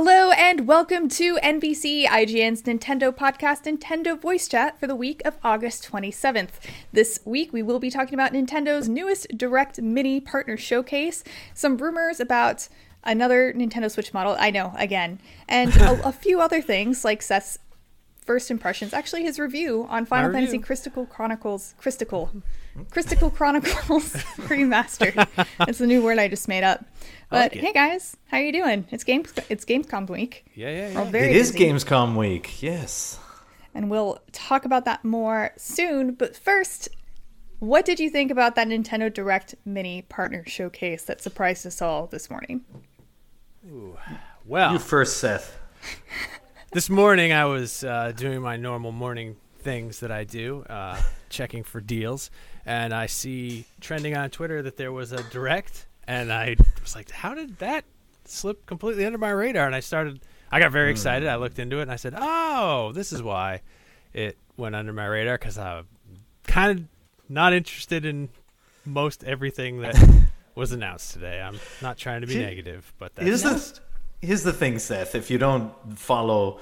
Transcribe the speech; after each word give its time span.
Hello 0.00 0.30
and 0.30 0.68
welcome 0.68 1.08
to 1.08 1.38
NVC 1.38 2.06
IGN's 2.06 2.62
Nintendo 2.62 3.12
podcast, 3.12 3.64
Nintendo 3.64 4.16
Voice 4.16 4.46
Chat 4.46 4.78
for 4.78 4.86
the 4.86 4.94
week 4.94 5.20
of 5.24 5.38
August 5.42 5.90
27th. 5.90 6.50
This 6.92 7.18
week 7.24 7.52
we 7.52 7.64
will 7.64 7.80
be 7.80 7.90
talking 7.90 8.14
about 8.14 8.32
Nintendo's 8.32 8.88
newest 8.88 9.26
Direct 9.36 9.82
Mini 9.82 10.20
Partner 10.20 10.56
Showcase, 10.56 11.24
some 11.52 11.78
rumors 11.78 12.20
about 12.20 12.68
another 13.02 13.52
Nintendo 13.52 13.90
Switch 13.90 14.14
model, 14.14 14.36
I 14.38 14.52
know, 14.52 14.72
again, 14.76 15.18
and 15.48 15.74
a, 15.80 16.06
a 16.06 16.12
few 16.12 16.40
other 16.40 16.62
things 16.62 17.04
like 17.04 17.20
Seth's 17.20 17.58
first 18.28 18.50
impressions, 18.50 18.92
actually 18.92 19.22
his 19.22 19.38
review 19.38 19.86
on 19.88 20.04
Final 20.04 20.28
review. 20.28 20.40
Fantasy 20.42 20.58
Crystal 20.58 21.06
Chronicles, 21.06 21.74
Crystal, 21.78 22.30
Crystal 22.90 23.30
Chronicles 23.30 24.12
Remastered. 24.52 25.26
It's 25.66 25.78
the 25.78 25.86
new 25.86 26.02
word 26.02 26.18
I 26.18 26.28
just 26.28 26.46
made 26.46 26.62
up. 26.62 26.84
But 27.30 27.52
like 27.52 27.54
hey 27.54 27.72
guys, 27.72 28.18
how 28.26 28.36
are 28.36 28.42
you 28.42 28.52
doing? 28.52 28.86
It's 28.90 29.02
games 29.02 29.32
it's 29.48 29.64
Gamescom 29.64 30.10
week. 30.10 30.44
Yeah, 30.54 30.68
yeah, 30.68 30.88
yeah. 30.90 31.04
very 31.04 31.30
It 31.30 31.36
is 31.36 31.52
busy, 31.52 31.64
Gamescom 31.64 32.16
week. 32.16 32.62
Yes. 32.62 33.18
and 33.74 33.90
we'll 33.90 34.18
talk 34.32 34.66
about 34.66 34.84
that 34.84 35.06
more 35.06 35.52
soon. 35.56 36.12
But 36.12 36.36
first, 36.36 36.90
what 37.60 37.86
did 37.86 37.98
you 37.98 38.10
think 38.10 38.30
about 38.30 38.56
that 38.56 38.68
Nintendo 38.68 39.12
Direct 39.12 39.54
Mini 39.64 40.02
Partner 40.02 40.44
Showcase 40.46 41.04
that 41.04 41.22
surprised 41.22 41.66
us 41.66 41.80
all 41.80 42.06
this 42.06 42.28
morning? 42.28 42.60
Ooh. 43.66 43.96
Well, 44.44 44.72
You 44.74 44.78
first, 44.78 45.16
Seth. 45.16 45.58
this 46.72 46.90
morning 46.90 47.32
I 47.32 47.46
was 47.46 47.82
uh, 47.84 48.12
doing 48.14 48.40
my 48.40 48.56
normal 48.56 48.92
morning 48.92 49.36
things 49.60 50.00
that 50.00 50.10
I 50.10 50.24
do, 50.24 50.64
uh, 50.68 51.00
checking 51.30 51.64
for 51.64 51.80
deals, 51.80 52.30
and 52.66 52.92
I 52.92 53.06
see 53.06 53.64
trending 53.80 54.16
on 54.16 54.30
Twitter 54.30 54.62
that 54.62 54.76
there 54.76 54.92
was 54.92 55.12
a 55.12 55.22
direct, 55.24 55.86
and 56.06 56.32
I 56.32 56.56
was 56.82 56.94
like, 56.94 57.10
"How 57.10 57.34
did 57.34 57.58
that 57.58 57.84
slip 58.24 58.66
completely 58.66 59.04
under 59.04 59.18
my 59.18 59.30
radar?" 59.30 59.66
And 59.66 59.74
I 59.74 59.80
started, 59.80 60.20
I 60.50 60.60
got 60.60 60.72
very 60.72 60.90
excited. 60.90 61.28
I 61.28 61.36
looked 61.36 61.58
into 61.58 61.78
it, 61.78 61.82
and 61.82 61.92
I 61.92 61.96
said, 61.96 62.14
"Oh, 62.16 62.92
this 62.92 63.12
is 63.12 63.22
why 63.22 63.62
it 64.12 64.36
went 64.56 64.74
under 64.74 64.92
my 64.92 65.06
radar 65.06 65.38
because 65.38 65.58
I'm 65.58 65.86
kind 66.46 66.78
of 66.78 66.84
not 67.28 67.52
interested 67.52 68.04
in 68.04 68.28
most 68.84 69.24
everything 69.24 69.80
that." 69.80 69.96
Was 70.54 70.72
announced 70.72 71.12
today. 71.12 71.40
I'm 71.40 71.60
not 71.80 71.98
trying 71.98 72.22
to 72.22 72.26
be 72.26 72.32
Here- 72.32 72.42
negative, 72.42 72.92
but 72.98 73.14
that's 73.14 73.80
here's 74.20 74.42
the 74.42 74.52
thing, 74.52 74.78
Seth. 74.78 75.14
If 75.14 75.30
you 75.30 75.38
don't 75.38 75.72
follow 75.98 76.60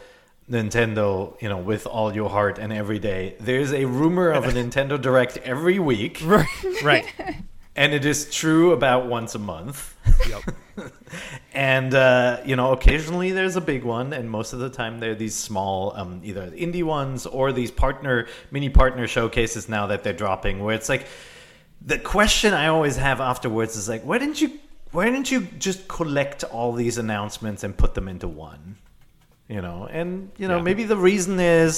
Nintendo, 0.50 1.40
you 1.40 1.48
know, 1.48 1.58
with 1.58 1.86
all 1.86 2.14
your 2.14 2.30
heart 2.30 2.58
and 2.58 2.72
every 2.72 2.98
day, 2.98 3.36
there's 3.40 3.72
a 3.72 3.84
rumor 3.84 4.30
of 4.30 4.44
a 4.44 4.52
Nintendo 4.52 5.00
Direct 5.00 5.38
every 5.38 5.78
week, 5.78 6.20
right. 6.24 6.46
right. 6.82 7.06
and 7.76 7.92
it 7.92 8.04
is 8.04 8.30
true 8.30 8.72
about 8.72 9.06
once 9.06 9.34
a 9.34 9.38
month. 9.38 9.94
Yep. 10.28 10.42
and 11.52 11.94
uh, 11.94 12.40
you 12.44 12.56
know 12.56 12.72
occasionally 12.72 13.32
there's 13.32 13.56
a 13.56 13.60
big 13.60 13.82
one 13.82 14.12
and 14.12 14.30
most 14.30 14.52
of 14.52 14.58
the 14.58 14.68
time 14.68 15.00
they're 15.00 15.14
these 15.14 15.34
small 15.34 15.92
um, 15.96 16.20
either 16.22 16.50
indie 16.50 16.82
ones 16.82 17.26
or 17.26 17.52
these 17.52 17.70
partner 17.70 18.26
mini 18.50 18.68
partner 18.68 19.06
showcases 19.06 19.68
now 19.68 19.86
that 19.86 20.04
they're 20.04 20.12
dropping 20.12 20.62
where 20.62 20.74
it's 20.74 20.88
like 20.88 21.06
the 21.80 21.98
question 21.98 22.52
i 22.52 22.66
always 22.66 22.96
have 22.96 23.20
afterwards 23.20 23.76
is 23.76 23.88
like 23.88 24.02
why 24.02 24.18
didn't 24.18 24.40
you 24.40 24.50
why 24.96 25.04
didn't 25.04 25.30
you 25.30 25.40
just 25.58 25.86
collect 25.88 26.42
all 26.44 26.72
these 26.72 26.96
announcements 26.98 27.62
and 27.64 27.76
put 27.76 27.94
them 27.94 28.08
into 28.08 28.26
one 28.28 28.76
you 29.48 29.60
know 29.60 29.86
and 29.90 30.30
you 30.38 30.48
know 30.48 30.56
Yeah. 30.56 30.62
maybe 30.68 30.84
the 30.84 30.96
reason 30.96 31.38
is 31.40 31.72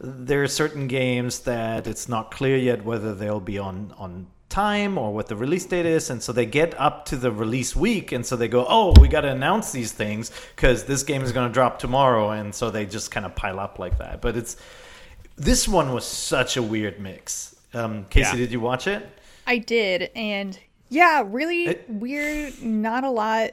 there 0.00 0.42
are 0.42 0.48
certain 0.62 0.86
games 0.88 1.32
that 1.40 1.86
it's 1.86 2.08
not 2.08 2.30
clear 2.30 2.56
yet 2.56 2.84
whether 2.84 3.14
they'll 3.14 3.40
be 3.54 3.58
on 3.58 3.94
on 4.04 4.26
time 4.48 4.96
or 4.96 5.12
what 5.12 5.26
the 5.26 5.36
release 5.36 5.66
date 5.66 5.86
is 5.86 6.08
and 6.10 6.22
so 6.22 6.32
they 6.32 6.46
get 6.46 6.70
up 6.80 7.04
to 7.10 7.16
the 7.16 7.32
release 7.44 7.74
week 7.74 8.12
and 8.12 8.24
so 8.24 8.36
they 8.36 8.48
go 8.48 8.64
oh 8.68 8.92
we 9.00 9.08
got 9.08 9.22
to 9.22 9.28
announce 9.30 9.72
these 9.72 9.92
things 9.92 10.30
because 10.54 10.84
this 10.84 11.02
game 11.02 11.22
is 11.22 11.32
going 11.32 11.48
to 11.48 11.52
drop 11.52 11.78
tomorrow 11.78 12.30
and 12.30 12.54
so 12.54 12.70
they 12.70 12.84
just 12.86 13.10
kind 13.10 13.26
of 13.26 13.34
pile 13.34 13.58
up 13.58 13.78
like 13.78 13.98
that 13.98 14.20
but 14.20 14.36
it's 14.36 14.56
this 15.36 15.66
one 15.68 15.92
was 15.92 16.04
such 16.04 16.56
a 16.56 16.62
weird 16.62 17.00
mix 17.00 17.56
um 17.74 18.04
casey 18.08 18.30
Yeah. 18.36 18.42
did 18.44 18.52
you 18.52 18.60
watch 18.60 18.86
it 18.86 19.02
I 19.48 19.58
did, 19.58 20.10
and 20.16 20.58
yeah, 20.88 21.22
really 21.26 21.66
It- 21.66 21.90
weird. 21.90 22.62
Not 22.62 23.04
a 23.04 23.10
lot. 23.10 23.52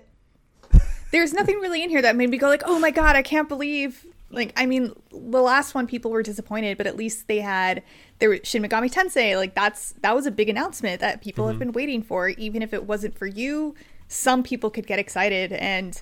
There's 1.11 1.33
nothing 1.33 1.57
really 1.59 1.83
in 1.83 1.89
here 1.89 2.01
that 2.01 2.15
made 2.15 2.29
me 2.29 2.37
go 2.37 2.47
like, 2.47 2.63
"Oh 2.65 2.79
my 2.79 2.91
god, 2.91 3.15
I 3.15 3.21
can't 3.21 3.47
believe." 3.47 4.05
Like, 4.31 4.51
I 4.57 4.65
mean, 4.65 4.93
the 5.11 5.41
last 5.41 5.75
one 5.75 5.85
people 5.85 6.09
were 6.09 6.23
disappointed, 6.23 6.75
but 6.75 6.87
at 6.87 6.97
least 6.97 7.27
they 7.27 7.39
had 7.39 7.83
there 8.17 8.29
was 8.29 8.39
Shin 8.43 8.63
Megami 8.63 8.91
Tensei. 8.91 9.37
Like, 9.37 9.53
that's 9.53 9.91
that 10.01 10.15
was 10.15 10.25
a 10.25 10.31
big 10.31 10.49
announcement 10.49 11.01
that 11.01 11.21
people 11.21 11.45
have 11.47 11.55
mm-hmm. 11.55 11.59
been 11.59 11.71
waiting 11.73 12.01
for. 12.01 12.29
Even 12.29 12.63
if 12.63 12.73
it 12.73 12.85
wasn't 12.85 13.15
for 13.17 13.27
you, 13.27 13.75
some 14.07 14.41
people 14.41 14.71
could 14.71 14.87
get 14.87 14.97
excited. 14.97 15.53
And 15.53 16.01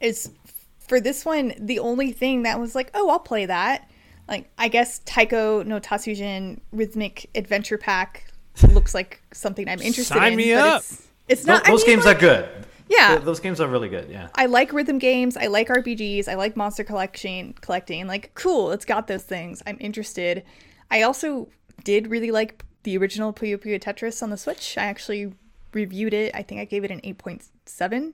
it's 0.00 0.30
for 0.78 1.00
this 1.00 1.24
one, 1.24 1.52
the 1.58 1.78
only 1.78 2.12
thing 2.12 2.42
that 2.44 2.58
was 2.58 2.74
like, 2.74 2.90
"Oh, 2.94 3.10
I'll 3.10 3.18
play 3.18 3.46
that." 3.46 3.90
Like, 4.26 4.48
I 4.56 4.68
guess 4.68 5.00
Taiko 5.04 5.62
no 5.64 5.80
Tatsujin 5.80 6.60
Rhythmic 6.72 7.28
Adventure 7.34 7.76
Pack 7.76 8.29
looks 8.64 8.94
like 8.94 9.22
something 9.32 9.68
I'm 9.68 9.80
interested 9.80 10.14
Sign 10.14 10.32
in. 10.32 10.36
me 10.36 10.54
but 10.54 10.60
up. 10.66 10.78
It's, 10.80 11.08
it's 11.28 11.46
not. 11.46 11.66
I 11.66 11.70
those 11.70 11.84
mean, 11.86 11.96
games 11.96 12.04
like, 12.06 12.16
are 12.16 12.20
good 12.20 12.48
Yeah. 12.88 13.08
Th- 13.14 13.22
those 13.24 13.40
games 13.40 13.60
are 13.60 13.68
really 13.68 13.88
good 13.88 14.08
yeah 14.10 14.28
I 14.34 14.46
like 14.46 14.72
rhythm 14.72 14.98
games. 14.98 15.36
I 15.36 15.46
like 15.46 15.68
RPGs. 15.68 16.28
I 16.28 16.34
like 16.34 16.56
monster 16.56 16.84
collection 16.84 17.54
collecting. 17.60 18.06
Like, 18.06 18.32
cool, 18.34 18.72
it's 18.72 18.84
got 18.84 19.06
those 19.06 19.22
things. 19.22 19.62
I'm 19.66 19.76
interested. 19.80 20.42
I 20.90 21.02
also 21.02 21.48
did 21.84 22.08
really 22.08 22.30
like 22.30 22.64
the 22.82 22.96
original 22.98 23.32
Puyo 23.32 23.56
Puyo 23.58 23.80
Tetris 23.80 24.22
on 24.22 24.30
the 24.30 24.36
Switch. 24.36 24.76
I 24.78 24.84
actually 24.84 25.32
reviewed 25.72 26.12
it. 26.14 26.34
I 26.34 26.42
think 26.42 26.60
I 26.60 26.64
gave 26.64 26.82
it 26.82 26.90
an 26.90 27.00
8.7. 27.02 28.12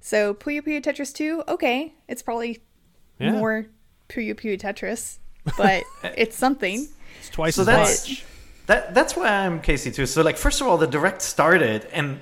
So 0.00 0.34
Puyo 0.34 0.60
Puyo 0.62 0.82
Tetris 0.82 1.12
2, 1.14 1.44
okay, 1.48 1.94
it's 2.08 2.22
probably 2.22 2.62
Yeah. 3.18 3.32
more 3.32 3.66
Puyo 4.08 4.34
Puyo 4.34 4.58
Tetris, 4.58 5.18
but 5.56 5.84
it's 6.16 6.36
something. 6.36 6.88
It's 7.20 7.28
twice 7.30 7.54
So 7.56 7.62
as 7.62 7.66
that's 7.66 8.08
much. 8.08 8.24
That. 8.70 8.94
That's 8.94 9.14
why 9.16 9.28
I'm 9.28 9.60
Casey 9.60 9.90
too. 9.90 10.06
So 10.06 10.22
like, 10.22 10.36
first 10.36 10.60
of 10.60 10.66
all, 10.66 10.78
the 10.78 10.86
direct 10.86 11.20
started, 11.22 11.86
and 11.92 12.20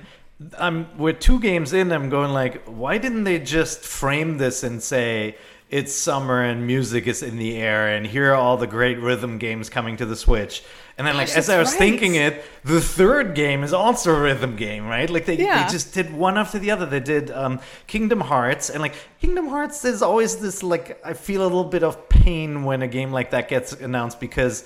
I'm 0.57 0.87
we're 0.97 1.13
two 1.13 1.39
games 1.39 1.73
in. 1.73 1.91
I'm 1.91 2.09
going 2.09 2.31
like, 2.31 2.63
why 2.65 2.97
didn't 2.97 3.23
they 3.23 3.39
just 3.39 3.81
frame 3.81 4.37
this 4.37 4.63
and 4.63 4.81
say 4.83 5.35
it's 5.69 5.93
summer 5.93 6.41
and 6.41 6.65
music 6.65 7.05
is 7.07 7.21
in 7.21 7.37
the 7.37 7.55
air, 7.57 7.95
and 7.95 8.05
here 8.05 8.31
are 8.31 8.35
all 8.35 8.57
the 8.57 8.67
great 8.67 8.97
rhythm 8.99 9.37
games 9.37 9.69
coming 9.69 9.97
to 9.97 10.05
the 10.05 10.15
Switch. 10.15 10.63
And 10.97 11.07
then, 11.07 11.15
like, 11.15 11.27
Gosh, 11.27 11.37
as 11.37 11.49
I 11.49 11.59
was 11.59 11.69
right. 11.69 11.77
thinking 11.77 12.15
it, 12.15 12.43
the 12.65 12.81
third 12.81 13.33
game 13.33 13.63
is 13.63 13.71
also 13.71 14.13
a 14.13 14.19
rhythm 14.19 14.57
game, 14.57 14.85
right? 14.85 15.09
Like, 15.09 15.25
they, 15.25 15.37
Yeah. 15.37 15.63
they 15.63 15.71
just 15.71 15.93
did 15.93 16.11
one 16.11 16.37
after 16.37 16.59
the 16.59 16.71
other. 16.71 16.85
They 16.85 16.99
did 16.99 17.31
um, 17.31 17.61
Kingdom 17.87 18.19
Hearts, 18.19 18.69
and 18.69 18.81
like 18.81 18.95
Kingdom 19.21 19.47
Hearts, 19.47 19.81
there's 19.81 20.01
always 20.01 20.37
this 20.37 20.63
like 20.63 20.99
I 21.05 21.13
feel 21.13 21.41
a 21.41 21.49
little 21.53 21.63
bit 21.77 21.83
of 21.83 22.09
pain 22.09 22.63
when 22.63 22.81
a 22.81 22.87
game 22.87 23.11
like 23.13 23.29
that 23.31 23.47
gets 23.47 23.71
announced 23.73 24.19
because 24.19 24.65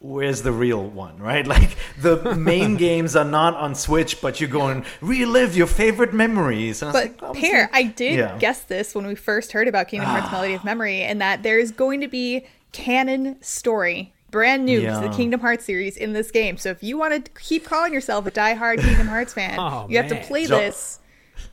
where's 0.00 0.42
the 0.42 0.52
real 0.52 0.82
one, 0.84 1.18
right? 1.18 1.46
Like 1.56 1.76
the 2.00 2.34
main 2.34 2.76
games 2.88 3.16
are 3.16 3.24
not 3.24 3.54
on 3.54 3.74
Switch, 3.74 4.20
but 4.20 4.40
you 4.40 4.46
go 4.46 4.68
and 4.68 4.84
relive 5.00 5.56
your 5.56 5.66
favorite 5.66 6.12
memories. 6.12 6.82
And 6.82 6.90
I 6.90 6.92
But 6.92 7.04
like, 7.04 7.22
oh, 7.22 7.32
Peer, 7.32 7.68
I 7.72 7.84
did 7.84 8.18
Yeah. 8.18 8.36
guess 8.38 8.62
this 8.62 8.94
when 8.94 9.06
we 9.06 9.14
first 9.14 9.52
heard 9.52 9.68
about 9.68 9.88
Kingdom 9.88 10.10
Hearts 10.10 10.26
ah. 10.28 10.32
Melody 10.32 10.54
of 10.54 10.64
Memory, 10.64 11.02
and 11.02 11.20
that 11.20 11.42
there 11.42 11.58
is 11.58 11.70
going 11.70 12.00
to 12.00 12.08
be 12.08 12.46
canon 12.72 13.40
story, 13.42 14.12
brand 14.30 14.66
new 14.66 14.80
to 14.80 15.00
the 15.00 15.08
Kingdom 15.16 15.40
Hearts 15.40 15.64
series 15.64 15.96
in 15.96 16.12
this 16.12 16.30
game. 16.30 16.56
So 16.58 16.68
if 16.70 16.82
you 16.82 16.98
want 16.98 17.24
to 17.24 17.30
keep 17.40 17.64
calling 17.64 17.94
yourself 17.94 18.26
a 18.26 18.30
diehard 18.30 18.80
Kingdom 18.80 19.06
Hearts 19.06 19.32
fan, 19.32 19.58
Oh, 19.58 19.86
you 19.88 19.96
have 19.96 20.08
to 20.08 20.20
play 20.26 20.46
this 20.46 20.98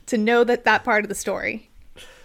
to 0.06 0.18
know 0.18 0.44
that 0.44 0.64
that 0.64 0.84
part 0.84 1.04
of 1.04 1.08
the 1.08 1.14
story. 1.14 1.70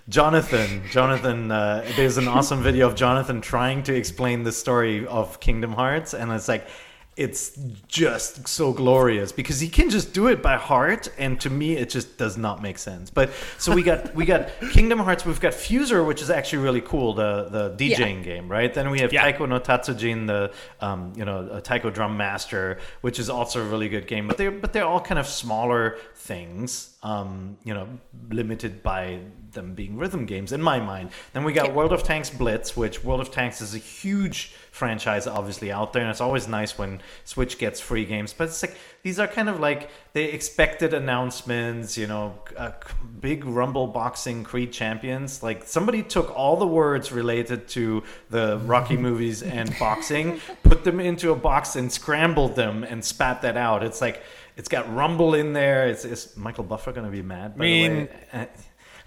Jonathan, 0.10 0.82
Jonathan, 0.90 1.52
uh, 1.52 1.86
there's 1.96 2.18
an 2.18 2.28
awesome 2.28 2.64
video 2.64 2.88
of 2.88 2.96
Jonathan 2.96 3.42
trying 3.42 3.84
to 3.84 3.96
explain 3.96 4.42
the 4.42 4.52
story 4.52 5.06
of 5.06 5.40
Kingdom 5.40 5.72
Hearts, 5.74 6.16
and 6.16 6.32
it's 6.32 6.48
like, 6.48 6.68
it's 7.16 7.52
just 7.90 8.48
so 8.48 8.72
glorious 8.72 9.34
because 9.34 9.60
he 9.60 9.68
can 9.68 9.90
just 9.90 10.14
do 10.14 10.28
it 10.28 10.42
by 10.42 10.56
heart, 10.56 11.10
and 11.18 11.40
to 11.42 11.50
me, 11.50 11.76
it 11.76 11.90
just 11.90 12.18
does 12.18 12.38
not 12.38 12.62
make 12.62 12.78
sense. 12.78 13.10
But 13.10 13.32
so 13.58 13.76
we 13.76 13.84
got 13.84 14.16
we 14.16 14.26
got 14.26 14.50
Kingdom 14.72 15.00
Hearts, 15.00 15.26
we've 15.26 15.40
got 15.40 15.52
Fuser, 15.52 16.08
which 16.08 16.22
is 16.22 16.30
actually 16.30 16.64
really 16.64 16.80
cool, 16.82 17.14
the 17.14 17.50
the 17.50 17.72
DJing 17.72 18.24
game, 18.24 18.48
right? 18.48 18.74
Then 18.74 18.90
we 18.90 19.02
have 19.02 19.12
Yeah. 19.12 19.24
Taiko 19.24 19.46
no 19.46 19.60
Tatsujin, 19.60 20.28
the 20.28 20.54
um, 20.80 21.12
you 21.18 21.26
know 21.26 21.50
a 21.52 21.62
Taiko 21.62 21.90
Drum 21.90 22.16
Master, 22.16 22.80
which 23.02 23.20
is 23.20 23.30
also 23.30 23.62
a 23.62 23.68
really 23.68 23.90
good 23.90 24.08
game. 24.08 24.26
But 24.26 24.38
they're 24.38 24.50
but 24.50 24.72
they're 24.72 24.86
all 24.86 25.02
kind 25.02 25.20
of 25.20 25.28
smaller 25.28 25.98
things, 26.16 26.96
um, 27.04 27.58
you 27.66 27.74
know, 27.74 27.90
limited 28.30 28.82
by 28.82 29.20
them 29.54 29.74
being 29.74 29.98
rhythm 29.98 30.26
games 30.26 30.52
in 30.52 30.62
my 30.62 30.80
mind. 30.80 31.10
Then 31.34 31.44
we 31.44 31.54
got 31.54 31.68
Yeah. 31.68 31.74
World 31.74 31.94
of 31.94 32.04
Tanks 32.04 32.30
Blitz, 32.30 32.76
which 32.78 33.04
World 33.04 33.20
of 33.20 33.32
Tanks 33.32 33.62
is 33.62 33.74
a 33.74 33.78
huge 33.78 34.54
franchise, 34.72 35.28
obviously 35.28 35.72
out 35.72 35.94
there, 35.94 36.02
and 36.02 36.12
it's 36.12 36.22
always 36.22 36.48
nice 36.48 36.78
when 36.78 37.02
Switch 37.26 37.58
gets 37.58 37.80
free 37.80 38.06
games. 38.06 38.34
But 38.34 38.50
it's 38.50 38.62
like 38.62 38.78
these 39.04 39.20
are 39.20 39.28
kind 39.28 39.50
of 39.50 39.60
like 39.60 39.90
the 40.14 40.24
expected 40.24 40.94
announcements, 40.94 41.98
you 41.98 42.08
know, 42.08 42.40
uh, 42.58 42.72
big 43.20 43.46
Rumble 43.46 43.88
Boxing 43.88 44.44
Creed 44.44 44.72
champions. 44.72 45.42
Like 45.42 45.64
somebody 45.66 46.04
took 46.04 46.36
all 46.36 46.58
the 46.58 46.68
words 46.68 47.12
related 47.12 47.68
to 47.70 48.04
the 48.30 48.60
Rocky 48.60 48.98
movies 49.08 49.42
and 49.44 49.78
boxing, 49.80 50.40
put 50.64 50.84
them 50.84 51.00
into 51.00 51.32
a 51.32 51.36
box 51.36 51.76
and 51.76 51.92
scrambled 51.92 52.56
them 52.56 52.84
and 52.84 53.04
spat 53.04 53.42
that 53.42 53.58
out. 53.58 53.84
It's 53.84 54.02
like 54.02 54.22
it's 54.58 54.70
got 54.70 54.94
Rumble 54.94 55.34
in 55.36 55.54
there. 55.54 55.88
It's, 55.88 56.04
is 56.04 56.36
Michael 56.36 56.66
Buffer 56.66 56.92
going 56.92 57.06
to 57.06 57.12
be 57.12 57.22
mad? 57.22 57.58
By 57.58 57.64
mean, 57.64 57.92
the 58.32 58.38
way? 58.38 58.48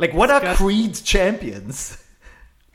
Like 0.02 0.12
what 0.14 0.30
are 0.30 0.40
got- 0.40 0.56
Creed's 0.56 1.00
champions? 1.00 1.98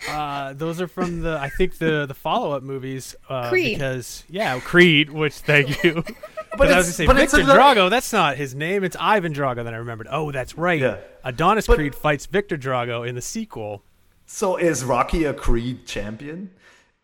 Uh, 0.10 0.54
those 0.54 0.80
are 0.80 0.88
from 0.88 1.22
the 1.22 1.38
I 1.40 1.50
think 1.50 1.78
the 1.80 2.06
the 2.06 2.14
follow 2.14 2.52
up 2.52 2.62
movies. 2.64 3.16
Uh, 3.28 3.50
Creed. 3.50 3.78
Because 3.78 4.24
yeah, 4.30 4.60
Creed. 4.60 5.10
Which 5.10 5.36
thank 5.36 5.84
you. 5.84 6.04
But 6.52 6.60
But 6.60 6.72
I 6.72 6.78
was 6.78 6.86
gonna 6.86 6.94
say 6.94 7.06
but 7.06 7.16
Viktor 7.18 7.42
a 7.42 7.44
lo- 7.44 7.56
Drago. 7.58 7.90
That's 7.90 8.12
not 8.14 8.38
his 8.38 8.56
name. 8.56 8.84
It's 8.84 8.96
Ivan 9.00 9.34
Drago. 9.34 9.64
Then 9.64 9.74
I 9.74 9.78
remembered. 9.78 10.08
Oh, 10.10 10.32
that's 10.32 10.58
right. 10.58 10.80
Yeah. 10.80 10.98
Adonis 11.24 11.68
But- 11.68 11.76
Creed 11.76 11.94
fights 11.94 12.26
Viktor 12.26 12.58
Drago 12.58 13.08
in 13.08 13.14
the 13.16 13.22
sequel. 13.22 13.84
So 14.26 14.56
is 14.56 14.84
Rocky 14.84 15.26
a 15.26 15.34
Creed 15.34 15.86
champion? 15.86 16.50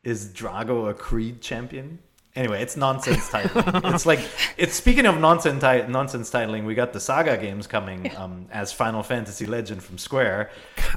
Is 0.04 0.30
Drago 0.30 0.90
a 0.90 0.94
Creed 0.94 1.42
champion? 1.42 2.00
Anyway, 2.36 2.64
it's 2.64 2.76
nonsense 2.76 3.30
titling. 3.30 3.94
it's 3.94 4.08
like 4.08 4.20
it's 4.58 4.74
speaking 4.74 5.06
of 5.06 5.20
nonsense 5.20 5.62
ti- 5.62 5.86
nonsense 5.92 6.32
titling. 6.32 6.66
We 6.66 6.74
got 6.74 6.92
the 6.92 7.00
Saga 7.00 7.38
games 7.38 7.68
coming 7.68 8.12
um, 8.18 8.48
as 8.52 8.74
Final 8.74 9.04
Fantasy 9.04 9.46
Legend 9.46 9.84
from 9.84 10.00
Square, 10.00 10.50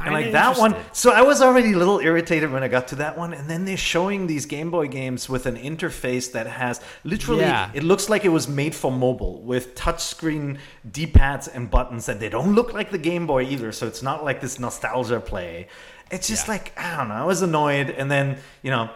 and 0.03 0.15
like 0.15 0.33
that 0.33 0.57
one. 0.57 0.75
So 0.93 1.13
I 1.13 1.21
was 1.21 1.43
already 1.43 1.75
a 1.75 1.77
little 1.77 1.99
irritated 2.01 2.51
when 2.51 2.63
I 2.63 2.69
got 2.69 2.89
to 2.89 2.95
that 2.97 3.19
one, 3.19 3.35
and 3.35 3.51
then 3.51 3.67
they're 3.67 3.77
showing 3.77 4.27
these 4.27 4.47
Game 4.47 4.71
Boy 4.71 4.89
games 4.89 5.29
with 5.29 5.45
an 5.45 5.57
interface 5.57 6.33
that 6.33 6.47
has 6.47 6.81
literally. 7.05 7.43
Yeah. 7.43 7.71
It 7.75 7.83
looks 7.83 8.09
like 8.09 8.25
it 8.25 8.31
was 8.31 8.49
made 8.49 8.75
for 8.75 8.91
mobile 8.91 9.43
with 9.43 9.75
touchscreen 9.75 10.57
D-pads 10.91 11.49
and 11.49 11.71
buttons, 11.71 12.09
and 12.09 12.19
they 12.19 12.31
don't 12.31 12.55
look 12.55 12.73
like 12.73 12.91
the 12.91 12.99
Game 12.99 13.27
Boy 13.27 13.43
either. 13.43 13.73
So 13.73 13.87
it's 13.87 14.03
not 14.03 14.25
like 14.25 14.41
this 14.41 14.59
nostalgia 14.59 15.21
play. 15.21 15.69
It's 16.11 16.29
just 16.29 16.47
Yeah. 16.47 16.53
like 16.55 16.73
I 16.79 16.97
don't 16.97 17.09
know. 17.09 17.15
I 17.15 17.25
was 17.25 17.43
annoyed, 17.43 17.91
and 17.91 18.11
then 18.11 18.39
you 18.63 18.71
know. 18.71 18.89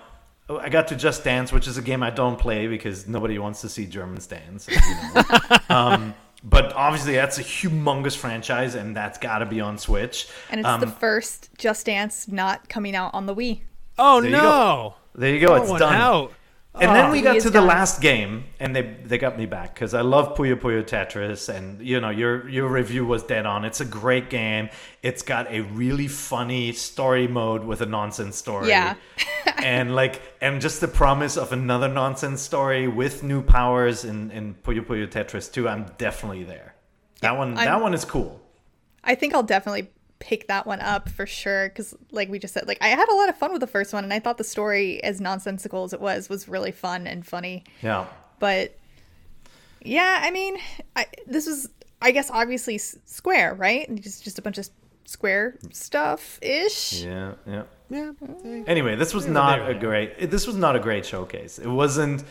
I 0.59 0.69
got 0.69 0.88
to 0.88 0.97
Just 0.97 1.25
Dance, 1.25 1.52
which 1.52 1.66
is 1.69 1.76
a 1.78 1.83
game 1.83 2.02
I 2.02 2.11
don't 2.11 2.38
play 2.38 2.66
because 2.66 3.07
nobody 3.07 3.38
wants 3.38 3.61
to 3.62 3.69
see 3.69 3.87
Germans 3.87 4.26
dance. 4.26 4.69
You 4.69 4.76
know. 5.14 5.59
um, 5.76 6.14
but 6.42 6.73
obviously, 6.73 7.14
that's 7.14 7.38
a 7.38 7.42
humongous 7.45 8.16
franchise, 8.16 8.75
and 8.75 8.97
that's 8.97 9.19
got 9.19 9.38
to 9.38 9.47
be 9.47 9.61
on 9.61 9.76
Switch. 9.78 10.28
And 10.50 10.61
it's 10.61 10.69
Um, 10.69 10.80
the 10.80 10.87
first 10.87 11.50
Just 11.59 11.87
Dance 11.87 12.26
not 12.28 12.69
coming 12.69 12.97
out 12.97 13.12
on 13.14 13.26
the 13.26 13.35
Wii. 13.35 13.61
Oh 13.99 14.21
There 14.23 14.30
no! 14.30 14.40
go. 14.40 14.95
there 15.14 15.35
you 15.35 15.47
go. 15.47 15.54
It's 15.57 15.66
Going 15.69 15.78
done. 15.80 15.95
out. 15.95 16.33
And 16.72 16.94
then 16.94 17.06
oh, 17.06 17.10
we 17.10 17.20
got 17.20 17.40
to 17.40 17.50
the 17.50 17.60
last 17.60 18.00
game, 18.00 18.44
and 18.60 18.76
they 18.76 18.82
they 19.04 19.18
got 19.18 19.36
me 19.36 19.44
back 19.44 19.74
because 19.74 19.92
I 19.92 20.02
love 20.02 20.36
Puyo 20.36 20.54
Puyo 20.54 20.84
Tetris, 20.84 21.52
and 21.52 21.84
you 21.84 22.00
know 22.00 22.10
your 22.10 22.48
your 22.48 22.68
review 22.68 23.04
was 23.04 23.24
dead 23.24 23.44
on. 23.44 23.64
It's 23.64 23.80
a 23.80 23.84
great 23.84 24.30
game. 24.30 24.70
It's 25.02 25.22
got 25.22 25.50
a 25.50 25.62
really 25.62 26.06
funny 26.06 26.70
story 26.72 27.26
mode 27.26 27.64
with 27.64 27.80
a 27.80 27.86
nonsense 27.86 28.36
story. 28.36 28.68
Yeah. 28.68 28.94
and 29.56 29.94
like 30.02 30.22
and 30.40 30.60
just 30.60 30.80
the 30.80 30.86
promise 30.88 31.36
of 31.36 31.52
another 31.52 31.88
nonsense 31.88 32.40
story 32.40 32.86
with 32.86 33.24
new 33.24 33.42
powers 33.42 34.04
in 34.04 34.30
in 34.30 34.54
Puyo 34.54 34.86
Puyo 34.86 35.08
Tetris 35.08 35.52
too. 35.52 35.68
I'm 35.68 35.86
definitely 35.98 36.44
there. 36.44 36.76
That 37.20 37.36
one 37.36 37.56
I'm- 37.56 37.66
that 37.66 37.82
one 37.82 37.94
is 37.94 38.04
cool. 38.04 38.40
I 39.02 39.16
think 39.16 39.34
I'll 39.34 39.42
definitely 39.42 39.90
pick 40.20 40.46
that 40.48 40.66
one 40.66 40.80
up 40.80 41.08
for 41.08 41.26
sure 41.26 41.68
because 41.70 41.94
like 42.12 42.28
we 42.28 42.38
just 42.38 42.54
said 42.54 42.68
like 42.68 42.78
i 42.80 42.88
had 42.88 43.08
a 43.08 43.14
lot 43.14 43.28
of 43.28 43.36
fun 43.36 43.50
with 43.52 43.60
the 43.60 43.66
first 43.66 43.92
one 43.92 44.04
and 44.04 44.12
i 44.12 44.18
thought 44.20 44.36
the 44.38 44.44
story 44.44 45.02
as 45.02 45.20
nonsensical 45.20 45.82
as 45.82 45.92
it 45.92 46.00
was 46.00 46.28
was 46.28 46.46
really 46.46 46.70
fun 46.70 47.06
and 47.06 47.26
funny 47.26 47.64
Yeah. 47.82 48.06
but 48.38 48.76
yeah 49.82 50.20
i 50.22 50.30
mean 50.30 50.58
I, 50.94 51.06
this 51.26 51.46
was 51.46 51.68
i 52.02 52.10
guess 52.10 52.30
obviously 52.30 52.76
square 52.78 53.54
right 53.54 53.92
just 54.00 54.22
just 54.22 54.38
a 54.38 54.42
bunch 54.42 54.58
of 54.58 54.68
square 55.06 55.56
stuff 55.72 56.38
ish 56.42 57.02
Yeah, 57.02 57.32
yeah. 57.46 57.62
Yeah. 57.92 58.12
Anyway, 58.68 58.94
this 58.94 59.12
was 59.12 59.26
not 59.26 59.68
a 59.68 59.74
great. 59.74 60.30
This 60.30 60.46
was 60.46 60.54
not 60.54 60.76
a 60.76 60.78
great 60.78 61.04
showcase. 61.04 61.58
It 61.58 61.66
wasn't. 61.66 62.22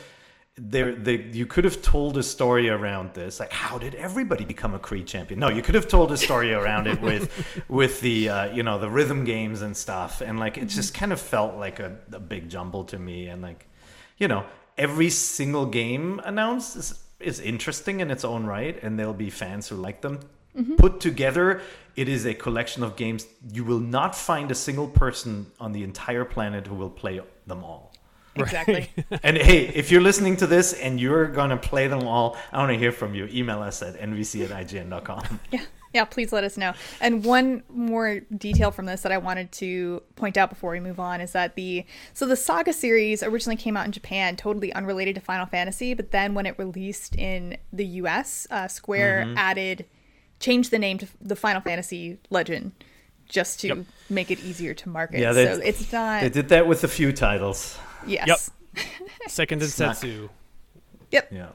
There, 0.62 0.94
they, 0.94 1.22
you 1.32 1.46
could 1.46 1.64
have 1.64 1.82
told 1.82 2.18
a 2.18 2.24
story 2.24 2.70
around 2.70 3.14
this. 3.14 3.40
Like, 3.40 3.52
how 3.52 3.78
did 3.78 3.96
everybody 3.96 4.44
become 4.44 4.74
a 4.74 4.80
Creed 4.80 5.08
champion? 5.08 5.40
No, 5.40 5.48
you 5.48 5.62
could 5.62 5.76
have 5.76 5.88
told 5.88 6.12
a 6.12 6.18
story 6.18 6.54
around 6.54 6.88
it 6.88 7.02
with, 7.02 7.32
with 7.70 8.02
the, 8.02 8.30
uh, 8.30 8.54
you 8.54 8.64
know, 8.64 8.78
the 8.78 8.90
rhythm 8.90 9.24
games 9.24 9.62
and 9.62 9.76
stuff. 9.76 10.22
And 10.22 10.38
like, 10.38 10.58
it 10.58 10.66
just 10.66 10.94
kind 10.94 11.14
of 11.14 11.22
felt 11.22 11.56
like 11.56 11.80
a, 11.80 11.98
a 12.12 12.20
big 12.20 12.50
jumble 12.50 12.84
to 12.86 13.00
me. 13.00 13.28
And 13.28 13.42
like, 13.42 13.68
you 14.18 14.28
know, 14.28 14.46
every 14.78 15.10
single 15.10 15.66
game 15.66 16.20
announced 16.26 16.76
is, 16.76 17.04
is 17.20 17.40
interesting 17.40 18.02
in 18.02 18.12
its 18.12 18.26
own 18.26 18.46
right, 18.46 18.82
and 18.84 19.00
there'll 19.00 19.14
be 19.14 19.30
fans 19.30 19.68
who 19.70 19.76
like 19.76 20.02
them. 20.02 20.20
Put 20.78 21.00
together, 21.00 21.62
it 21.96 22.10
is 22.10 22.26
a 22.26 22.34
collection 22.34 22.84
of 22.84 22.96
games. 22.96 23.26
You 23.54 23.64
will 23.64 23.80
not 23.80 24.16
find 24.16 24.52
a 24.52 24.56
single 24.56 24.88
person 24.88 25.52
on 25.60 25.72
the 25.72 25.84
entire 25.84 26.26
planet 26.26 26.68
who 26.68 26.76
will 26.76 26.90
play 26.90 27.22
them 27.46 27.64
all. 27.64 27.89
Exactly 28.44 28.90
And 29.24 29.38
hey, 29.38 29.68
if 29.68 29.92
you're 29.92 30.02
listening 30.02 30.38
to 30.38 30.48
this 30.48 30.74
and 30.74 31.00
you're 31.00 31.28
gonna 31.28 31.58
play 31.58 31.88
them 31.88 32.08
all, 32.08 32.38
I 32.52 32.58
want 32.60 32.72
to 32.72 32.78
hear 32.78 32.92
from 32.92 33.14
you. 33.16 33.28
Email 33.32 33.62
us 33.62 33.82
at 33.82 34.00
nvc 34.00 34.50
at 34.50 34.68
ign.com. 34.68 35.40
Yeah. 35.52 35.62
Yeah, 35.92 36.06
please 36.06 36.32
let 36.32 36.44
us 36.44 36.56
know. 36.56 36.74
And 37.02 37.26
one 37.26 37.64
more 37.68 38.20
detail 38.38 38.70
from 38.70 38.86
this 38.86 39.02
that 39.02 39.12
I 39.12 39.18
wanted 39.18 39.52
to 39.54 40.04
point 40.16 40.38
out 40.38 40.50
before 40.52 40.70
we 40.70 40.80
move 40.80 41.00
on 41.00 41.20
is 41.20 41.32
that 41.32 41.56
the 41.56 41.84
so 42.14 42.28
the 42.28 42.36
Saga 42.36 42.74
series 42.74 43.24
originally 43.24 43.56
came 43.56 43.76
out 43.76 43.88
in 43.88 43.92
Japan, 43.92 44.36
totally 44.36 44.72
unrelated 44.74 45.16
to 45.16 45.22
Final 45.22 45.48
Fantasy, 45.48 45.96
but 45.96 46.12
then 46.12 46.36
when 46.36 46.46
it 46.46 46.60
released 46.60 47.16
in 47.16 47.58
the 47.74 47.86
US, 48.04 48.46
uh, 48.52 48.68
Square 48.68 49.34
added 49.36 49.86
changed 50.40 50.70
the 50.70 50.78
name 50.78 51.00
to 51.00 51.08
the 51.20 51.36
Final 51.36 51.60
Fantasy 51.62 52.20
Legend 52.30 52.72
just 53.28 53.60
to 53.62 53.68
Yep. 53.70 53.78
make 54.12 54.30
it 54.30 54.40
easier 54.44 54.76
to 54.76 54.90
market. 54.90 55.20
Yeah, 55.22 55.34
they- 55.34 55.46
so 55.46 55.60
it's 55.64 55.92
not 55.92 56.22
They 56.22 56.30
did 56.30 56.50
that 56.50 56.68
with 56.68 56.84
a 56.84 56.88
few 56.88 57.12
titles. 57.12 57.80
Yes. 58.08 58.52
Second 59.28 59.62
and 59.62 59.72
Snack. 59.72 59.96
Setsu. 59.96 60.30
Yep. 61.12 61.30
Yeah. 61.32 61.50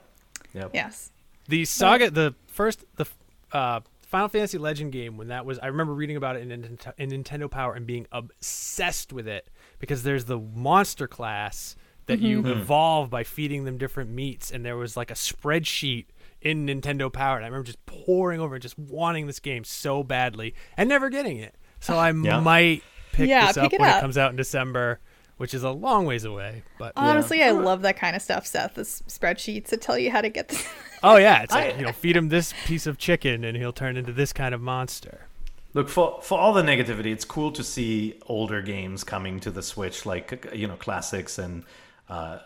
Yep. 0.55 0.71
Yes. 0.75 1.11
The 1.49 1.65
saga, 1.65 2.11
the 2.11 2.35
first, 2.47 2.85
the 2.97 3.07
uh, 3.53 3.81
Final 4.07 4.29
Fantasy 4.29 4.59
Legend 4.59 4.93
game, 4.93 5.17
when 5.17 5.29
that 5.29 5.45
was, 5.45 5.59
I 5.59 5.67
remember 5.67 5.93
reading 5.95 6.17
about 6.17 6.37
it 6.37 6.43
in, 6.51 6.79
in 6.99 7.11
Nintendo 7.11 7.51
Power 7.51 7.75
and 7.75 7.87
being 7.87 8.07
obsessed 8.13 9.13
with 9.13 9.29
it 9.29 9.49
because 9.79 10.03
there's 10.03 10.25
the 10.25 10.39
monster 10.39 11.07
class 11.07 11.77
that 12.07 12.21
you 12.21 12.43
Mm-hmm. 12.43 12.61
evolve 12.61 13.11
by 13.11 13.25
feeding 13.25 13.65
them 13.65 13.79
different 13.79 14.11
meats, 14.11 14.51
and 14.51 14.65
there 14.65 14.77
was 14.77 14.97
like 14.97 15.11
a 15.11 15.15
spreadsheet 15.15 16.07
in 16.43 16.67
Nintendo 16.67 17.11
Power, 17.13 17.37
and 17.37 17.45
I 17.45 17.49
remember 17.49 17.65
just 17.67 17.85
pouring 17.87 18.41
over, 18.41 18.57
it, 18.57 18.61
just 18.61 18.79
wanting 18.79 19.27
this 19.27 19.41
game 19.41 19.65
so 19.65 20.03
badly 20.03 20.55
and 20.77 20.89
never 20.89 21.09
getting 21.09 21.39
it. 21.39 21.55
So 21.81 21.97
I 21.97 22.11
Yeah. 22.13 22.41
might 22.41 22.83
pick 23.13 23.29
Yeah, 23.29 23.47
this 23.47 23.55
pick 23.57 23.65
up 23.65 23.73
it 23.75 23.81
when 23.81 23.89
up. 23.91 23.97
it 23.99 24.01
comes 24.03 24.19
out 24.19 24.31
in 24.31 24.37
December, 24.37 25.01
which 25.37 25.55
is 25.55 25.63
a 25.63 25.71
long 25.71 26.07
ways 26.07 26.25
away. 26.25 26.63
But 26.79 26.93
Honestly, 26.97 27.43
I 27.43 27.51
love 27.51 27.83
that 27.83 27.97
kind 27.97 28.15
of 28.17 28.23
stuff, 28.23 28.47
Seth. 28.47 28.75
The 28.75 28.83
s- 28.83 29.03
spreadsheets 29.09 29.69
that 29.69 29.81
tell 29.81 29.99
you 29.99 30.11
how 30.11 30.21
to 30.21 30.29
get 30.29 30.49
this. 30.49 30.67
oh 31.03 31.17
yeah, 31.17 31.43
it's 31.43 31.53
like 31.53 31.75
I- 31.75 31.79
you 31.79 31.85
know, 31.87 31.93
feed 31.93 32.17
him 32.17 32.29
this 32.29 32.55
piece 32.67 32.87
of 32.87 32.99
chicken, 32.99 33.45
and 33.45 33.57
he'll 33.57 33.73
turn 33.73 33.97
into 33.97 34.13
this 34.13 34.33
kind 34.33 34.55
of 34.55 34.61
monster. 34.61 35.27
Look 35.75 35.89
for 35.89 36.21
for 36.23 36.39
all 36.39 36.53
the 36.53 36.63
negativity, 36.63 37.07
it's 37.07 37.25
cool 37.25 37.51
to 37.53 37.65
see 37.65 38.21
older 38.27 38.63
games 38.63 39.03
coming 39.03 39.41
to 39.41 39.51
the 39.51 39.63
Switch, 39.63 40.07
like 40.07 40.49
you 40.55 40.69
know 40.69 40.77
classics, 40.77 41.39
and 41.39 41.65
uh, 42.09 42.39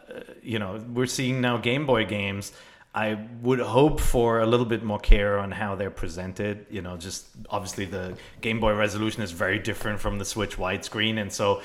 you 0.42 0.59
know 0.59 0.83
we're 0.95 1.07
seeing 1.07 1.40
now 1.42 1.59
Game 1.59 1.85
Boy 1.85 2.07
games. 2.07 2.52
I 2.95 3.18
would 3.42 3.61
hope 3.61 4.00
for 4.00 4.40
a 4.40 4.47
little 4.47 4.64
bit 4.64 4.83
more 4.83 4.99
care 4.99 5.38
on 5.38 5.50
how 5.52 5.76
they're 5.76 5.90
presented. 5.90 6.64
You 6.71 6.80
know, 6.80 6.97
just 6.97 7.26
obviously 7.50 7.85
the 7.85 8.16
Game 8.40 8.61
Boy 8.61 8.73
resolution 8.75 9.23
is 9.23 9.30
very 9.30 9.59
different 9.59 10.00
from 10.00 10.18
the 10.18 10.25
Switch 10.25 10.57
widescreen, 10.57 11.21
and 11.21 11.30
so 11.30 11.61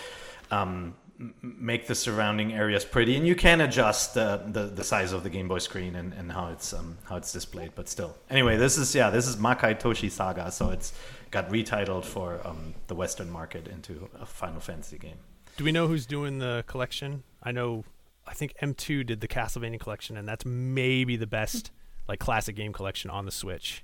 um, 0.51 0.93
m- 0.93 0.95
make 1.41 1.87
the 1.87 1.95
surrounding 1.95 2.53
areas 2.53 2.83
pretty. 2.85 3.15
And 3.15 3.27
you 3.27 3.35
can 3.35 3.61
adjust 3.61 4.13
the 4.13 4.43
the, 4.47 4.63
the 4.65 4.83
size 4.83 5.11
of 5.11 5.23
the 5.23 5.29
Game 5.29 5.47
Boy 5.47 5.59
screen 5.59 5.95
and, 5.95 6.13
and 6.13 6.31
how 6.31 6.47
it's 6.49 6.73
um, 6.73 6.97
how 7.05 7.17
it's 7.17 7.31
displayed. 7.31 7.71
But 7.75 7.89
still, 7.89 8.15
anyway, 8.29 8.57
this 8.57 8.77
is 8.77 8.93
yeah, 8.95 9.09
this 9.09 9.27
is 9.27 9.35
Makai 9.35 9.79
Toshi 9.79 10.09
Saga, 10.09 10.51
so 10.51 10.69
it's 10.69 10.93
got 11.31 11.49
retitled 11.49 12.05
for 12.05 12.39
um, 12.45 12.73
the 12.87 12.95
Western 12.95 13.29
market 13.29 13.67
into 13.67 14.09
a 14.19 14.25
Final 14.25 14.59
Fantasy 14.59 14.97
game. 14.97 15.17
Do 15.57 15.63
we 15.63 15.71
know 15.71 15.87
who's 15.87 16.05
doing 16.05 16.39
the 16.39 16.63
collection? 16.67 17.23
I 17.41 17.51
know. 17.51 17.83
I 18.25 18.33
think 18.33 18.53
M2 18.61 19.05
did 19.05 19.19
the 19.19 19.27
Castlevania 19.27 19.79
collection, 19.79 20.15
and 20.15 20.27
that's 20.27 20.45
maybe 20.45 21.17
the 21.17 21.27
best 21.27 21.71
like 22.07 22.19
classic 22.19 22.55
game 22.55 22.73
collection 22.73 23.09
on 23.09 23.25
the 23.25 23.31
Switch. 23.31 23.83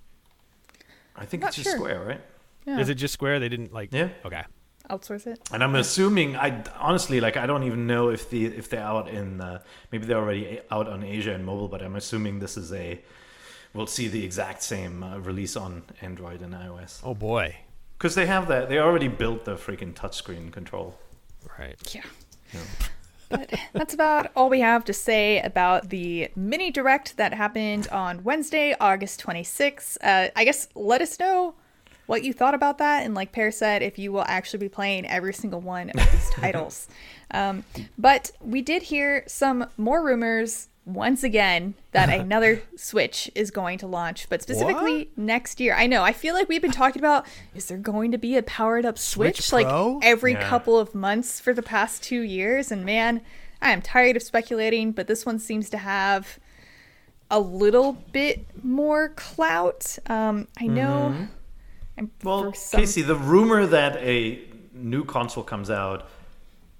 I 1.15 1.25
think 1.25 1.41
Not 1.41 1.49
it's 1.49 1.57
just 1.57 1.69
sure. 1.69 1.77
Square, 1.77 2.05
right? 2.05 2.21
Yeah. 2.65 2.79
Is 2.79 2.89
it 2.89 2.95
just 2.95 3.13
Square? 3.13 3.39
They 3.39 3.49
didn't 3.49 3.73
like. 3.73 3.89
Yeah. 3.91 4.09
Okay. 4.25 4.43
Outsource 4.89 5.27
it. 5.27 5.39
And 5.51 5.63
I'm 5.63 5.75
assuming, 5.75 6.35
I 6.35 6.63
honestly 6.79 7.19
like, 7.21 7.37
I 7.37 7.45
don't 7.45 7.63
even 7.63 7.85
know 7.87 8.09
if 8.09 8.29
the 8.29 8.45
if 8.45 8.69
they're 8.69 8.83
out 8.83 9.07
in 9.07 9.39
uh, 9.41 9.61
maybe 9.91 10.05
they're 10.07 10.17
already 10.17 10.59
out 10.71 10.87
on 10.87 11.03
Asia 11.03 11.33
and 11.33 11.45
mobile, 11.45 11.67
but 11.67 11.81
I'm 11.81 11.95
assuming 11.95 12.39
this 12.39 12.57
is 12.57 12.73
a 12.73 12.99
we'll 13.73 13.87
see 13.87 14.07
the 14.07 14.25
exact 14.25 14.63
same 14.63 15.03
uh, 15.03 15.19
release 15.19 15.55
on 15.55 15.83
Android 16.01 16.41
and 16.41 16.53
iOS 16.55 17.01
Oh 17.03 17.13
boy. 17.13 17.55
because 17.97 18.15
they 18.15 18.25
have 18.25 18.47
that. 18.47 18.67
They 18.69 18.79
already 18.79 19.07
built 19.07 19.45
the 19.45 19.55
freaking 19.55 19.93
touchscreen 19.93 20.51
control. 20.51 20.97
Right. 21.59 21.75
Yeah. 21.93 22.01
But 23.29 23.53
that's 23.73 23.93
about 23.93 24.31
all 24.35 24.49
we 24.49 24.59
have 24.61 24.83
to 24.85 24.93
say 24.93 25.39
about 25.41 25.89
the 25.89 26.29
mini 26.35 26.71
direct 26.71 27.15
that 27.17 27.31
happened 27.31 27.87
on 27.89 28.23
Wednesday, 28.23 28.75
August 28.79 29.21
26th. 29.23 29.97
Uh, 30.01 30.29
I 30.35 30.43
guess 30.45 30.67
let 30.73 30.99
us 31.03 31.19
know 31.19 31.53
what 32.09 32.23
you 32.23 32.33
thought 32.33 32.55
about 32.55 32.79
that. 32.79 33.05
And 33.05 33.13
like 33.13 33.31
Peer 33.31 33.51
said, 33.51 33.83
if 33.83 33.99
you 33.99 34.11
will 34.11 34.25
actually 34.27 34.57
be 34.57 34.67
playing 34.67 35.05
every 35.05 35.31
single 35.31 35.61
one 35.61 35.91
of 35.91 36.11
these 36.11 36.29
titles. 36.33 36.87
Um, 37.29 37.63
but 37.99 38.31
we 38.41 38.63
did 38.63 38.81
hear 38.81 39.23
some 39.27 39.67
more 39.77 40.03
rumors 40.03 40.69
once 40.85 41.21
again 41.23 41.75
that 41.91 42.09
another 42.19 42.63
Switch 42.75 43.29
is 43.35 43.51
going 43.51 43.77
to 43.77 43.85
launch, 43.85 44.27
but 44.27 44.41
specifically 44.41 45.11
next 45.15 45.59
year. 45.59 45.75
I 45.75 45.85
know. 45.85 46.01
I 46.01 46.11
feel 46.11 46.33
like 46.33 46.49
we've 46.49 46.63
been 46.63 46.71
talking 46.71 46.99
about 46.99 47.27
is 47.53 47.67
there 47.67 47.77
going 47.77 48.11
to 48.11 48.17
be 48.17 48.35
a 48.35 48.41
powered 48.41 48.87
up 48.87 48.97
Switch, 48.97 49.43
Switch 49.43 49.53
like 49.67 49.99
every 50.01 50.31
Yeah. 50.31 50.49
couple 50.49 50.79
of 50.79 50.95
months 50.95 51.39
for 51.39 51.53
the 51.53 51.61
past 51.61 52.01
two 52.01 52.21
years? 52.21 52.71
And 52.71 52.83
man, 52.83 53.21
I 53.61 53.69
am 53.71 53.83
tired 53.83 54.15
of 54.15 54.23
speculating, 54.23 54.93
but 54.93 55.05
this 55.05 55.27
one 55.27 55.37
seems 55.37 55.69
to 55.69 55.77
have 55.77 56.39
a 57.29 57.39
little 57.39 57.93
bit 58.11 58.47
more 58.63 59.09
clout. 59.09 59.99
Um, 60.07 60.47
I 60.59 60.65
know. 60.65 61.27
I'm 61.99 62.11
Well, 62.23 62.53
Casey, 62.71 63.01
the 63.01 63.15
rumor 63.15 63.65
that 63.65 63.97
a 63.97 64.41
new 64.73 65.03
console 65.03 65.43
comes 65.43 65.69
out 65.69 66.07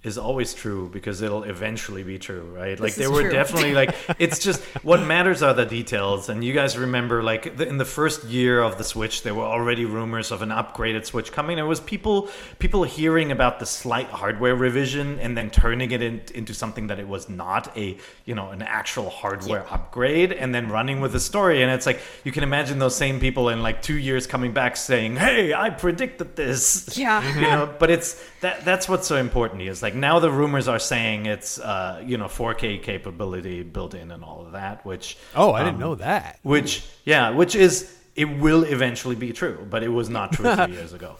is 0.01 0.17
always 0.17 0.53
true 0.53 0.89
because 0.93 1.21
it'll 1.21 1.43
eventually 1.43 2.03
be 2.03 2.17
true, 2.17 2.43
right? 2.55 2.79
Like 2.79 2.95
there 2.95 3.11
were 3.11 3.23
true. 3.23 3.31
definitely 3.31 3.73
like 3.73 3.93
it's 4.19 4.39
just 4.39 4.61
what 4.83 5.01
matters 5.03 5.43
are 5.43 5.53
the 5.53 5.65
details. 5.65 6.29
And 6.29 6.41
you 6.43 6.53
guys 6.53 6.77
remember 6.77 7.21
like 7.21 7.57
the, 7.57 7.67
in 7.67 7.77
the 7.77 7.85
first 7.85 8.23
year 8.23 8.61
of 8.61 8.77
the 8.77 8.85
Switch, 8.85 9.23
there 9.23 9.35
were 9.35 9.43
already 9.43 9.83
rumors 9.83 10.31
of 10.31 10.41
an 10.41 10.49
upgraded 10.49 11.05
Switch 11.05 11.33
coming. 11.33 11.57
There 11.57 11.65
was 11.65 11.81
people 11.81 12.29
people 12.59 12.83
hearing 12.83 13.31
about 13.31 13.59
the 13.59 13.65
slight 13.65 14.07
hardware 14.07 14.55
revision 14.55 15.19
and 15.19 15.35
then 15.35 15.49
turning 15.49 15.91
it 15.91 16.01
in, 16.01 16.21
into 16.33 16.53
something 16.53 16.87
that 16.87 16.99
it 16.99 17.07
was 17.07 17.27
not 17.27 17.75
a 17.77 17.97
you 18.23 18.35
know 18.35 18.51
an 18.51 18.61
actual 18.61 19.09
hardware 19.09 19.65
upgrade, 19.69 20.31
and 20.31 20.55
then 20.55 20.69
running 20.69 21.01
with 21.01 21.11
the 21.11 21.19
story. 21.19 21.61
And 21.61 21.71
it's 21.71 21.85
like 21.85 21.99
you 22.23 22.31
can 22.31 22.43
imagine 22.43 22.79
those 22.79 22.95
same 22.95 23.19
people 23.19 23.49
in 23.49 23.61
like 23.61 23.81
two 23.81 23.97
years 23.97 24.27
coming 24.27 24.53
back 24.53 24.77
saying, 24.77 25.17
"Hey, 25.17 25.53
I 25.53 25.71
predicted 25.71 26.37
this." 26.37 26.97
Yeah. 26.97 27.19
you 27.35 27.41
know 27.41 27.73
but 27.79 27.89
it's 27.89 28.23
that 28.41 28.63
that's 28.65 28.87
what's 28.89 29.07
so 29.07 29.15
important 29.17 29.61
is 29.61 29.81
like 29.83 29.95
now 29.95 30.19
the 30.19 30.31
rumors 30.31 30.67
are 30.67 30.79
saying 30.79 31.25
it's 31.25 31.59
uh 31.59 32.01
you 32.05 32.17
know 32.17 32.25
4k 32.25 32.81
capability 32.83 33.63
built 33.63 33.93
in 33.93 34.11
and 34.11 34.23
all 34.23 34.45
of 34.45 34.53
that 34.53 34.85
which 34.85 35.17
Oh, 35.35 35.53
I 35.53 35.59
didn't 35.63 35.75
um, 35.75 35.79
know 35.81 35.95
that. 35.95 36.39
which 36.43 36.83
yeah 37.05 37.29
which 37.31 37.55
is 37.55 37.95
it 38.15 38.25
will 38.25 38.63
eventually 38.63 39.15
be 39.15 39.31
true 39.33 39.65
but 39.69 39.83
it 39.83 39.89
was 39.89 40.09
not 40.09 40.33
true 40.33 40.53
three 40.55 40.73
years 40.79 40.93
ago 40.93 41.15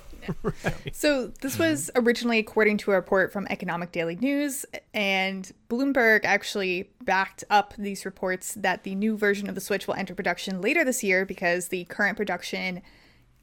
So 0.94 1.28
this 1.42 1.58
was 1.58 1.90
originally 1.96 2.38
according 2.38 2.78
to 2.80 2.92
a 2.92 2.96
report 2.96 3.32
from 3.34 3.48
Economic 3.50 3.92
Daily 3.92 4.16
News, 4.16 4.64
and 4.94 5.52
Bloomberg 5.70 6.22
actually 6.24 6.92
backed 7.04 7.44
up 7.50 7.74
these 7.80 8.06
reports 8.06 8.54
that 8.56 8.84
the 8.84 8.94
new 8.94 9.18
version 9.18 9.50
of 9.50 9.56
the 9.56 9.62
Switch 9.62 9.88
will 9.88 9.96
enter 9.96 10.14
production 10.14 10.62
later 10.62 10.84
this 10.86 11.04
year 11.04 11.26
because 11.26 11.70
the 11.70 11.86
current 11.86 12.16
production 12.16 12.82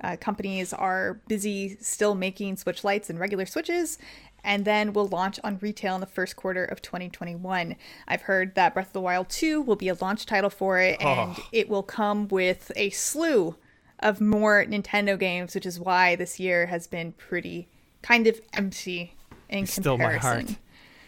uh, 0.03 0.17
companies 0.17 0.73
are 0.73 1.21
busy 1.29 1.77
still 1.81 2.15
making 2.15 2.57
Switch 2.57 2.85
lights 2.85 3.09
and 3.11 3.19
regular 3.19 3.47
Switches, 3.47 3.99
and 4.45 4.65
then 4.65 4.93
will 4.93 5.09
launch 5.09 5.41
on 5.43 5.59
retail 5.59 5.95
in 5.97 6.01
the 6.01 6.07
first 6.07 6.37
quarter 6.37 6.65
of 6.65 6.81
2021. 6.83 7.75
I've 8.07 8.23
heard 8.23 8.55
that 8.55 8.75
Breath 8.75 8.89
of 8.89 8.93
the 8.93 9.01
Wild 9.01 9.29
2 9.29 9.61
will 9.63 9.77
be 9.77 9.89
a 9.89 9.95
launch 9.95 10.27
title 10.27 10.51
for 10.51 10.79
it, 10.79 11.01
and 11.03 11.37
it 11.53 11.69
will 11.69 11.83
come 11.83 12.29
with 12.29 12.71
a 12.77 12.91
slew 12.91 13.57
of 14.01 14.21
more 14.21 14.65
Nintendo 14.65 15.19
games, 15.19 15.55
which 15.55 15.67
is 15.67 15.81
why 15.81 16.15
this 16.17 16.39
year 16.39 16.67
has 16.67 16.87
been 16.87 17.13
pretty 17.13 17.69
kind 18.03 18.27
of 18.27 18.41
empty 18.53 19.15
in 19.49 19.65
It's 19.65 19.73
still 19.73 19.97
my 19.99 20.13
comparison. 20.13 20.59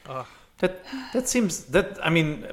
heart. 0.07 0.27
That 0.59 0.85
that 1.13 1.29
seems 1.29 1.67
that 1.67 1.99
I 2.05 2.11
mean, 2.11 2.45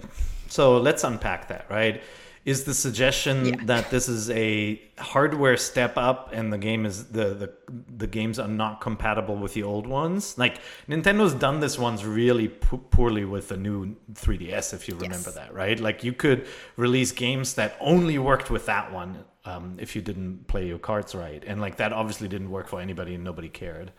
so 0.47 0.77
let's 0.77 1.03
unpack 1.03 1.47
that, 1.47 1.65
right? 1.71 2.03
Is 2.45 2.63
the 2.63 2.73
suggestion 2.75 3.45
Yeah. 3.45 3.55
that 3.65 3.89
this 3.89 4.07
is 4.07 4.29
a 4.29 4.79
hardware 4.99 5.57
step 5.57 5.97
up 5.97 6.29
and 6.31 6.53
the 6.53 6.59
game 6.59 6.85
is 6.85 7.05
the, 7.07 7.33
the 7.33 7.49
the 7.97 8.05
games 8.07 8.37
are 8.37 8.47
not 8.47 8.81
compatible 8.81 9.35
with 9.35 9.53
the 9.55 9.63
old 9.63 9.87
ones? 9.87 10.37
Like 10.37 10.59
Nintendo's 10.87 11.33
done 11.33 11.59
this 11.59 11.79
ones 11.79 12.05
really 12.05 12.49
po- 12.49 12.77
poorly 12.77 13.25
with 13.25 13.47
the 13.49 13.57
new 13.57 13.95
3DS, 14.13 14.73
if 14.75 14.87
you 14.87 14.93
remember 14.95 15.31
Yes. 15.33 15.35
that, 15.39 15.53
right? 15.55 15.79
Like 15.79 16.03
you 16.03 16.13
could 16.13 16.45
release 16.77 17.11
games 17.11 17.55
that 17.55 17.75
only 17.79 18.17
worked 18.19 18.51
with 18.51 18.67
that 18.67 18.91
one 18.93 19.25
um, 19.45 19.77
if 19.79 19.95
you 19.95 20.01
didn't 20.03 20.47
play 20.47 20.67
your 20.67 20.79
cards 20.79 21.15
right, 21.15 21.43
and 21.47 21.59
like 21.59 21.77
that 21.77 21.93
obviously 21.93 22.27
didn't 22.27 22.51
work 22.51 22.67
for 22.67 22.79
anybody 22.79 23.15
and 23.15 23.23
nobody 23.23 23.49
cared. 23.49 23.91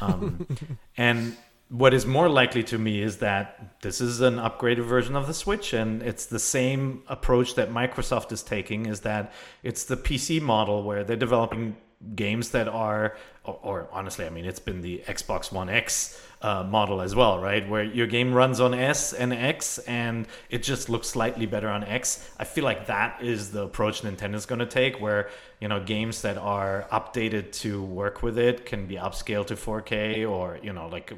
Um, 0.00 0.46
and 0.96 1.36
what 1.72 1.94
is 1.94 2.04
more 2.04 2.28
likely 2.28 2.62
to 2.62 2.76
me 2.76 3.00
is 3.00 3.16
that 3.18 3.80
this 3.80 4.02
is 4.02 4.20
an 4.20 4.36
upgraded 4.36 4.84
version 4.84 5.16
of 5.16 5.26
the 5.26 5.32
Switch, 5.32 5.72
and 5.72 6.02
it's 6.02 6.26
the 6.26 6.38
same 6.38 7.02
approach 7.08 7.54
that 7.54 7.70
Microsoft 7.70 8.30
is 8.30 8.42
taking. 8.42 8.84
Is 8.84 9.00
that 9.00 9.32
it's 9.62 9.84
the 9.84 9.96
PC 9.96 10.42
model 10.42 10.82
where 10.82 11.02
they're 11.02 11.16
developing 11.16 11.74
games 12.14 12.50
that 12.50 12.68
are, 12.68 13.16
or, 13.44 13.58
or 13.62 13.88
honestly, 13.90 14.26
I 14.26 14.28
mean, 14.28 14.44
it's 14.44 14.58
been 14.58 14.82
the 14.82 15.02
Xbox 15.06 15.50
One 15.50 15.70
X 15.70 16.20
uh, 16.42 16.62
model 16.62 17.00
as 17.00 17.14
well, 17.14 17.38
right? 17.38 17.66
Where 17.66 17.84
your 17.84 18.06
game 18.06 18.34
runs 18.34 18.60
on 18.60 18.74
S 18.74 19.14
and 19.14 19.32
X, 19.32 19.78
and 19.78 20.26
it 20.50 20.62
just 20.62 20.90
looks 20.90 21.08
slightly 21.08 21.46
better 21.46 21.70
on 21.70 21.84
X. 21.84 22.28
I 22.38 22.44
feel 22.44 22.64
like 22.64 22.86
that 22.88 23.22
is 23.22 23.50
the 23.50 23.62
approach 23.62 24.02
Nintendo's 24.02 24.44
going 24.44 24.58
to 24.58 24.66
take, 24.66 25.00
where 25.00 25.30
you 25.58 25.68
know 25.68 25.82
games 25.82 26.20
that 26.20 26.36
are 26.36 26.86
updated 26.92 27.52
to 27.62 27.82
work 27.82 28.22
with 28.22 28.36
it 28.36 28.66
can 28.66 28.84
be 28.84 28.96
upscaled 28.96 29.46
to 29.46 29.54
4K, 29.54 30.28
or 30.28 30.58
you 30.62 30.74
know 30.74 30.86
like 30.88 31.14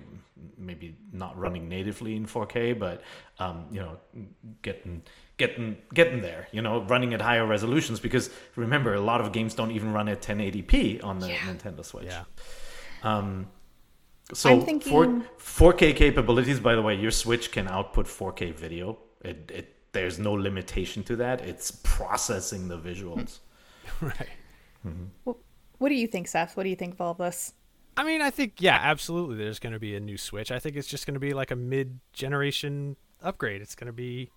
maybe 0.57 0.97
not 1.13 1.39
running 1.39 1.69
natively 1.69 2.17
in 2.17 2.27
4K, 2.27 2.79
but 2.79 3.03
um, 3.39 3.67
you 3.71 3.81
know 3.81 3.99
getting 4.63 5.03
getting 5.37 5.77
getting 5.93 6.21
there, 6.21 6.49
you 6.53 6.63
know, 6.63 6.83
running 6.83 7.15
at 7.15 7.21
higher 7.21 7.47
resolutions. 7.47 8.01
Because 8.01 8.31
remember, 8.57 8.95
a 8.95 9.01
lot 9.01 9.21
of 9.21 9.33
games 9.33 9.55
don't 9.55 9.71
even 9.71 9.93
run 9.93 10.09
at 10.09 10.23
1080p 10.23 11.05
on 11.05 11.19
the 11.19 11.29
Nintendo 11.29 11.85
Switch. 11.85 12.07
Yeah. 12.07 12.25
Um, 13.03 13.49
so 14.33 14.51
I'm 14.51 14.63
thinking- 14.63 14.91
four, 14.91 15.73
4K 15.73 15.95
capabilities. 15.95 16.61
By 16.61 16.75
the 16.75 16.83
way, 16.83 16.95
your 16.95 17.11
Switch 17.11 17.53
can 17.53 17.69
output 17.69 18.07
4K 18.07 18.55
video. 18.55 18.99
It, 19.23 19.51
it 19.55 19.71
there's 19.93 20.19
no 20.19 20.33
limitation 20.33 21.03
to 21.05 21.17
that. 21.17 21.41
It's 21.43 21.71
processing 21.71 22.69
the 22.69 22.79
visuals. 22.79 23.39
Right. 24.01 24.31
What, 25.25 25.37
what 25.77 25.91
do 25.91 25.95
you 25.95 26.07
think, 26.07 26.27
Seth? 26.27 26.57
What 26.57 26.63
do 26.63 26.71
you 26.71 26.77
think 26.77 26.95
of 26.95 27.01
all 27.03 27.11
of 27.11 27.19
this? 27.19 27.53
I 27.97 28.05
mean, 28.05 28.21
I 28.23 28.31
think 28.31 28.55
yeah, 28.61 28.79
absolutely. 28.81 29.37
There's 29.37 29.59
going 29.59 29.73
to 29.73 29.79
be 29.79 29.95
a 29.95 30.01
new 30.01 30.19
Switch. 30.19 30.51
I 30.51 30.59
think 30.59 30.77
it's 30.77 30.89
just 30.89 31.07
going 31.07 31.15
to 31.15 31.21
be 31.21 31.33
like 31.33 31.51
a 31.51 31.57
mid-generation 31.57 32.97
upgrade. 33.23 33.63
It's 33.63 33.75
going 33.75 33.87
to 33.87 33.93
be, 33.93 34.31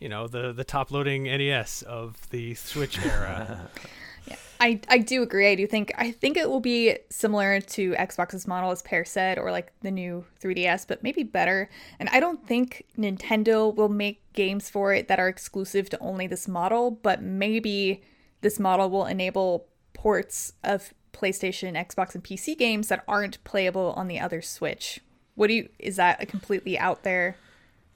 you 0.00 0.08
know, 0.08 0.28
the 0.28 0.52
the 0.52 0.64
top-loading 0.64 1.24
NES 1.24 1.82
of 1.82 2.28
the 2.30 2.54
Switch 2.54 2.98
era. 3.04 3.68
yeah, 4.26 4.36
I, 4.60 4.80
I 4.88 4.98
do 4.98 5.22
agree. 5.22 5.50
I 5.50 5.54
do 5.54 5.66
think 5.66 5.92
I 5.98 6.12
think 6.12 6.36
it 6.36 6.48
will 6.48 6.60
be 6.60 6.96
similar 7.10 7.60
to 7.60 7.92
Xbox's 7.92 8.46
model, 8.46 8.70
as 8.70 8.82
Peer 8.82 9.04
said, 9.04 9.38
or 9.38 9.50
like 9.50 9.72
the 9.80 9.90
new 9.90 10.24
3DS, 10.40 10.86
but 10.86 11.02
maybe 11.02 11.22
better. 11.22 11.68
And 11.98 12.08
I 12.10 12.20
don't 12.20 12.46
think 12.46 12.84
Nintendo 12.96 13.74
will 13.74 13.88
make 13.88 14.20
games 14.34 14.70
for 14.70 14.94
it 14.94 15.08
that 15.08 15.18
are 15.18 15.28
exclusive 15.28 15.90
to 15.90 15.98
only 15.98 16.26
this 16.26 16.46
model, 16.46 16.92
but 16.92 17.22
maybe 17.22 18.02
this 18.40 18.60
model 18.60 18.88
will 18.90 19.06
enable 19.06 19.66
ports 19.94 20.52
of 20.62 20.92
PlayStation, 21.14 21.72
Xbox, 21.74 22.14
and 22.14 22.22
PC 22.22 22.58
games 22.58 22.88
that 22.88 23.04
aren't 23.08 23.42
playable 23.44 23.92
on 23.96 24.08
the 24.08 24.20
other 24.20 24.42
Switch. 24.42 25.00
What 25.34 25.46
do 25.48 25.54
you? 25.54 25.68
Is 25.78 25.96
that 25.96 26.22
a 26.22 26.26
completely 26.26 26.78
out 26.78 27.02
there 27.02 27.36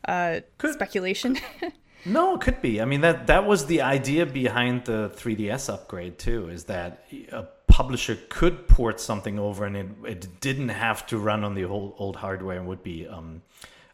uh, 0.06 0.40
Could- 0.58 0.74
speculation? 0.74 1.38
No, 2.04 2.36
it 2.36 2.40
could 2.40 2.62
be. 2.62 2.80
I 2.80 2.84
mean 2.84 3.00
that 3.00 3.26
that 3.26 3.44
was 3.44 3.66
the 3.66 3.82
idea 3.82 4.24
behind 4.24 4.84
the 4.84 5.10
3DS 5.16 5.68
upgrade 5.72 6.18
too. 6.18 6.48
Is 6.48 6.64
that 6.64 7.04
a 7.32 7.44
publisher 7.66 8.16
could 8.28 8.68
port 8.68 9.00
something 9.00 9.38
over 9.38 9.64
and 9.64 9.76
it, 9.76 9.86
it 10.06 10.40
didn't 10.40 10.70
have 10.70 11.06
to 11.08 11.18
run 11.18 11.44
on 11.44 11.54
the 11.54 11.64
old 11.64 11.94
old 11.98 12.16
hardware 12.16 12.56
and 12.56 12.68
would 12.68 12.82
be 12.82 13.06
um, 13.06 13.42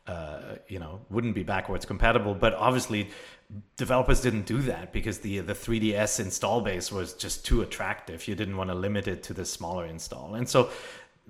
uh, 0.07 0.57
you 0.69 0.79
know 0.79 1.01
wouldn't 1.11 1.35
be 1.35 1.43
backwards 1.43 1.87
compatible. 1.87 2.35
But 2.35 2.55
obviously, 2.55 3.11
developers 3.77 4.21
didn't 4.21 4.47
do 4.47 4.59
that 4.63 4.93
because 4.93 5.19
the 5.21 5.39
the 5.41 5.55
3DS 5.55 6.21
install 6.21 6.61
base 6.61 6.91
was 6.93 7.15
just 7.15 7.45
too 7.47 7.63
attractive. 7.63 8.27
You 8.29 8.35
didn't 8.35 8.57
want 8.57 8.71
to 8.71 8.75
limit 8.75 9.07
it 9.09 9.23
to 9.25 9.35
the 9.35 9.45
smaller 9.45 9.87
install, 9.87 10.35
and 10.35 10.49
so 10.49 10.71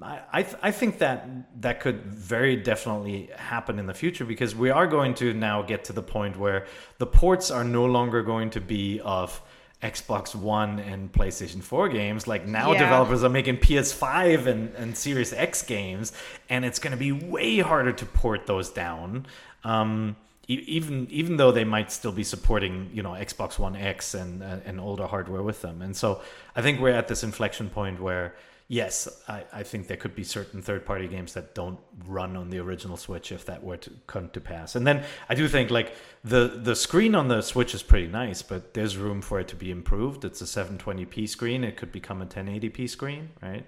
I 0.03 0.21
I, 0.33 0.43
th- 0.43 0.57
I 0.63 0.71
think 0.71 0.99
that 0.99 1.27
that 1.63 1.81
could 1.81 2.03
very 2.07 2.57
definitely 2.57 3.31
happen 3.37 3.79
in 3.79 3.87
the 3.87 3.95
future 3.95 4.25
because 4.25 4.55
we 4.55 4.71
are 4.71 4.87
going 4.87 5.15
to 5.17 5.33
now 5.35 5.63
get 5.63 5.85
to 5.85 5.93
the 5.93 6.03
point 6.03 6.37
where 6.39 6.67
the 6.99 7.07
ports 7.07 7.51
are 7.51 7.65
no 7.65 7.85
longer 7.85 8.23
going 8.23 8.51
to 8.51 8.61
be 8.61 9.01
of 9.01 9.41
Xbox 9.83 10.35
One 10.35 10.79
and 10.79 11.13
PlayStation 11.13 11.63
4 11.63 11.91
games. 11.91 12.27
Like 12.27 12.47
now 12.47 12.73
Yeah. 12.73 12.79
developers 12.79 13.23
are 13.23 13.29
making 13.29 13.59
PS5 13.59 14.47
and, 14.47 14.75
and 14.77 14.97
Series 14.97 15.33
X 15.35 15.63
games, 15.63 16.13
and 16.49 16.65
it's 16.65 16.79
going 16.79 16.93
to 16.93 16.97
be 16.97 17.13
way 17.13 17.59
harder 17.59 17.93
to 17.93 18.07
port 18.07 18.47
those 18.47 18.71
down. 18.71 19.27
Um, 19.63 20.17
even 20.49 21.07
even 21.11 21.37
though 21.37 21.53
they 21.53 21.65
might 21.65 21.91
still 21.91 22.13
be 22.13 22.25
supporting 22.25 22.91
you 22.93 23.03
know 23.03 23.13
Xbox 23.13 23.59
One 23.59 23.77
X 23.77 24.15
and 24.15 24.43
uh, 24.43 24.59
and 24.65 24.81
older 24.81 25.07
hardware 25.07 25.43
with 25.43 25.63
them, 25.63 25.83
and 25.83 25.97
so 25.97 26.21
I 26.55 26.63
think 26.63 26.81
we're 26.81 26.91
at 26.91 27.09
this 27.09 27.25
inflection 27.25 27.71
point 27.71 28.01
where 28.01 28.35
yes, 28.69 29.09
I, 29.29 29.45
I 29.53 29.63
think 29.63 29.89
there 29.89 29.97
could 29.97 30.15
be 30.15 30.25
certain 30.25 30.63
third 30.63 30.87
party 30.87 31.07
games 31.07 31.35
that 31.35 31.55
don't 31.55 31.79
run 32.07 32.37
on 32.37 32.51
the 32.51 32.59
original 32.59 32.97
Switch 32.97 33.31
if 33.31 33.45
that 33.47 33.63
were 33.63 33.77
to 33.77 33.91
come 34.07 34.31
to 34.31 34.41
pass. 34.41 34.75
And 34.75 34.87
then 34.87 35.05
I 35.29 35.35
do 35.35 35.49
think 35.49 35.71
like 35.71 35.95
the 36.23 36.49
the 36.63 36.75
screen 36.75 37.15
on 37.15 37.29
the 37.29 37.43
Switch 37.43 37.75
is 37.75 37.83
pretty 37.83 38.09
nice, 38.09 38.43
but 38.43 38.75
there's 38.75 38.97
room 38.97 39.21
for 39.21 39.41
it 39.41 39.49
to 39.49 39.57
be 39.57 39.71
improved. 39.71 40.25
It's 40.25 40.41
a 40.41 40.45
720p 40.45 41.29
screen. 41.29 41.65
It 41.65 41.77
could 41.77 41.93
become 41.93 42.23
a 42.23 42.27
1080p 42.27 42.89
screen, 42.89 43.31
right? 43.43 43.67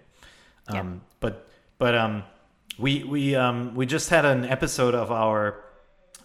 Yeah. 0.73 0.81
Um, 0.81 1.03
but 1.21 1.49
but 1.79 1.95
um, 1.95 2.25
we 2.79 3.05
we 3.05 3.35
um, 3.35 3.75
we 3.75 3.87
just 3.87 4.11
had 4.11 4.25
an 4.25 4.45
episode 4.45 4.95
of 4.95 5.13
our 5.13 5.63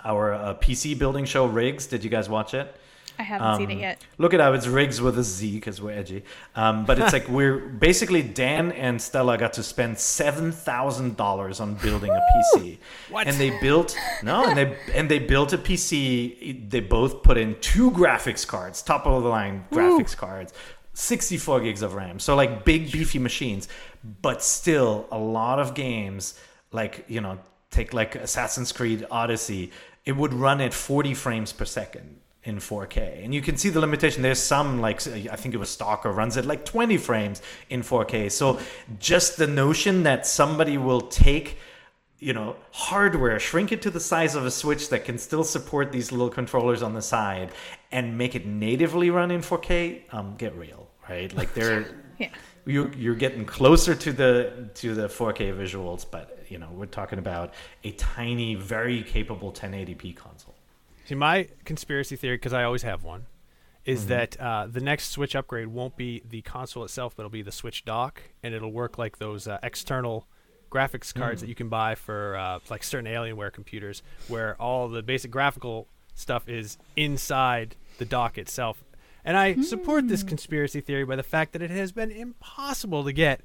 our 0.04 0.34
uh, 0.34 0.54
PC 0.56 0.98
building 0.98 1.26
show 1.26 1.48
Rigz. 1.48 1.90
Did 1.90 2.04
you 2.04 2.10
guys 2.10 2.30
watch 2.30 2.54
it? 2.54 2.76
I 3.20 3.24
haven't 3.24 3.58
seen 3.58 3.70
it 3.70 3.74
Um, 3.76 3.80
yet. 3.82 4.02
Look 4.18 4.34
it 4.34 4.40
up. 4.40 4.56
It's 4.56 4.66
Rigz 4.66 5.00
with 5.00 5.20
a 5.20 5.24
Z 5.24 5.54
because 5.56 5.80
we're 5.82 5.92
edgy. 5.92 6.24
Um, 6.56 6.86
but 6.86 6.98
it's 6.98 7.14
like 7.18 7.28
we're 7.28 7.60
basically 7.60 8.24
Dan 8.24 8.72
and 8.72 9.00
Stella 9.00 9.38
got 9.38 9.54
to 9.54 9.64
spend 9.64 10.00
seven 10.00 10.52
thousand 10.52 11.18
dollars 11.18 11.60
on 11.60 11.76
building 11.76 12.10
a 12.10 12.22
PC. 12.58 12.78
What? 13.10 13.28
And 13.28 13.36
they 13.38 13.52
built 13.60 13.96
no, 14.24 14.46
and 14.46 14.58
they 14.58 14.78
and 14.96 15.10
they 15.12 15.20
built 15.20 15.54
a 15.54 15.58
PC. 15.58 16.70
They 16.70 16.80
both 16.80 17.22
put 17.22 17.38
in 17.38 17.56
two 17.62 17.92
graphics 17.92 18.48
cards, 18.48 18.82
top 18.82 19.06
of 19.06 19.22
the 19.24 19.30
line 19.30 19.66
graphics 19.72 20.16
cards. 20.18 20.54
64 20.94 21.62
gigs 21.62 21.82
of 21.84 21.94
RAM. 21.94 22.20
So 22.20 22.36
like 22.36 22.66
big 22.66 22.92
beefy 22.92 23.18
machines, 23.20 23.68
but 24.22 24.44
still 24.44 25.08
a 25.12 25.18
lot 25.18 25.58
of 25.60 25.74
games 25.74 26.38
like, 26.74 27.06
you 27.08 27.22
know, 27.22 27.40
take 27.70 27.94
like 27.94 28.16
Assassin's 28.16 28.74
Creed 28.74 29.06
Odyssey, 29.10 29.72
it 30.06 30.14
would 30.14 30.34
run 30.34 30.62
at 30.62 30.74
40 30.74 31.14
frames 31.14 31.54
per 31.54 31.66
second 31.66 32.20
in 32.44 32.58
4K. 32.58 33.24
And 33.24 33.34
you 33.36 33.42
can 33.42 33.56
see 33.58 33.70
the 33.70 33.80
limitation. 33.80 34.24
There's 34.24 34.40
some 34.40 34.82
like 34.82 35.06
I 35.08 35.36
think 35.36 35.54
it 35.54 35.58
was 35.60 35.70
Stalker 35.70 36.12
runs 36.12 36.38
at 36.38 36.46
like 36.46 36.66
20 36.66 36.98
frames 36.98 37.42
in 37.70 37.82
4K. 37.82 38.32
So 38.32 38.60
just 39.00 39.38
the 39.38 39.48
notion 39.48 40.04
that 40.04 40.26
somebody 40.26 40.78
will 40.78 41.02
take 41.02 41.58
you 42.24 42.34
know, 42.34 42.56
hardware, 42.72 43.40
shrink 43.40 43.72
it 43.72 43.82
to 43.82 43.90
the 43.90 44.00
size 44.00 44.36
of 44.36 44.46
a 44.46 44.52
Switch 44.52 44.90
that 44.90 45.06
can 45.06 45.18
still 45.18 45.44
support 45.44 45.92
these 45.92 46.12
little 46.12 46.30
controllers 46.30 46.84
on 46.84 46.94
the 46.94 47.02
side 47.02 47.50
and 47.92 48.16
make 48.16 48.36
it 48.36 48.46
natively 48.46 49.10
run 49.10 49.32
in 49.32 49.42
4K, 49.42 50.04
um, 50.14 50.36
get 50.38 50.56
real, 50.56 50.88
right? 51.10 51.34
Like 51.34 51.54
they're 51.56 51.88
Yeah. 52.20 52.30
you 52.68 52.92
you're 52.96 53.16
getting 53.16 53.46
closer 53.46 53.96
to 53.96 54.14
the 54.14 54.70
to 54.76 54.94
the 54.94 55.08
4K 55.08 55.58
visuals, 55.58 56.06
but 56.10 56.41
you 56.52 56.58
know, 56.58 56.70
we're 56.74 56.86
talking 56.86 57.20
about 57.20 57.54
a 57.84 57.92
tiny, 57.92 58.56
very 58.56 59.04
capable 59.04 59.52
1080p 59.52 60.16
console. 60.16 60.56
See, 61.06 61.16
my 61.16 61.48
conspiracy 61.66 62.16
theory, 62.16 62.36
because 62.36 62.54
I 62.54 62.64
always 62.64 62.84
have 62.84 63.04
one, 63.04 63.26
is 63.86 64.08
that 64.08 64.40
uh, 64.40 64.68
the 64.70 64.80
next 64.80 65.10
Switch 65.10 65.36
upgrade 65.36 65.68
won't 65.68 65.98
be 65.98 66.22
the 66.30 66.42
console 66.44 66.84
itself, 66.84 67.16
but 67.16 67.24
it'll 67.24 67.32
be 67.32 67.42
the 67.42 67.52
Switch 67.52 67.84
dock, 67.84 68.22
and 68.44 68.54
it'll 68.54 68.72
work 68.72 68.98
like 68.98 69.18
those 69.18 69.48
uh, 69.48 69.58
external 69.64 70.28
graphics 70.70 71.14
cards 71.14 71.42
that 71.42 71.48
you 71.48 71.56
can 71.56 71.68
buy 71.68 71.96
for 71.96 72.36
uh, 72.38 72.60
like 72.70 72.84
certain 72.84 73.12
Alienware 73.12 73.52
computers, 73.52 74.04
where 74.28 74.56
all 74.62 74.88
the 74.88 75.02
basic 75.02 75.32
graphical 75.32 75.88
stuff 76.14 76.48
is 76.48 76.78
inside 76.96 77.76
the 77.98 78.06
dock 78.06 78.38
itself. 78.38 78.84
And 79.26 79.38
I 79.38 79.56
support 79.62 80.08
this 80.08 80.24
conspiracy 80.24 80.82
theory 80.82 81.04
by 81.04 81.16
the 81.16 81.24
fact 81.24 81.54
that 81.54 81.62
it 81.62 81.70
has 81.70 81.92
been 81.92 82.10
impossible 82.10 83.04
to 83.04 83.14
get 83.14 83.42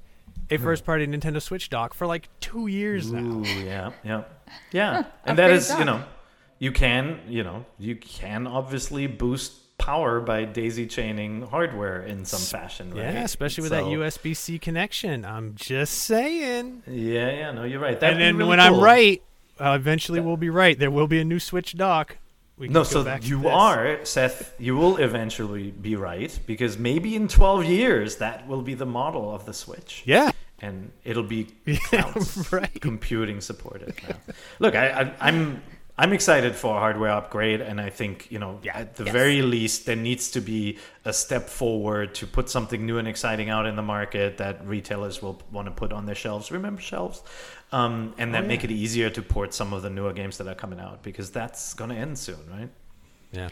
a 0.50 0.56
first-party 0.58 1.06
Nintendo 1.06 1.40
Switch 1.42 1.68
dock 1.70 1.94
for 1.94 2.06
like 2.06 2.28
two 2.40 2.66
years 2.66 3.10
now. 3.12 3.38
Ooh, 3.38 3.44
yeah, 3.44 3.90
yeah, 4.04 4.22
yeah. 4.72 5.04
and 5.24 5.38
that 5.38 5.50
is, 5.50 5.70
upgrade 5.70 5.74
is, 5.74 5.78
you 5.78 5.84
know, 5.84 6.04
you 6.58 6.72
can, 6.72 7.20
you 7.28 7.42
know, 7.44 7.64
you 7.78 7.96
can 7.96 8.46
obviously 8.46 9.06
boost 9.06 9.52
power 9.78 10.20
by 10.20 10.44
daisy 10.44 10.86
chaining 10.86 11.42
hardware 11.42 12.02
in 12.02 12.24
some 12.24 12.40
fashion, 12.40 12.90
right? 12.90 12.98
Yeah, 13.02 13.24
especially 13.24 13.62
with 13.62 13.72
So- 13.72 13.84
that 13.84 13.84
USB 13.90 14.34
C 14.34 14.58
connection. 14.58 15.24
I'm 15.24 15.54
just 15.54 15.94
saying. 15.94 16.82
Yeah, 16.86 17.30
yeah, 17.30 17.50
no, 17.52 17.64
you're 17.64 17.80
right. 17.80 17.98
That'd 17.98 18.14
and 18.16 18.22
then 18.22 18.36
really 18.36 18.48
when 18.48 18.60
I'm 18.60 18.80
right, 18.80 19.22
uh, 19.60 19.72
eventually 19.78 20.20
we'll 20.20 20.36
be 20.38 20.50
right. 20.50 20.78
There 20.78 20.90
will 20.90 21.06
be 21.06 21.20
a 21.20 21.24
new 21.24 21.38
Switch 21.38 21.74
dock. 21.76 22.16
We 22.58 22.68
No, 22.68 22.84
so 22.84 23.04
back 23.04 23.26
you 23.26 23.48
are, 23.48 24.04
Seth, 24.04 24.54
you 24.58 24.76
will 24.76 24.96
eventually 24.96 25.70
be 25.72 25.94
right 25.94 26.38
because 26.46 26.78
maybe 26.78 27.14
in 27.14 27.28
12 27.28 27.64
years 27.66 28.16
that 28.16 28.48
will 28.48 28.62
be 28.62 28.74
the 28.74 28.86
model 28.86 29.34
of 29.34 29.44
the 29.44 29.52
Switch. 29.52 30.02
Yeah. 30.06 30.30
And 30.60 30.90
it'll 31.04 31.22
be 31.22 31.44
cloud 31.88 32.16
right. 32.52 32.80
computing 32.80 33.42
supported 33.42 33.94
now. 34.08 34.16
Look, 34.58 34.74
I, 34.74 34.88
I, 34.88 35.12
I'm 35.20 35.62
I'm 35.98 36.12
excited 36.12 36.54
for 36.54 36.76
a 36.76 36.78
hardware 36.78 37.10
upgrade, 37.12 37.62
and 37.62 37.80
I 37.80 37.88
think 37.88 38.30
you 38.30 38.38
know 38.38 38.60
at 38.72 38.96
the 38.96 39.04
Yes. 39.04 39.12
very 39.12 39.40
least 39.42 39.86
there 39.86 39.96
needs 39.96 40.30
to 40.32 40.40
be 40.42 40.78
a 41.06 41.12
step 41.12 41.48
forward 41.48 42.14
to 42.16 42.26
put 42.26 42.50
something 42.50 42.84
new 42.84 42.98
and 42.98 43.08
exciting 43.08 43.48
out 43.50 43.66
in 43.66 43.76
the 43.76 43.82
market 43.82 44.36
that 44.38 44.66
retailers 44.66 45.22
will 45.22 45.40
want 45.50 45.66
to 45.68 45.72
put 45.72 45.92
on 45.92 46.04
their 46.06 46.14
shelves. 46.14 46.50
Remember 46.50 46.80
shelves, 46.82 47.22
um, 47.72 48.14
and 48.18 48.30
Oh, 48.30 48.32
then 48.32 48.46
make 48.48 48.64
it 48.64 48.70
easier 48.70 49.10
to 49.10 49.22
port 49.22 49.52
some 49.54 49.72
of 49.72 49.82
the 49.82 49.90
newer 49.90 50.12
games 50.12 50.38
that 50.38 50.46
are 50.46 50.54
coming 50.54 50.80
out 50.80 51.02
because 51.02 51.30
that's 51.30 51.74
going 51.74 51.90
to 51.90 51.96
end 51.96 52.18
soon, 52.18 52.38
right? 52.50 52.70
Yeah. 53.32 53.48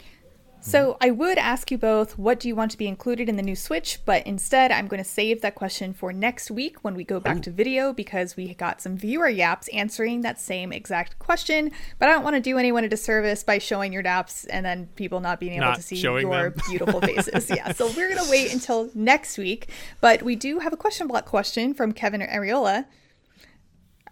So 0.61 0.97
I 0.99 1.11
would 1.11 1.37
ask 1.37 1.69
you 1.69 1.77
both, 1.77 2.17
what 2.17 2.39
do 2.39 2.47
you 2.47 2.55
want 2.55 2.71
to 2.71 2.77
be 2.77 2.87
included 2.87 3.29
in 3.29 3.35
the 3.35 3.43
new 3.43 3.55
Switch? 3.55 3.99
But 4.03 4.25
instead, 4.25 4.71
I'm 4.71 4.87
going 4.87 4.97
to 5.03 5.07
save 5.07 5.41
that 5.41 5.53
question 5.53 5.93
for 5.93 6.11
next 6.11 6.49
week 6.49 6.77
when 6.83 6.95
we 6.95 7.03
go 7.03 7.19
back 7.19 7.43
to 7.43 7.51
video 7.51 7.93
because 7.93 8.35
we 8.35 8.51
got 8.55 8.81
some 8.81 8.97
viewer 8.97 9.29
yaps 9.29 9.67
answering 9.67 10.21
that 10.21 10.41
same 10.41 10.73
exact 10.73 11.19
question. 11.19 11.71
But 11.99 12.09
I 12.09 12.13
don't 12.13 12.23
want 12.23 12.35
to 12.37 12.41
do 12.41 12.57
anyone 12.57 12.83
a 12.83 12.89
disservice 12.89 13.43
by 13.43 13.59
showing 13.59 13.93
your 13.93 14.01
yaps 14.01 14.45
and 14.45 14.65
then 14.65 14.87
people 14.95 15.19
not 15.19 15.39
being 15.39 15.53
able 15.53 15.65
Not 15.67 15.75
to 15.75 15.83
see 15.83 15.97
your 15.97 16.23
them. 16.49 16.53
beautiful 16.67 16.99
faces. 17.09 17.47
yeah. 17.51 17.71
So 17.73 17.85
we're 17.95 18.09
going 18.09 18.25
to 18.25 18.31
wait 18.31 18.51
until 18.51 18.89
next 18.95 19.37
week. 19.37 19.69
But 20.01 20.23
we 20.23 20.35
do 20.35 20.57
have 20.57 20.73
a 20.73 20.77
question 20.77 21.05
block 21.05 21.25
question 21.25 21.75
from 21.75 21.91
Kevin 21.91 22.21
Ariola. 22.21 22.85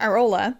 Arola. 0.00 0.56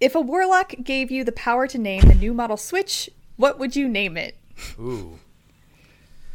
If 0.00 0.14
a 0.14 0.20
warlock 0.20 0.74
gave 0.82 1.10
you 1.10 1.24
the 1.24 1.32
power 1.32 1.66
to 1.66 1.78
name 1.78 2.02
the 2.02 2.14
new 2.14 2.34
model 2.34 2.56
Switch, 2.56 3.08
what 3.36 3.58
would 3.58 3.74
you 3.76 3.88
name 3.88 4.16
it? 4.16 4.36
Ooh. 4.78 5.18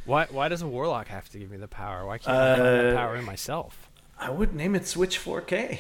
Why 0.06 0.26
why 0.32 0.48
does 0.50 0.62
a 0.64 0.68
warlock 0.68 1.08
have 1.08 1.30
to 1.30 1.38
give 1.40 1.52
me 1.52 1.58
the 1.58 1.68
power? 1.68 2.06
Why 2.06 2.18
can't 2.18 2.36
I 2.36 2.48
have 2.50 2.58
that 2.58 2.86
Uh, 2.94 2.96
power 2.96 3.16
in 3.16 3.26
myself? 3.26 3.90
I 4.18 4.30
would 4.32 4.54
name 4.56 4.76
it 4.76 4.88
Switch 4.88 5.20
4K. 5.20 5.80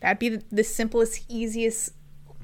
That'd 0.00 0.18
be 0.18 0.28
the, 0.28 0.42
the 0.52 0.64
simplest, 0.64 1.24
easiest 1.28 1.92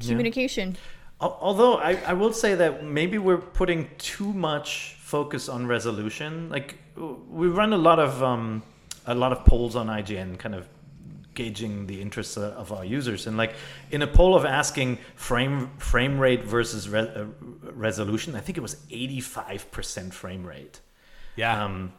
communication. 0.00 0.76
Al- 1.20 1.38
Although 1.40 1.74
I, 1.76 1.92
I 2.06 2.12
will 2.14 2.32
say 2.32 2.54
that 2.56 2.84
maybe 2.84 3.18
we're 3.18 3.38
putting 3.38 3.88
too 3.98 4.32
much 4.32 4.96
focus 5.00 5.48
on 5.48 5.66
resolution. 5.68 6.48
Like 6.50 6.76
we 6.96 7.46
run 7.46 7.72
a 7.72 7.76
lot 7.78 8.00
of 8.00 8.20
um, 8.22 8.62
a 9.06 9.14
lot 9.14 9.30
of 9.32 9.44
polls 9.44 9.76
on 9.76 9.86
IGN, 9.86 10.38
kind 10.38 10.54
of 10.56 10.66
gauging 11.34 11.86
the 11.86 12.00
interests 12.00 12.36
uh, 12.36 12.54
of 12.56 12.72
our 12.72 12.84
users. 12.84 13.26
And 13.26 13.36
like 13.36 13.54
in 13.90 14.02
a 14.02 14.06
poll 14.06 14.34
of 14.34 14.44
asking 14.44 14.98
frame 15.16 15.70
frame 15.78 16.18
rate 16.18 16.44
versus 16.44 16.88
re- 16.88 17.00
uh, 17.00 17.26
resolution, 17.72 18.34
I 18.36 18.40
think 18.40 18.58
it 18.58 18.62
was 18.62 18.76
eighty 18.90 19.20
five 19.20 19.70
percent 19.70 20.14
frame 20.14 20.44
rate. 20.46 20.80
Yeah. 21.36 21.64
Um, 21.64 21.92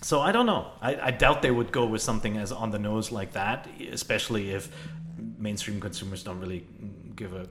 so 0.00 0.20
I 0.20 0.32
don't 0.32 0.46
know. 0.46 0.70
I, 0.80 0.96
I 0.96 1.10
doubt 1.10 1.42
they 1.42 1.50
would 1.50 1.72
go 1.72 1.86
with 1.86 2.02
something 2.02 2.36
as 2.36 2.52
on 2.52 2.70
the 2.70 2.78
nose 2.78 3.10
like 3.10 3.32
that, 3.32 3.66
especially 3.90 4.52
if 4.52 4.70
mainstream 5.38 5.80
consumers 5.80 6.22
don't 6.22 6.38
really 6.38 6.66
give 7.16 7.34
a 7.34 7.48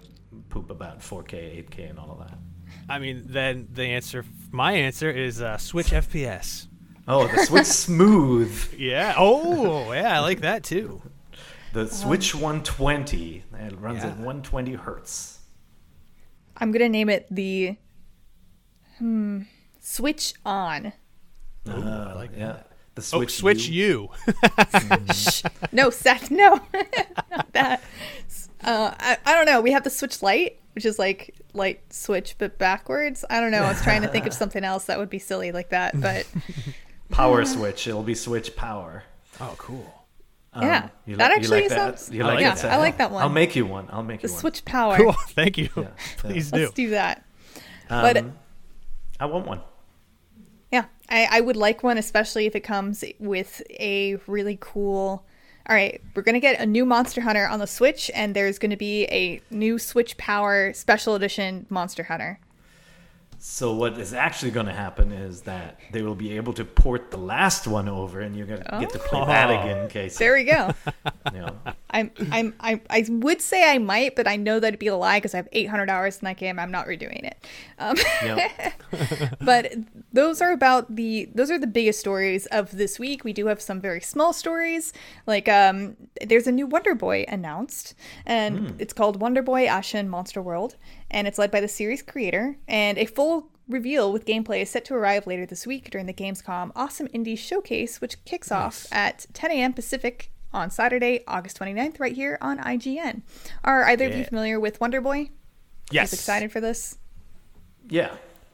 poop 0.50 0.70
about 0.70 1.00
4K, 1.00 1.68
8K, 1.70 1.90
and 1.90 2.00
all 2.00 2.12
of 2.12 2.20
that. 2.20 2.38
I 2.90 3.00
mean, 3.00 3.24
then 3.26 3.68
the 3.74 3.84
answer, 3.84 4.24
my 4.52 4.74
answer 4.74 5.10
is 5.10 5.42
uh, 5.42 5.58
Switch 5.58 5.88
FPS. 5.88 6.67
Oh, 7.08 7.28
the 7.28 7.46
Switch 7.46 7.66
Smooth, 7.88 8.74
Yeah. 8.78 9.14
Oh, 9.18 9.92
yeah, 9.94 10.16
I 10.18 10.20
like 10.20 10.42
that 10.42 10.64
too. 10.64 11.02
the 11.74 11.88
Switch 11.88 12.34
120. 12.36 13.44
It 13.54 13.80
runs 13.80 14.04
Yeah. 14.04 14.10
at 14.10 14.18
120 14.18 14.74
hertz. 14.74 15.40
I'm 16.58 16.72
gonna 16.72 16.90
name 16.90 17.08
it 17.10 17.28
the 17.30 17.78
hmm 18.98 19.42
switch 19.80 20.34
on. 20.46 20.92
I 21.68 22.14
like 22.14 22.32
yeah. 22.36 22.64
The 22.96 23.02
Switch. 23.04 23.30
Oh, 23.30 23.40
Switch. 23.42 23.62
Switch 23.66 23.70
U. 23.70 24.10
U. 24.26 25.52
No, 25.72 25.90
Seth, 25.92 26.32
no, 26.32 26.60
not 27.30 27.54
that. 27.54 27.84
Uh, 28.64 28.92
I, 29.00 29.18
I 29.24 29.34
don't 29.36 29.46
know. 29.46 29.62
We 29.62 29.72
have 29.72 29.84
the 29.84 29.90
Switch 29.92 30.24
Lite, 30.24 30.60
which 30.74 30.84
is 30.86 30.98
like 30.98 31.36
light 31.54 31.94
switch 31.94 32.36
but 32.40 32.58
backwards. 32.58 33.24
I 33.30 33.40
don't 33.40 33.52
know. 33.52 33.62
I 33.64 33.70
was 33.70 33.82
trying 33.84 34.02
to 34.02 34.08
think 34.08 34.26
of 34.26 34.34
something 34.34 34.64
else 34.64 34.86
that 34.86 34.98
would 34.98 35.10
be 35.12 35.20
silly 35.20 35.52
like 35.52 35.70
that, 35.70 36.00
but 36.02 36.26
Power 37.10 37.46
Switch. 37.46 37.88
It'll 37.88 38.04
be 38.04 38.16
Switch 38.16 38.56
Power. 38.56 39.04
oh, 39.40 39.56
cool. 39.58 39.94
Um, 40.54 40.64
Yeah, 40.64 40.90
you 41.06 41.16
that 41.18 41.28
li- 41.30 41.34
you 41.36 41.40
actually 41.42 41.60
like 41.62 41.70
that? 41.70 42.00
sounds- 42.00 42.12
You 42.16 42.24
I 42.24 42.28
like 42.28 42.36
like 42.36 42.44
that, 42.56 42.62
that. 42.64 42.72
I 42.74 42.78
like 42.78 42.98
that 42.98 43.12
one. 43.12 43.22
I'll 43.24 43.30
make 43.30 43.56
you 43.56 43.66
one. 43.66 43.88
I'll 43.92 44.04
make 44.04 44.22
the 44.22 44.28
you 44.28 44.34
one. 44.34 44.40
Switch 44.42 44.66
Power. 44.66 44.98
Cool. 44.98 45.14
Thank 45.30 45.58
you. 45.58 45.70
Yeah. 45.76 45.88
Please 46.18 46.52
Let's 46.52 46.72
do. 46.72 46.86
do 46.86 46.90
that. 46.92 47.24
Um, 47.90 48.02
But- 48.02 48.26
I 49.20 49.26
want 49.26 49.46
one. 49.48 49.62
Yeah, 50.72 50.86
I, 51.10 51.28
I 51.32 51.42
would 51.42 51.56
like 51.56 51.82
one, 51.84 51.98
especially 51.98 52.46
if 52.46 52.56
it 52.56 52.60
comes 52.62 53.04
with 53.20 53.62
a 53.80 54.18
really 54.28 54.58
cool. 54.60 55.26
All 55.70 55.76
right, 55.76 56.02
we're 56.16 56.22
gonna 56.24 56.40
get 56.40 56.60
a 56.62 56.66
new 56.66 56.86
Monster 56.86 57.22
Hunter 57.22 57.46
on 57.48 57.60
the 57.60 57.68
Switch, 57.68 58.10
and 58.16 58.34
there's 58.36 58.58
gonna 58.60 58.78
be 58.78 59.04
a 59.06 59.42
new 59.50 59.80
Switch 59.80 60.18
Power 60.18 60.72
Special 60.74 61.16
Edition 61.16 61.66
Monster 61.70 62.04
Hunter. 62.04 62.40
So 63.40 63.74
what 63.76 64.00
is 64.00 64.14
actually 64.14 64.52
going 64.52 64.66
to 64.66 64.74
happen 64.74 65.12
is 65.12 65.42
that 65.42 65.80
they 65.92 66.02
will 66.02 66.16
be 66.16 66.36
able 66.38 66.54
to 66.54 66.66
port 66.66 67.12
the 67.12 67.18
last 67.18 67.68
one 67.68 67.88
over, 67.88 68.20
and 68.22 68.36
you're 68.36 68.48
going 68.48 68.62
to 68.64 68.78
get 68.80 68.90
to 68.92 69.00
play 69.00 69.24
that 69.26 69.50
Oh. 69.52 69.62
again, 69.62 69.90
Casey. 69.90 70.18
There 70.24 70.34
we 70.34 70.44
go. 70.44 70.74
You 71.34 71.40
know. 71.42 71.58
I'm, 71.90 72.12
I'm, 72.32 72.54
I, 72.62 72.80
I 72.90 73.06
would 73.10 73.42
say 73.42 73.70
I 73.70 73.80
might, 73.80 74.16
but 74.16 74.28
I 74.30 74.38
know 74.38 74.62
that'd 74.62 74.80
be 74.80 74.88
a 74.88 74.96
lie 74.96 75.18
because 75.18 75.34
I 75.34 75.38
have 75.38 75.50
800 75.52 75.90
hours 75.90 76.18
in 76.20 76.26
that 76.26 76.38
game. 76.38 76.58
I'm 76.58 76.72
not 76.72 76.88
redoing 76.88 77.22
it. 77.26 77.46
Um, 77.80 77.98
Yeah. 78.24 78.72
but 79.42 79.74
those 80.14 80.42
are 80.42 80.52
about 80.54 80.96
the 80.96 81.30
those 81.36 81.52
are 81.52 81.60
the 81.60 81.68
biggest 81.68 82.00
stories 82.00 82.46
of 82.46 82.72
this 82.72 82.98
week. 82.98 83.26
We 83.26 83.34
do 83.34 83.48
have 83.48 83.62
some 83.62 83.82
very 83.82 84.00
small 84.00 84.32
stories, 84.32 84.94
like 85.28 85.50
um, 85.50 85.98
there's 86.26 86.48
a 86.48 86.52
new 86.52 86.66
Wonder 86.66 86.96
Boy 86.96 87.26
announced, 87.28 87.94
and 88.26 88.74
it's 88.80 88.94
called 88.94 89.20
Wonder 89.20 89.42
Boy 89.42 89.66
Ashen 89.68 90.08
Monster 90.08 90.42
World, 90.42 90.78
and 91.10 91.28
it's 91.28 91.38
led 91.38 91.52
by 91.52 91.62
the 91.62 91.68
series 91.68 92.02
creator. 92.02 92.58
And 92.68 92.98
a 92.98 93.06
full 93.06 93.50
reveal 93.68 94.12
with 94.14 94.26
gameplay 94.26 94.62
is 94.62 94.70
set 94.70 94.86
to 94.86 94.94
arrive 94.96 95.28
later 95.28 95.46
this 95.46 95.68
week 95.68 95.90
during 95.92 96.06
the 96.08 96.14
Gamescom 96.14 96.72
Awesome 96.76 97.08
Indie 97.10 97.38
Showcase, 97.38 98.00
which 98.02 98.24
kicks 98.26 98.52
off 98.52 98.88
at 98.92 99.26
10 99.34 99.52
a.m. 99.52 99.74
Pacific 99.74 100.32
on 100.54 100.70
Saturday, 100.70 101.24
August 101.28 101.60
29th, 101.60 102.00
right 102.00 102.14
here 102.14 102.38
on 102.42 102.58
IGN. 102.60 103.22
Are 103.64 103.84
either 103.86 104.06
of 104.06 104.16
you 104.16 104.24
familiar 104.24 104.60
with 104.60 104.80
Wonder 104.80 105.02
Boy? 105.02 105.30
Yes. 105.92 106.14
Excited 106.14 106.52
for 106.52 106.62
this? 106.62 106.98
Yeah. 107.90 108.12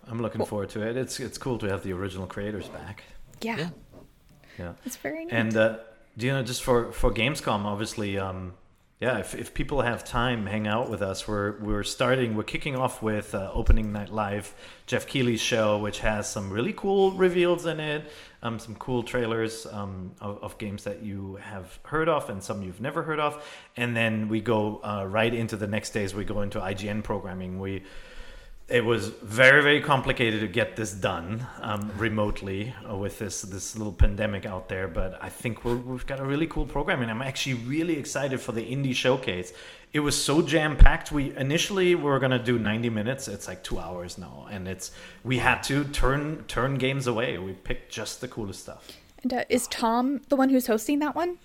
I'm 0.07 0.21
looking 0.21 0.43
forward 0.45 0.69
to 0.71 0.81
it. 0.87 0.97
It's 0.97 1.19
it's 1.19 1.37
cool 1.37 1.57
to 1.59 1.67
have 1.67 1.83
the 1.83 1.93
original 1.93 2.27
creators 2.27 2.67
back. 2.67 3.03
Yeah, 3.41 3.57
Yeah. 3.57 3.69
Yeah. 4.59 4.73
it's 4.85 4.97
very 4.97 5.25
neat. 5.25 5.33
And 5.33 5.55
uh, 5.55 5.77
do 6.17 6.25
you 6.25 6.33
know 6.33 6.43
just 6.43 6.61
for 6.61 6.91
for 6.91 7.09
Gamescom, 7.11 7.63
obviously, 7.65 8.17
um, 8.17 8.53
yeah. 9.03 9.17
If, 9.17 9.35
if 9.35 9.53
people 9.53 9.81
have 9.81 10.05
time, 10.05 10.45
hang 10.45 10.65
out 10.65 10.89
with 10.89 11.01
us. 11.01 11.27
We're 11.27 11.57
we're 11.59 11.83
starting. 11.83 12.35
We're 12.37 12.43
kicking 12.43 12.77
off 12.77 13.01
with 13.01 13.35
uh, 13.35 13.51
opening 13.53 13.91
night 13.91 14.13
live, 14.13 14.55
Geoff 14.87 15.07
Keighley's 15.07 15.41
show, 15.41 15.77
which 15.77 15.99
has 15.99 16.31
some 16.31 16.49
really 16.49 16.71
cool 16.71 17.11
reveals 17.11 17.65
in 17.65 17.81
it. 17.81 18.09
Um, 18.41 18.59
some 18.59 18.75
cool 18.75 19.03
trailers 19.03 19.65
um, 19.65 20.13
of, 20.21 20.41
of 20.41 20.57
games 20.57 20.85
that 20.85 21.03
you 21.03 21.37
have 21.41 21.79
heard 21.83 22.07
of 22.07 22.29
and 22.29 22.41
some 22.41 22.63
you've 22.63 22.79
never 22.79 23.03
heard 23.03 23.19
of. 23.19 23.45
And 23.75 23.93
then 23.93 24.29
we 24.29 24.39
go 24.39 24.79
uh, 24.81 25.05
right 25.05 25.33
into 25.33 25.57
the 25.57 25.67
next 25.67 25.89
days. 25.89 26.15
We 26.15 26.23
go 26.23 26.39
into 26.39 26.59
IGN 26.59 27.03
programming. 27.03 27.59
We 27.59 27.83
it 28.69 28.83
was 28.83 29.09
very 29.09 29.61
very 29.61 29.81
complicated 29.81 30.39
to 30.39 30.47
get 30.47 30.75
this 30.75 30.93
done 30.93 31.45
um, 31.61 31.91
remotely 31.97 32.73
uh, 32.89 32.95
with 32.95 33.19
this 33.19 33.41
this 33.41 33.75
little 33.75 33.91
pandemic 33.91 34.45
out 34.45 34.69
there 34.69 34.87
but 34.87 35.21
i 35.21 35.27
think 35.29 35.65
we're, 35.65 35.75
we've 35.75 36.07
got 36.07 36.19
a 36.19 36.25
really 36.25 36.47
cool 36.47 36.65
program 36.65 37.01
and 37.01 37.11
i'm 37.11 37.21
actually 37.21 37.55
really 37.55 37.97
excited 37.97 38.39
for 38.39 38.53
the 38.53 38.61
indie 38.61 38.95
showcase 38.95 39.51
it 39.91 39.99
was 39.99 40.15
so 40.21 40.41
jam 40.41 40.77
packed 40.77 41.11
we 41.11 41.35
initially 41.35 41.93
we 41.93 42.03
were 42.03 42.19
going 42.19 42.31
to 42.31 42.39
do 42.39 42.57
90 42.57 42.89
minutes 42.89 43.27
it's 43.27 43.47
like 43.49 43.63
two 43.63 43.79
hours 43.79 44.17
now 44.17 44.47
and 44.49 44.67
it's 44.67 44.91
we 45.25 45.37
had 45.39 45.61
to 45.63 45.83
turn 45.85 46.43
turn 46.47 46.75
games 46.77 47.05
away 47.05 47.37
we 47.37 47.51
picked 47.51 47.91
just 47.91 48.21
the 48.21 48.27
coolest 48.29 48.61
stuff 48.61 48.87
And 49.23 49.33
uh, 49.33 49.43
is 49.49 49.67
Tom 49.67 50.21
the 50.29 50.35
one 50.37 50.49
who's 50.49 50.67
hosting 50.67 50.99
that 50.99 51.15
one? 51.15 51.37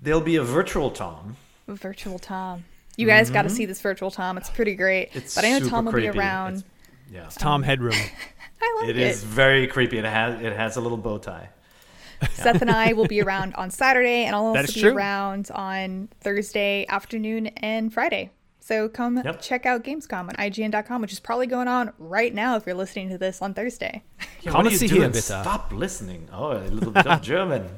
there'll 0.00 0.20
be 0.22 0.36
a 0.36 0.42
virtual 0.42 0.90
tom 0.90 1.36
Virtual 1.66 2.18
Tom. 2.18 2.64
You 2.96 3.06
guys 3.06 3.30
got 3.30 3.42
to 3.42 3.50
see 3.50 3.64
this 3.66 3.80
virtual 3.80 4.10
Tom. 4.10 4.36
It's 4.36 4.50
pretty 4.50 4.74
great. 4.74 5.10
Mm-hmm. 5.10 5.18
it's 5.18 5.34
but 5.34 5.44
I 5.44 5.50
know 5.50 5.58
super 5.58 5.70
Tom 5.70 5.84
will 5.86 5.92
creepy. 5.92 6.10
be 6.12 6.18
around. 6.18 6.54
It's- 6.58 6.64
yeah 7.12 7.28
Tom 7.38 7.62
Headroom. 7.62 7.94
I 8.62 8.76
like 8.80 8.88
it 8.90 8.96
it. 8.96 9.02
is 9.08 9.22
very 9.22 9.66
creepy 9.66 9.98
it 9.98 10.04
has 10.06 10.40
it 10.40 10.56
has 10.56 10.76
a 10.76 10.80
little 10.80 10.96
bow 10.96 11.18
tie 11.18 11.50
Seth 12.32 12.62
and 12.62 12.70
I 12.70 12.94
will 12.94 13.06
be 13.06 13.20
around 13.20 13.54
on 13.56 13.70
Saturday, 13.70 14.24
and 14.24 14.34
I'll 14.34 14.46
also 14.46 14.72
be 14.72 14.80
true. 14.80 14.94
around 14.94 15.50
on 15.54 16.08
Thursday 16.20 16.86
afternoon 16.88 17.48
and 17.48 17.92
Friday. 17.92 18.30
So 18.60 18.88
come 18.88 19.20
Yep. 19.22 19.42
check 19.42 19.66
out 19.66 19.84
Gamescom 19.84 20.20
on 20.20 20.30
IGN.com, 20.36 21.02
which 21.02 21.12
is 21.12 21.20
probably 21.20 21.46
going 21.46 21.68
on 21.68 21.92
right 21.98 22.32
now 22.32 22.56
if 22.56 22.64
you're 22.64 22.74
listening 22.76 23.10
to 23.10 23.18
this 23.18 23.42
on 23.42 23.52
Thursday. 23.52 24.02
Yeah, 24.40 24.52
Come 24.52 24.64
what 24.64 24.66
are 24.68 24.70
you 24.70 24.78
see 24.78 24.86
doing? 24.88 25.00
here, 25.02 25.10
bitte. 25.10 25.22
Stop 25.24 25.70
listening. 25.72 26.28
Oh, 26.32 26.52
a 26.52 26.64
little 26.70 26.92
bit 26.92 27.06
of 27.06 27.20
German. 27.32 27.68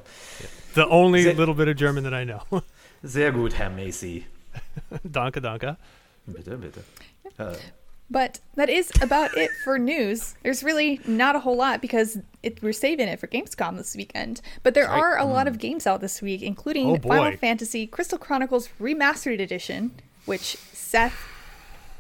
The 0.75 0.87
only 0.87 1.27
Is 1.29 1.37
little 1.37 1.55
bit 1.55 1.67
of 1.67 1.77
German 1.77 2.05
that 2.05 2.15
I 2.15 2.23
know. 2.23 2.43
Sehr 3.03 3.33
gut, 3.33 3.55
Herr 3.55 3.71
Macy. 3.71 4.27
danke, 5.11 5.41
danke. 5.41 5.77
Bitte, 6.27 6.57
bitte. 6.61 6.83
Uh, 7.39 7.55
But 8.09 8.39
that 8.55 8.69
is 8.69 8.93
about 9.03 9.37
it 9.37 9.51
for 9.65 9.79
news. 9.81 10.37
There's 10.45 10.63
really 10.63 11.01
not 11.09 11.35
a 11.35 11.41
whole 11.41 11.57
lot 11.57 11.83
because 11.83 12.19
it, 12.43 12.63
we're 12.63 12.73
saving 12.73 13.09
it 13.09 13.19
for 13.19 13.27
Gamescom 13.27 13.77
this 13.77 13.97
weekend. 13.97 14.41
But 14.63 14.75
there 14.75 14.87
right. 14.87 14.97
are 14.97 15.19
a 15.19 15.25
lot 15.25 15.49
of 15.49 15.59
games 15.59 15.89
out 15.89 16.01
this 16.01 16.23
week, 16.23 16.41
including 16.43 16.89
Oh. 16.91 16.99
Final 16.99 17.37
Fantasy 17.37 17.85
Crystal 17.85 18.17
Chronicles 18.19 18.69
Remastered 18.81 19.41
Edition, 19.41 19.91
which 20.25 20.57
Seth 20.73 21.17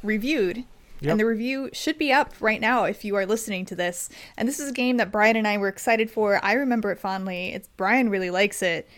reviewed. 0.04 0.64
Yep. 1.00 1.10
And 1.10 1.20
the 1.20 1.26
review 1.26 1.70
should 1.72 1.98
be 1.98 2.12
up 2.12 2.32
right 2.40 2.60
now 2.60 2.84
if 2.84 3.04
you 3.04 3.16
are 3.16 3.26
listening 3.26 3.64
to 3.66 3.74
this. 3.74 4.08
And 4.36 4.48
this 4.48 4.60
is 4.60 4.70
a 4.70 4.72
game 4.72 4.98
that 4.98 5.10
Brian 5.12 5.36
and 5.36 5.46
I 5.46 5.58
were 5.58 5.68
excited 5.68 6.08
for. 6.10 6.42
I 6.42 6.52
remember 6.52 6.92
it 6.92 7.00
fondly. 7.00 7.52
It's 7.52 7.68
Brian 7.76 8.08
really 8.10 8.30
likes 8.30 8.62
it. 8.62 8.88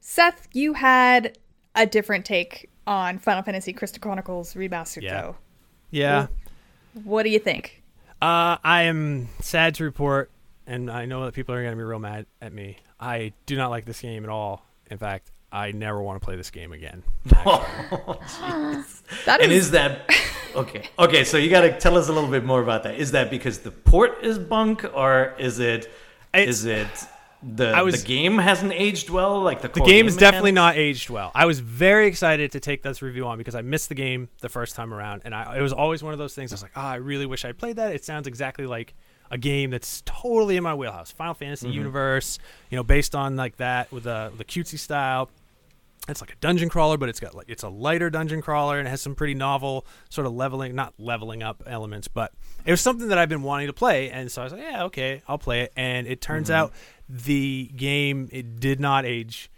Seth, 0.00 0.48
you 0.52 0.74
had 0.74 1.36
a 1.78 1.86
different 1.86 2.24
take 2.24 2.68
on 2.86 3.18
Final 3.18 3.42
Fantasy 3.42 3.72
Crystal 3.72 4.00
Chronicles 4.00 4.54
Remastered, 4.54 5.02
Yeah. 5.02 5.20
though. 5.20 5.36
Yeah. 5.90 6.26
What 7.04 7.22
do 7.22 7.30
you 7.30 7.38
think? 7.38 7.82
Uh, 8.20 8.56
I 8.64 8.82
am 8.82 9.28
sad 9.40 9.74
to 9.76 9.84
report, 9.84 10.30
and 10.66 10.90
I 10.90 11.04
know 11.06 11.24
that 11.24 11.34
people 11.34 11.54
are 11.54 11.60
going 11.62 11.72
to 11.72 11.76
be 11.76 11.82
real 11.82 11.98
mad 11.98 12.26
at 12.42 12.52
me. 12.52 12.78
I 12.98 13.32
do 13.46 13.56
not 13.56 13.70
like 13.70 13.84
this 13.84 14.00
game 14.00 14.24
at 14.24 14.30
all. 14.30 14.66
In 14.90 14.98
fact, 14.98 15.30
I 15.52 15.70
never 15.72 16.02
want 16.02 16.20
to 16.20 16.24
play 16.24 16.36
this 16.36 16.50
game 16.50 16.72
again. 16.72 17.04
oh, 17.46 18.18
jeez. 18.26 19.24
That 19.24 19.40
and 19.40 19.52
is, 19.52 19.66
is 19.66 19.70
that 19.70 20.10
okay? 20.56 20.82
Okay, 20.98 21.24
so 21.24 21.36
you 21.36 21.48
got 21.48 21.60
to 21.62 21.78
tell 21.78 21.96
us 21.96 22.08
a 22.08 22.12
little 22.12 22.28
bit 22.30 22.44
more 22.44 22.60
about 22.60 22.82
that. 22.82 22.96
Is 22.96 23.12
that 23.12 23.30
because 23.30 23.58
the 23.60 23.70
port 23.70 24.18
is 24.24 24.38
bunk, 24.38 24.84
or 24.94 25.34
is 25.38 25.58
it 25.58 25.88
It's- 26.34 26.48
is 26.48 26.64
it 26.64 26.88
the 27.42 27.82
was- 27.84 28.02
the 28.02 28.06
game 28.06 28.38
hasn't 28.38 28.72
aged 28.72 29.10
well? 29.10 29.40
Like 29.40 29.62
the 29.62 29.68
The 29.68 29.80
game 29.80 30.06
is 30.06 30.16
definitely 30.16 30.52
not 30.52 30.76
aged 30.76 31.10
well. 31.10 31.30
I 31.34 31.46
was 31.46 31.60
very 31.60 32.06
excited 32.06 32.52
to 32.52 32.60
take 32.60 32.82
this 32.82 33.02
review 33.02 33.26
on 33.26 33.38
because 33.38 33.54
I 33.54 33.62
missed 33.62 33.88
the 33.88 33.94
game 33.94 34.28
the 34.40 34.48
first 34.48 34.74
time 34.74 34.92
around, 34.92 35.22
and 35.24 35.34
I, 35.34 35.58
it 35.58 35.62
was 35.62 35.72
always 35.72 36.02
one 36.02 36.12
of 36.12 36.18
those 36.18 36.34
things. 36.34 36.52
I 36.52 36.54
was 36.54 36.62
like, 36.62 36.72
oh, 36.76 36.80
I 36.80 36.96
really 36.96 37.26
wish 37.26 37.44
I 37.44 37.52
played 37.52 37.76
that. 37.76 37.94
It 37.94 38.04
sounds 38.04 38.26
exactly 38.26 38.66
like 38.66 38.94
a 39.30 39.38
game 39.38 39.70
that's 39.70 40.02
totally 40.04 40.56
in 40.56 40.62
my 40.62 40.74
wheelhouse. 40.74 41.10
Final 41.12 41.34
Fantasy 41.34 41.66
mm-hmm. 41.66 41.76
universe, 41.76 42.38
you 42.70 42.76
know, 42.76 42.82
based 42.82 43.14
on 43.14 43.36
like 43.36 43.56
that 43.56 43.92
with 43.92 44.04
the 44.04 44.32
the 44.36 44.44
cutesy 44.44 44.78
style. 44.78 45.30
It's 46.08 46.20
like 46.22 46.32
a 46.32 46.36
dungeon 46.36 46.68
crawler, 46.68 46.96
but 46.96 47.08
it's 47.08 47.20
got 47.20 47.34
like 47.34 47.48
it's 47.48 47.62
a 47.62 47.68
lighter 47.68 48.08
dungeon 48.08 48.40
crawler 48.40 48.78
and 48.78 48.88
it 48.88 48.90
has 48.90 49.02
some 49.02 49.14
pretty 49.14 49.34
novel 49.34 49.86
sort 50.08 50.26
of 50.26 50.32
leveling, 50.32 50.74
not 50.74 50.94
leveling 50.98 51.42
up 51.42 51.62
elements, 51.66 52.08
but 52.08 52.32
it 52.64 52.70
was 52.70 52.80
something 52.80 53.08
that 53.08 53.18
I've 53.18 53.28
been 53.28 53.42
wanting 53.42 53.66
to 53.66 53.72
play, 53.72 54.10
and 54.10 54.30
so 54.30 54.42
I 54.42 54.44
was 54.44 54.52
like, 54.52 54.62
yeah, 54.62 54.84
okay, 54.84 55.22
I'll 55.28 55.38
play 55.38 55.62
it. 55.62 55.72
And 55.76 56.06
it 56.06 56.20
turns 56.20 56.48
mm-hmm. 56.48 56.56
out 56.56 56.72
the 57.08 57.70
game 57.76 58.28
it 58.32 58.58
did 58.58 58.80
not 58.80 59.04
age 59.04 59.50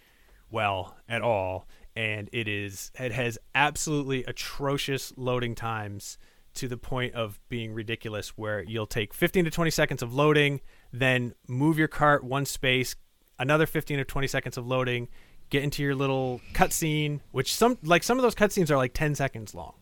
well 0.50 0.96
at 1.08 1.22
all, 1.22 1.68
and 1.94 2.28
it 2.32 2.48
is 2.48 2.90
it 2.98 3.12
has 3.12 3.38
absolutely 3.54 4.24
atrocious 4.24 5.12
loading 5.16 5.54
times 5.54 6.18
to 6.54 6.66
the 6.66 6.76
point 6.76 7.14
of 7.14 7.40
being 7.48 7.72
ridiculous 7.72 8.30
where 8.30 8.62
you'll 8.64 8.86
take 8.86 9.14
15 9.14 9.44
to 9.44 9.50
20 9.50 9.70
seconds 9.70 10.02
of 10.02 10.12
loading 10.12 10.60
then 10.92 11.32
move 11.46 11.78
your 11.78 11.86
cart 11.86 12.24
one 12.24 12.44
space 12.44 12.96
another 13.38 13.66
15 13.66 13.98
to 13.98 14.04
20 14.04 14.26
seconds 14.26 14.58
of 14.58 14.66
loading 14.66 15.08
get 15.50 15.62
into 15.62 15.82
your 15.82 15.94
little 15.94 16.40
cutscene 16.54 17.20
which 17.32 17.54
some 17.54 17.76
like 17.82 18.02
some 18.02 18.18
of 18.18 18.22
those 18.22 18.34
cutscenes 18.34 18.70
are 18.70 18.76
like 18.76 18.92
10 18.94 19.14
seconds 19.14 19.54
long. 19.54 19.74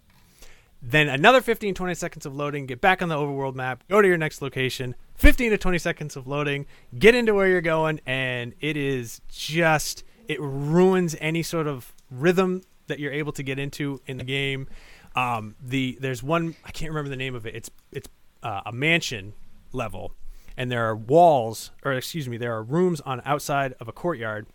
Then 0.81 1.09
another 1.09 1.41
15 1.41 1.75
20 1.75 1.95
seconds 1.95 2.27
of 2.27 2.35
loading 2.35 2.67
get 2.67 2.81
back 2.81 3.03
on 3.03 3.09
the 3.09 3.17
overworld 3.17 3.55
map 3.55 3.85
go 3.89 4.01
to 4.01 4.09
your 4.09 4.17
next 4.17 4.43
location 4.43 4.95
15 5.17 5.51
to 5.51 5.59
20 5.59 5.79
seconds 5.79 6.17
of 6.17 6.27
loading 6.27 6.67
get 6.99 7.15
into 7.15 7.35
where 7.35 7.49
you're 7.49 7.61
going 7.61 8.01
and 8.07 8.55
it 8.61 8.77
is 8.77 9.21
just 9.29 10.05
it 10.27 10.41
ruins 10.41 11.17
any 11.21 11.43
sort 11.43 11.67
of 11.67 11.93
rhythm 12.11 12.63
that 12.87 12.99
you're 12.99 13.13
able 13.13 13.33
to 13.33 13.43
get 13.43 13.59
into 13.59 14.01
in 14.07 14.17
the 14.17 14.25
game. 14.25 14.69
Um, 15.15 15.57
the 15.61 15.99
there's 16.01 16.23
one 16.23 16.55
i 16.65 16.71
can't 16.71 16.91
remember 16.91 17.11
the 17.11 17.17
name 17.17 17.35
of 17.35 17.47
it. 17.47 17.55
It's 17.55 17.71
it's 17.93 18.09
uh, 18.43 18.63
a 18.67 18.73
mansion 18.73 19.35
level 19.73 20.13
and 20.57 20.71
there 20.71 20.85
are 20.87 20.97
walls 20.97 21.71
or 21.85 21.93
excuse 21.93 22.29
me 22.29 22.37
there 22.37 22.55
are 22.55 22.63
rooms 22.63 23.01
on 23.03 23.23
outside 23.25 23.75
of 23.81 23.89
a 23.89 23.93
courtyard 23.93 24.47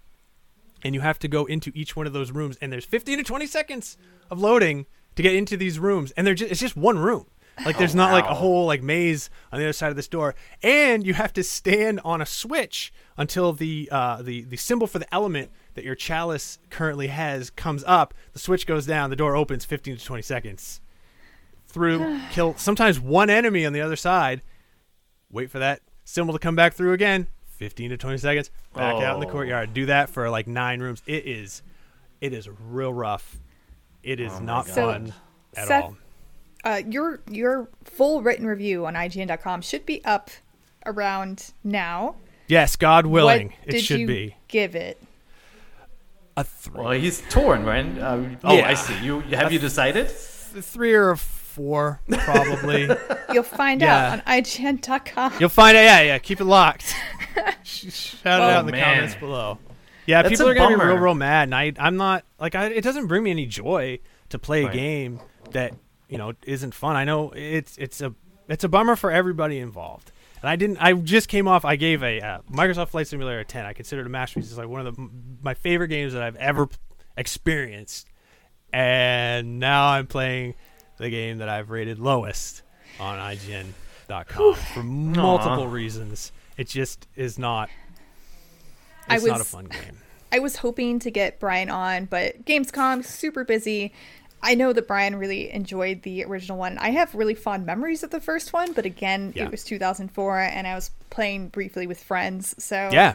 and 0.83 0.93
you 0.93 1.01
have 1.01 1.19
to 1.19 1.27
go 1.27 1.45
into 1.45 1.71
each 1.73 1.95
one 1.95 2.05
of 2.05 2.13
those 2.13 2.31
rooms 2.31 2.57
and 2.61 2.71
there's 2.71 2.85
15 2.85 3.19
to 3.19 3.23
20 3.23 3.47
seconds 3.47 3.97
of 4.29 4.39
loading 4.39 4.85
to 5.15 5.23
get 5.23 5.35
into 5.35 5.57
these 5.57 5.79
rooms 5.79 6.11
and 6.11 6.27
they're 6.27 6.33
just 6.33 6.51
it's 6.51 6.59
just 6.59 6.75
one 6.75 6.99
room. 6.99 7.25
Like 7.65 7.77
there's 7.77 7.93
not 7.93 8.11
like 8.11 8.25
a 8.25 8.33
whole 8.33 8.65
like 8.65 8.81
maze 8.81 9.29
on 9.51 9.59
the 9.59 9.65
other 9.65 9.73
side 9.73 9.89
of 9.89 9.95
this 9.95 10.07
door 10.07 10.35
and 10.61 11.05
you 11.05 11.13
have 11.13 11.33
to 11.33 11.43
stand 11.43 11.99
on 12.03 12.21
a 12.21 12.25
switch 12.25 12.91
until 13.15 13.53
the 13.53 13.87
uh 13.91 14.21
the 14.21 14.43
the 14.43 14.57
symbol 14.57 14.87
for 14.87 14.99
the 14.99 15.13
element 15.13 15.51
that 15.75 15.83
your 15.85 15.95
chalice 15.95 16.59
currently 16.69 17.07
has 17.07 17.49
comes 17.49 17.83
up. 17.85 18.13
The 18.33 18.39
switch 18.39 18.65
goes 18.65 18.85
down 18.85 19.09
the 19.09 19.15
door 19.15 19.35
opens 19.35 19.65
15 19.65 19.97
to 19.97 20.03
20 20.03 20.21
seconds. 20.23 20.81
Through 21.67 22.19
kill 22.31 22.55
sometimes 22.57 22.99
one 22.99 23.29
enemy 23.29 23.65
on 23.65 23.73
the 23.73 23.81
other 23.81 23.95
side. 23.95 24.41
Wait 25.29 25.49
for 25.49 25.59
that 25.59 25.81
symbol 26.03 26.33
to 26.33 26.39
come 26.39 26.55
back 26.55 26.73
through 26.73 26.93
again 26.93 27.27
15 27.57 27.91
to 27.91 27.97
20 27.97 28.17
seconds 28.17 28.49
back 28.75 28.95
out 29.03 29.15
in 29.15 29.19
the 29.21 29.27
Oh. 29.27 29.31
courtyard 29.31 29.73
do 29.73 29.85
that 29.87 30.09
for 30.09 30.29
like 30.29 30.47
nine 30.47 30.79
rooms 30.81 31.01
it 31.05 31.25
is 31.27 31.61
it 32.21 32.33
is 32.33 32.49
real 32.67 32.93
rough 32.93 33.37
it 34.03 34.19
is 34.19 34.31
Oh 34.33 34.39
not 34.39 34.65
God. 34.67 34.75
fun 34.75 35.13
at 35.55 35.67
Seth, 35.67 35.83
all 35.83 35.97
uh, 36.65 36.81
your 36.89 37.19
your 37.29 37.69
full 37.83 38.21
written 38.21 38.45
review 38.47 38.85
on 38.85 38.95
IGN.com 38.95 39.61
should 39.61 39.85
be 39.85 40.03
up 40.05 40.29
around 40.85 41.51
now. 41.63 42.15
yes 42.47 42.75
god 42.75 43.05
willing 43.05 43.47
what 43.49 43.57
it 43.67 43.71
did 43.71 43.83
should 43.83 43.99
you 44.01 44.07
be 44.07 44.35
give 44.47 44.75
it? 44.75 45.01
a 46.35 46.43
three 46.43 46.81
Well, 46.83 46.91
he's 46.91 47.21
torn, 47.29 47.63
right? 47.63 47.85
Um, 47.99 48.37
oh, 48.43 48.55
Yeah. 48.57 48.67
I 48.67 48.73
see. 48.73 48.97
You 49.05 49.19
have 49.21 49.51
you 49.53 49.59
decided? 49.59 50.07
a 50.07 50.61
three 50.61 50.93
or 50.93 51.11
a 51.11 51.17
four 51.17 51.99
probably 52.09 52.89
You'll 53.33 53.43
find 53.43 53.81
Yeah. 53.81 54.07
out 54.07 54.13
on 54.13 54.21
IGN.com. 54.21 55.33
you'll 55.39 55.49
find 55.49 55.77
it 55.77 55.81
yeah 55.83 56.01
yeah 56.01 56.17
keep 56.17 56.41
it 56.41 56.45
locked 56.45 56.87
Sh- 56.87 56.93
shout 57.63 58.39
it 58.39 58.43
Oh, 58.43 58.49
out 58.49 58.59
in 58.61 58.65
the 58.67 58.71
man. 58.73 58.83
comments 58.95 59.15
below. 59.15 59.57
Yeah 60.05 60.21
That's 60.21 60.33
people 60.33 60.49
are 60.49 60.53
gonna 60.53 60.77
be 60.77 60.83
real 60.83 60.97
real 60.97 61.15
mad 61.15 61.43
and 61.43 61.55
I, 61.55 61.71
i'm 61.79 61.95
not 61.95 62.25
like 62.37 62.55
I, 62.55 62.65
it 62.65 62.81
doesn't 62.83 63.07
bring 63.07 63.23
me 63.23 63.31
any 63.31 63.45
joy 63.45 63.99
to 64.29 64.39
play 64.39 64.65
a 64.65 64.69
game 64.69 65.21
that 65.51 65.73
you 66.09 66.17
know 66.17 66.33
isn't 66.43 66.73
fun. 66.73 66.95
I 66.97 67.05
know 67.05 67.31
it's 67.35 67.77
it's 67.77 68.01
a 68.01 68.13
it's 68.49 68.63
a 68.65 68.69
bummer 68.69 68.95
for 68.97 69.11
everybody 69.11 69.59
involved. 69.59 70.11
And 70.41 70.49
i 70.49 70.57
didn't 70.57 70.77
i 70.81 70.91
just 70.91 71.29
came 71.29 71.47
off 71.47 71.63
i 71.63 71.77
gave 71.77 72.03
a 72.03 72.19
uh, 72.19 72.39
microsoft 72.51 72.89
flight 72.89 73.07
simulator 73.07 73.39
a 73.39 73.45
10 73.45 73.65
i 73.65 73.71
consider 73.71 74.01
it 74.01 74.07
a 74.07 74.09
masterpiece. 74.09 74.49
It's 74.49 74.57
like 74.57 74.67
one 74.67 74.85
of 74.85 74.93
the 74.95 75.09
my 75.41 75.53
favorite 75.53 75.87
games 75.87 76.11
that 76.13 76.21
i've 76.21 76.35
ever 76.35 76.67
experienced. 77.15 78.07
And 78.73 79.59
now 79.59 79.87
i'm 79.87 80.07
playing 80.07 80.55
the 80.97 81.09
game 81.09 81.37
that 81.37 81.47
i've 81.47 81.69
rated 81.69 81.97
lowest 81.99 82.61
on 82.99 83.19
ign.com 83.19 84.55
for 84.55 84.83
multiple 84.83 85.67
reasons 85.67 86.31
it 86.57 86.67
just 86.67 87.07
is 87.15 87.37
not 87.39 87.69
I 89.09 89.15
it's 89.15 89.25
not 89.25 89.35
a 89.35 89.39
was- 89.39 89.49
fun 89.49 89.65
game 89.71 89.97
I 90.31 90.39
was 90.39 90.55
hoping 90.55 90.97
to 91.01 91.11
get 91.11 91.39
Brian 91.39 91.69
on, 91.69 92.05
but 92.05 92.43
Gamescom 92.43 93.05
super 93.05 93.43
busy. 93.43 93.93
I 94.41 94.55
know 94.55 94.73
that 94.73 94.87
Brian 94.87 95.15
really 95.17 95.51
enjoyed 95.51 96.01
the 96.01 96.23
original 96.25 96.57
one. 96.57 96.79
I 96.79 96.89
have 96.89 97.13
really 97.13 97.35
fond 97.35 97.67
memories 97.67 98.01
of 98.01 98.09
the 98.09 98.19
first 98.19 98.51
one, 98.51 98.73
but 98.73 98.83
again, 98.83 99.33
Yeah. 99.35 99.43
it 99.45 99.51
was 99.51 99.63
2004 99.63 100.39
and 100.39 100.65
I 100.65 100.73
was 100.73 100.89
playing 101.11 101.49
briefly 101.49 101.85
with 101.85 102.03
friends. 102.03 102.55
So 102.57 102.89
yeah 102.91 103.13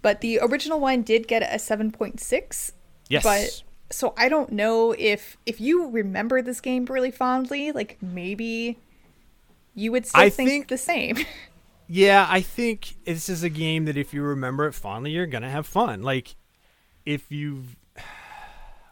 But 0.00 0.22
the 0.22 0.38
original 0.40 0.80
one 0.80 1.02
did 1.02 1.28
get 1.28 1.42
a 1.42 1.58
7.6. 1.58 2.72
yes 3.10 3.22
But 3.22 3.62
so 3.94 4.14
I 4.16 4.30
don't 4.30 4.50
know 4.50 4.92
if 4.98 5.36
if 5.44 5.60
you 5.60 5.90
remember 5.90 6.40
this 6.40 6.62
game 6.62 6.86
really 6.86 7.10
fondly, 7.10 7.72
like 7.72 7.98
maybe 8.00 8.78
you 9.74 9.92
would 9.92 10.06
still 10.06 10.30
think, 10.30 10.48
think- 10.48 10.68
the 10.68 10.78
same. 10.78 11.18
Yeah, 11.86 12.26
I 12.28 12.40
think 12.40 12.94
this 13.04 13.28
is 13.28 13.42
a 13.42 13.50
game 13.50 13.84
that 13.84 13.96
if 13.96 14.14
you 14.14 14.22
remember 14.22 14.66
it 14.66 14.72
fondly, 14.72 15.10
you're 15.10 15.26
gonna 15.26 15.50
have 15.50 15.66
fun. 15.66 16.02
Like, 16.02 16.34
if 17.04 17.30
you've 17.30 17.76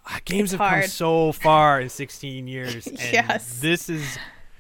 Ah, 0.04 0.18
games 0.24 0.52
It's 0.52 0.60
have 0.60 0.80
come 0.82 0.88
so 0.90 1.30
far 1.32 1.80
in 1.80 1.88
16 1.88 2.48
years, 2.48 2.86
and 2.88 2.98
Yes. 3.12 3.60
this 3.60 3.88
is, 3.88 4.18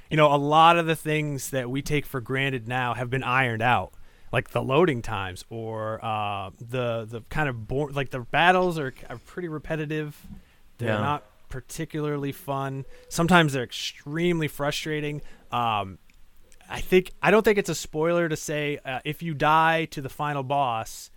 you 0.08 0.16
know, 0.16 0.32
a 0.32 0.36
lot 0.38 0.78
of 0.78 0.86
the 0.86 0.94
things 0.94 1.50
that 1.50 1.68
we 1.68 1.82
take 1.82 2.06
for 2.06 2.20
granted 2.20 2.68
now 2.68 2.94
have 2.94 3.10
been 3.10 3.24
ironed 3.24 3.60
out, 3.62 3.92
like 4.32 4.50
the 4.50 4.62
loading 4.62 5.02
times 5.02 5.44
or 5.50 6.02
uh, 6.04 6.50
the 6.58 7.04
the 7.10 7.22
kind 7.28 7.48
of 7.48 7.66
bore, 7.66 7.90
like 7.90 8.10
the 8.10 8.20
battles 8.20 8.78
are, 8.78 8.94
are 9.10 9.18
pretty 9.26 9.48
repetitive. 9.48 10.16
They're 10.78 10.90
Yeah. 10.94 11.00
not 11.00 11.24
particularly 11.48 12.32
fun. 12.32 12.84
Sometimes 13.08 13.52
they're 13.52 13.64
extremely 13.64 14.46
frustrating. 14.48 15.22
Um, 15.50 15.98
I 16.72 16.80
think 16.80 17.12
I 17.22 17.30
don't 17.30 17.42
think 17.44 17.58
it's 17.58 17.68
a 17.68 17.74
spoiler 17.74 18.28
to 18.28 18.36
say 18.36 18.78
uh, 18.84 19.00
if 19.04 19.22
you 19.22 19.34
die 19.34 19.84
to 19.86 20.00
the 20.00 20.08
final 20.08 20.42
boss, 20.42 21.10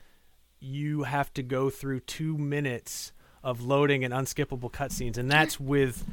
you 0.60 1.04
have 1.04 1.34
to 1.36 1.44
go 1.44 1.70
through 1.70 2.02
two 2.02 2.38
minutes 2.38 3.14
of 3.44 3.62
loading 3.62 4.04
and 4.04 4.14
unskippable 4.14 4.72
cutscenes, 4.72 5.18
and 5.18 5.32
that's 5.32 5.60
with 5.60 6.04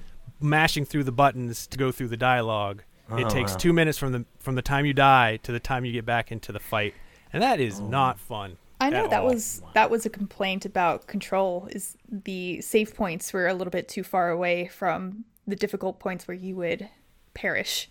mashing 0.40 0.84
through 0.84 1.04
the 1.04 1.12
buttons 1.12 1.66
to 1.66 1.78
go 1.78 1.90
through 1.90 2.08
the 2.08 2.16
dialogue. 2.16 2.82
it 3.18 3.24
Oh, 3.24 3.28
takes 3.28 3.52
wow. 3.52 3.58
two 3.58 3.72
minutes 3.72 3.98
from 3.98 4.12
the 4.12 4.24
from 4.38 4.54
the 4.54 4.62
time 4.62 4.86
you 4.86 4.92
die 4.94 5.38
to 5.42 5.50
the 5.52 5.60
time 5.60 5.84
you 5.84 5.92
get 5.92 6.06
back 6.06 6.30
into 6.30 6.52
the 6.52 6.60
fight, 6.60 6.94
and 7.32 7.42
that 7.42 7.58
is 7.60 7.80
Oh. 7.80 7.86
not 7.88 8.18
fun. 8.20 8.58
I 8.80 8.90
know 8.90 9.06
that 9.08 9.20
all. 9.22 9.26
was 9.26 9.60
that 9.74 9.90
was 9.90 10.06
a 10.06 10.10
complaint 10.10 10.64
about 10.64 11.06
control 11.08 11.68
is 11.70 11.96
the 12.08 12.60
save 12.60 12.94
points 12.94 13.32
were 13.32 13.48
a 13.48 13.54
little 13.54 13.70
bit 13.70 13.88
too 13.88 14.02
far 14.04 14.30
away 14.30 14.68
from 14.68 15.24
the 15.46 15.56
difficult 15.56 15.98
points 15.98 16.26
where 16.28 16.36
you 16.36 16.54
would 16.56 16.88
perish. 17.34 17.88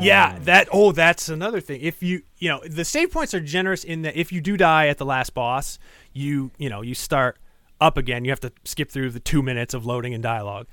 Yeah, 0.00 0.38
that 0.40 0.68
oh, 0.72 0.92
that's 0.92 1.28
another 1.28 1.60
thing. 1.60 1.80
If 1.82 2.02
you 2.02 2.22
you 2.38 2.48
know 2.48 2.60
the 2.66 2.84
save 2.84 3.12
points 3.12 3.34
are 3.34 3.40
generous 3.40 3.84
in 3.84 4.02
that 4.02 4.16
if 4.16 4.32
you 4.32 4.40
do 4.40 4.56
die 4.56 4.88
at 4.88 4.98
the 4.98 5.04
last 5.04 5.34
boss, 5.34 5.78
you 6.12 6.50
you 6.56 6.70
know 6.70 6.82
you 6.82 6.94
start 6.94 7.38
up 7.80 7.98
again. 7.98 8.24
You 8.24 8.30
have 8.30 8.40
to 8.40 8.52
skip 8.64 8.90
through 8.90 9.10
the 9.10 9.20
two 9.20 9.42
minutes 9.42 9.74
of 9.74 9.84
loading 9.84 10.14
and 10.14 10.22
dialogue, 10.22 10.66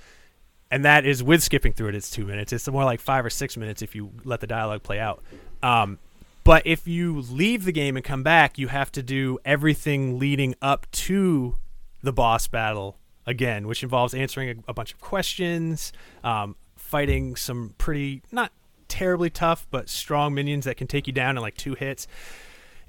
and 0.72 0.86
that 0.86 1.06
is 1.06 1.22
with 1.22 1.44
skipping 1.44 1.74
through 1.74 1.90
it. 1.90 1.96
It's 1.96 2.10
two 2.10 2.26
minutes. 2.26 2.54
It's 2.54 2.68
more 2.70 2.86
like 2.86 3.02
five 3.02 3.26
or 3.26 3.30
six 3.30 3.58
minutes 3.58 3.82
if 3.82 3.94
you 3.94 4.12
let 4.24 4.40
the 4.40 4.48
dialogue 4.48 4.84
play 4.84 5.00
out. 5.00 5.22
Um, 5.62 6.00
but 6.46 6.66
if 6.66 6.88
you 6.88 7.22
leave 7.22 7.66
the 7.66 7.72
game 7.72 7.98
and 7.98 8.06
come 8.06 8.24
back, 8.24 8.58
you 8.58 8.70
have 8.70 8.92
to 8.94 9.04
do 9.04 9.38
everything 9.44 10.18
leading 10.18 10.56
up 10.62 10.90
to 10.92 11.56
the 12.02 12.14
boss 12.14 12.48
battle 12.48 12.98
again, 13.26 13.68
which 13.68 13.84
involves 13.84 14.14
answering 14.14 14.50
a, 14.50 14.72
a 14.72 14.74
bunch 14.74 14.94
of 14.94 15.02
questions, 15.02 15.92
um, 16.24 16.56
fighting 16.78 17.36
some 17.36 17.76
pretty 17.78 18.22
not 18.32 18.52
terribly 18.90 19.30
tough 19.30 19.66
but 19.72 19.88
strong 19.88 20.34
minions 20.34 20.66
that 20.66 20.76
can 20.76 20.88
take 20.88 21.08
you 21.08 21.14
down 21.14 21.38
in 21.38 21.42
like 21.42 21.56
two 21.56 21.76
hits. 21.76 22.08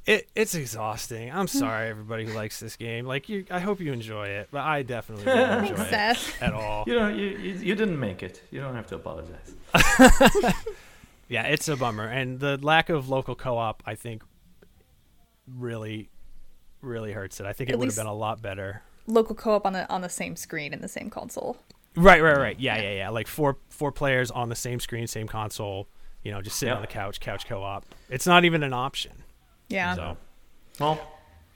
It 0.07 0.29
it's 0.35 0.55
exhausting. 0.55 1.31
I'm 1.31 1.47
hmm. 1.47 1.59
sorry, 1.59 1.89
everybody 1.89 2.25
who 2.27 2.33
likes 2.33 2.59
this 2.59 2.77
game. 2.77 3.07
Like 3.07 3.29
you, 3.29 3.45
I 3.51 3.61
hope 3.61 3.81
you 3.81 3.93
enjoy 3.93 4.29
it, 4.29 4.49
but 4.51 4.63
I 4.63 4.83
definitely 4.83 5.25
don't 5.27 5.65
enjoy 5.65 5.77
Thanks, 5.77 6.29
it 6.29 6.33
Seth. 6.33 6.43
at 6.43 6.55
all. 6.55 6.85
You 6.87 6.99
know, 6.99 7.09
you, 7.09 7.27
you 7.27 7.53
you 7.53 7.75
didn't 7.75 8.01
make 8.01 8.23
it. 8.23 8.43
You 8.51 8.61
don't 8.61 8.75
have 8.75 8.89
to 8.89 8.97
apologize. 8.97 9.55
Yeah, 11.31 11.45
it's 11.45 11.69
a 11.69 11.77
bummer, 11.77 12.09
and 12.09 12.41
the 12.41 12.59
lack 12.61 12.89
of 12.89 13.09
local 13.09 13.37
co-op, 13.37 13.85
I 13.87 13.95
think, 13.95 14.25
really, 15.47 16.11
really 16.83 17.13
hurts 17.13 17.39
it. 17.39 17.47
I 17.47 17.53
think 17.53 17.71
it 17.71 17.79
would 17.79 17.87
have 17.87 17.97
been 17.97 18.07
a 18.07 18.13
lot 18.13 18.43
better. 18.43 18.83
Local 19.07 19.37
co-op 19.37 19.65
on 19.65 19.73
the 19.73 19.89
on 19.89 20.01
the 20.01 20.09
same 20.09 20.35
screen 20.35 20.73
in 20.73 20.81
the 20.81 20.89
same 20.89 21.09
console. 21.09 21.57
Right, 21.97 22.23
right, 22.23 22.37
right. 22.37 22.61
Yeah, 22.61 22.81
yeah, 22.81 22.93
yeah. 22.97 23.09
Like 23.11 23.27
four 23.27 23.57
four 23.69 23.91
players 23.93 24.31
on 24.31 24.49
the 24.49 24.55
same 24.55 24.81
screen, 24.81 25.07
same 25.07 25.27
console. 25.27 25.89
You 26.23 26.33
know, 26.33 26.43
just 26.43 26.57
sitting 26.59 26.71
Yep. 26.71 26.77
on 26.77 26.83
the 26.83 26.87
couch, 26.89 27.19
couch 27.21 27.47
co-op. 27.47 27.85
It's 28.11 28.27
not 28.27 28.45
even 28.45 28.63
an 28.63 28.73
option. 28.73 29.13
Yeah. 29.69 29.95
So 29.95 30.17
Well, 30.79 31.01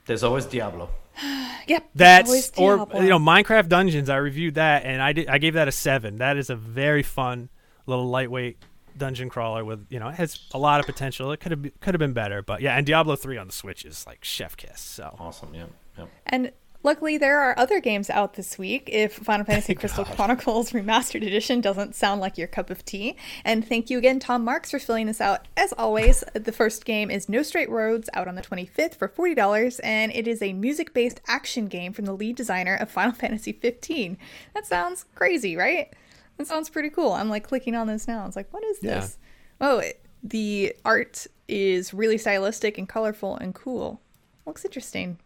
there's 0.05 0.23
always 0.23 0.45
Diablo. 0.45 0.89
Yep. 1.67 1.89
that's 1.95 2.29
always 2.29 2.51
or 2.57 2.87
you 3.01 3.09
know 3.09 3.17
Minecraft 3.17 3.69
Dungeons. 3.69 4.07
I 4.09 4.17
reviewed 4.17 4.53
that 4.55 4.85
and 4.85 5.01
I 5.01 5.13
did. 5.13 5.27
I 5.29 5.39
gave 5.39 5.55
that 5.55 5.67
a 5.67 5.71
seven. 5.71 6.17
That 6.19 6.37
is 6.37 6.51
a 6.51 6.55
very 6.55 7.01
fun 7.01 7.49
little 7.87 8.05
lightweight 8.07 8.57
dungeon 8.97 9.29
crawler 9.29 9.65
with 9.65 9.85
you 9.89 9.99
know 9.99 10.07
it 10.09 10.15
has 10.15 10.39
a 10.53 10.59
lot 10.59 10.79
of 10.79 10.85
potential. 10.85 11.31
It 11.31 11.39
could 11.39 11.51
have 11.51 11.63
could 11.79 11.93
have 11.95 11.99
been 11.99 12.13
better, 12.13 12.41
but 12.43 12.61
yeah. 12.61 12.75
And 12.77 12.85
Diablo 12.85 13.15
three 13.15 13.37
on 13.37 13.47
the 13.47 13.53
Switch 13.53 13.83
is 13.83 14.05
like 14.05 14.23
chef 14.23 14.55
kiss. 14.57 14.79
So 14.79 15.15
Awesome. 15.19 15.55
Yeah. 15.55 15.65
Yep. 15.97 16.09
And 16.27 16.51
luckily, 16.85 17.17
there 17.17 17.39
are 17.41 17.57
other 17.59 17.81
games 17.81 18.09
out 18.09 18.35
this 18.35 18.57
week. 18.57 18.87
If 18.91 19.13
Final 19.15 19.45
Fantasy 19.49 19.75
Crystal 19.75 20.05
Chronicles 20.05 20.71
Remastered 20.71 21.25
Edition 21.27 21.59
doesn't 21.59 21.95
sound 21.95 22.21
like 22.21 22.37
your 22.37 22.47
cup 22.47 22.69
of 22.69 22.85
tea, 22.85 23.17
and 23.43 23.67
thank 23.67 23.89
you 23.89 23.97
again, 23.97 24.19
Tom 24.19 24.45
Marks, 24.45 24.71
for 24.71 24.79
filling 24.79 25.07
this 25.07 25.19
out. 25.19 25.47
As 25.57 25.73
always, 25.73 26.23
the 26.33 26.53
first 26.53 26.85
game 26.85 27.11
is 27.11 27.27
No 27.27 27.43
Straight 27.43 27.69
Roads, 27.69 28.09
out 28.13 28.29
on 28.29 28.35
the 28.35 28.41
25th 28.41 28.95
for 28.95 29.09
forty 29.09 29.35
dollars, 29.35 29.79
and 29.79 30.13
it 30.13 30.27
is 30.27 30.41
a 30.41 30.53
music-based 30.53 31.19
action 31.27 31.65
game 31.65 31.91
from 31.91 32.05
the 32.05 32.13
lead 32.13 32.37
designer 32.37 32.75
of 32.75 32.89
Final 32.89 33.13
Fantasy 33.15 33.51
15. 33.51 34.17
That 34.53 34.65
sounds 34.65 35.05
crazy, 35.15 35.57
right? 35.57 35.91
That 36.37 36.47
sounds 36.47 36.69
pretty 36.69 36.89
cool. 36.91 37.11
I'm 37.11 37.29
like 37.29 37.47
clicking 37.47 37.75
on 37.75 37.87
this 37.87 38.07
now. 38.07 38.25
It's 38.27 38.35
like, 38.37 38.53
what 38.53 38.63
is 38.63 38.77
Yeah. 38.81 38.99
this? 39.01 39.17
Oh, 39.59 39.79
it, 39.79 40.01
the 40.23 40.75
art 40.85 41.27
is 41.47 41.93
really 41.93 42.17
stylistic 42.17 42.77
and 42.77 42.87
colorful 42.89 43.35
and 43.37 43.53
cool. 43.55 44.01
Looks 44.45 44.65
interesting. 44.65 45.17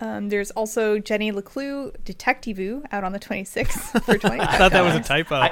Um, 0.00 0.30
there's 0.30 0.50
also 0.52 0.98
Jenny 0.98 1.30
Leclue 1.30 1.94
Detective 2.04 2.84
out 2.90 3.04
on 3.04 3.12
the 3.12 3.20
26th 3.20 4.02
for 4.04 4.16
20 4.16 4.40
I 4.40 4.56
thought 4.56 4.72
that 4.72 4.82
was 4.84 4.94
a 4.94 5.00
typo. 5.00 5.40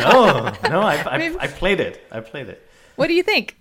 no, 0.00 0.52
no, 0.68 0.80
I, 0.80 0.96
I, 1.06 1.18
Maybe- 1.18 1.36
I 1.38 1.46
played 1.46 1.80
it. 1.80 2.04
I 2.10 2.20
played 2.20 2.48
it. 2.48 2.66
What 2.96 3.06
do 3.06 3.14
you 3.14 3.22
think? 3.22 3.56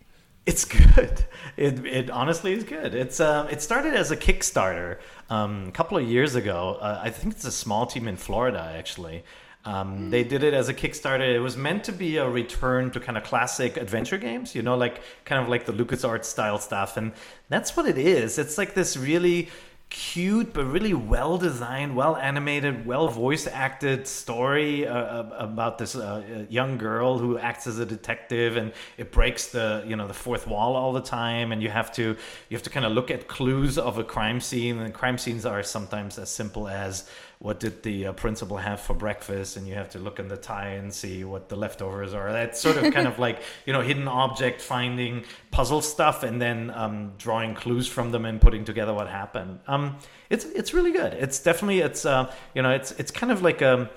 It's 0.45 0.65
good. 0.95 1.25
It, 1.55 1.85
it 1.85 2.09
honestly 2.09 2.53
is 2.53 2.63
good. 2.63 2.95
It's 2.95 3.19
um, 3.19 3.47
it 3.49 3.61
started 3.61 3.93
as 3.93 4.11
a 4.11 4.17
Kickstarter 4.17 4.97
um, 5.29 5.67
a 5.67 5.71
couple 5.71 5.97
of 5.97 6.03
years 6.05 6.35
ago. 6.35 6.77
Uh, 6.81 6.99
I 7.01 7.11
think 7.11 7.35
it's 7.35 7.45
a 7.45 7.51
small 7.51 7.85
team 7.85 8.07
in 8.07 8.17
Florida 8.17 8.73
actually. 8.75 9.23
Um, 9.65 10.09
they 10.09 10.25
did 10.25 10.43
it 10.43 10.53
as 10.53 10.67
a 10.67 10.73
Kickstarter. 10.73 11.21
It 11.33 11.39
was 11.39 11.55
meant 11.55 11.85
to 11.85 11.93
be 11.93 12.17
a 12.17 12.27
return 12.29 12.91
to 12.91 12.99
kind 12.99 13.17
of 13.17 13.23
classic 13.23 13.77
adventure 13.77 14.17
games, 14.17 14.53
you 14.53 14.61
know, 14.61 14.75
like 14.75 15.01
kind 15.23 15.41
of 15.41 15.47
like 15.47 15.65
the 15.65 15.71
LucasArts 15.71 16.25
style 16.25 16.57
stuff, 16.57 16.97
and 16.97 17.13
that's 17.47 17.77
what 17.77 17.85
it 17.85 17.97
is. 17.97 18.37
It's 18.37 18.57
like 18.57 18.73
this 18.73 18.97
really 18.97 19.47
cute 19.93 20.53
but 20.53 20.65
really 20.65 20.95
well 20.95 21.37
designed, 21.37 21.95
well 21.95 22.17
animated, 22.17 22.83
well 22.83 23.07
voice 23.07 23.45
acted 23.45 24.07
story 24.07 24.87
uh, 24.87 25.23
about 25.37 25.77
this 25.77 25.95
uh, 25.95 25.99
uh, 26.01 26.45
young 26.49 26.79
girl 26.79 27.19
who 27.19 27.37
acts 27.37 27.67
as 27.67 27.77
a 27.77 27.85
detective, 27.85 28.57
and 28.57 28.73
it 28.97 29.11
breaks 29.11 29.47
the 29.47 29.83
you 29.87 29.95
know 29.95 30.07
the 30.07 30.13
fourth 30.13 30.47
wall 30.47 30.75
all 30.75 30.93
the 30.93 31.01
time, 31.01 31.51
and 31.51 31.61
you 31.61 31.69
have 31.69 31.91
to 31.93 32.17
you 32.49 32.57
have 32.57 32.63
to 32.63 32.71
kind 32.71 32.87
of 32.87 32.91
look 32.91 33.11
at 33.11 33.27
clues 33.27 33.77
of 33.77 33.99
a 33.99 34.03
crime 34.03 34.41
scene, 34.41 34.79
and 34.79 34.93
crime 34.95 35.17
scenes 35.17 35.45
are 35.45 35.61
sometimes 35.61 36.17
as 36.17 36.29
simple 36.29 36.67
as 36.67 37.07
what 37.43 37.59
did 37.59 37.83
the 37.83 38.07
uh, 38.07 38.13
principal 38.13 38.55
have 38.55 38.79
for 38.79 38.93
breakfast 38.93 39.57
and 39.57 39.67
you 39.67 39.75
have 39.75 39.89
to 39.89 39.99
look 39.99 40.17
in 40.17 40.29
the 40.29 40.37
tie 40.37 40.69
and 40.69 40.93
see 40.93 41.25
what 41.25 41.49
the 41.49 41.57
leftovers 41.57 42.13
are. 42.13 42.31
That's 42.31 42.57
sort 42.57 42.77
of 42.77 42.93
kind 42.93 43.05
of 43.05 43.19
like 43.25 43.41
you 43.65 43.73
know 43.73 43.81
hidden 43.81 44.07
object 44.07 44.61
finding 44.61 45.25
puzzle 45.51 45.81
stuff 45.81 46.23
and 46.23 46.41
then 46.41 46.71
um, 46.73 47.11
drawing 47.17 47.53
clues 47.53 47.85
from 47.85 48.11
them 48.11 48.23
and 48.23 48.39
putting 48.39 48.63
together 48.63 48.93
what 48.93 49.09
happened. 49.09 49.59
Um, 49.67 49.97
it's 50.29 50.45
it's 50.45 50.73
really 50.73 50.93
good. 50.93 51.11
It's 51.15 51.37
definitely 51.37 51.81
it's 51.81 52.05
uh, 52.05 52.33
you 52.55 52.61
know 52.61 52.71
it's 52.71 52.91
it's 52.93 53.11
kind 53.11 53.29
of 53.29 53.41
like 53.41 53.61
a 53.61 53.91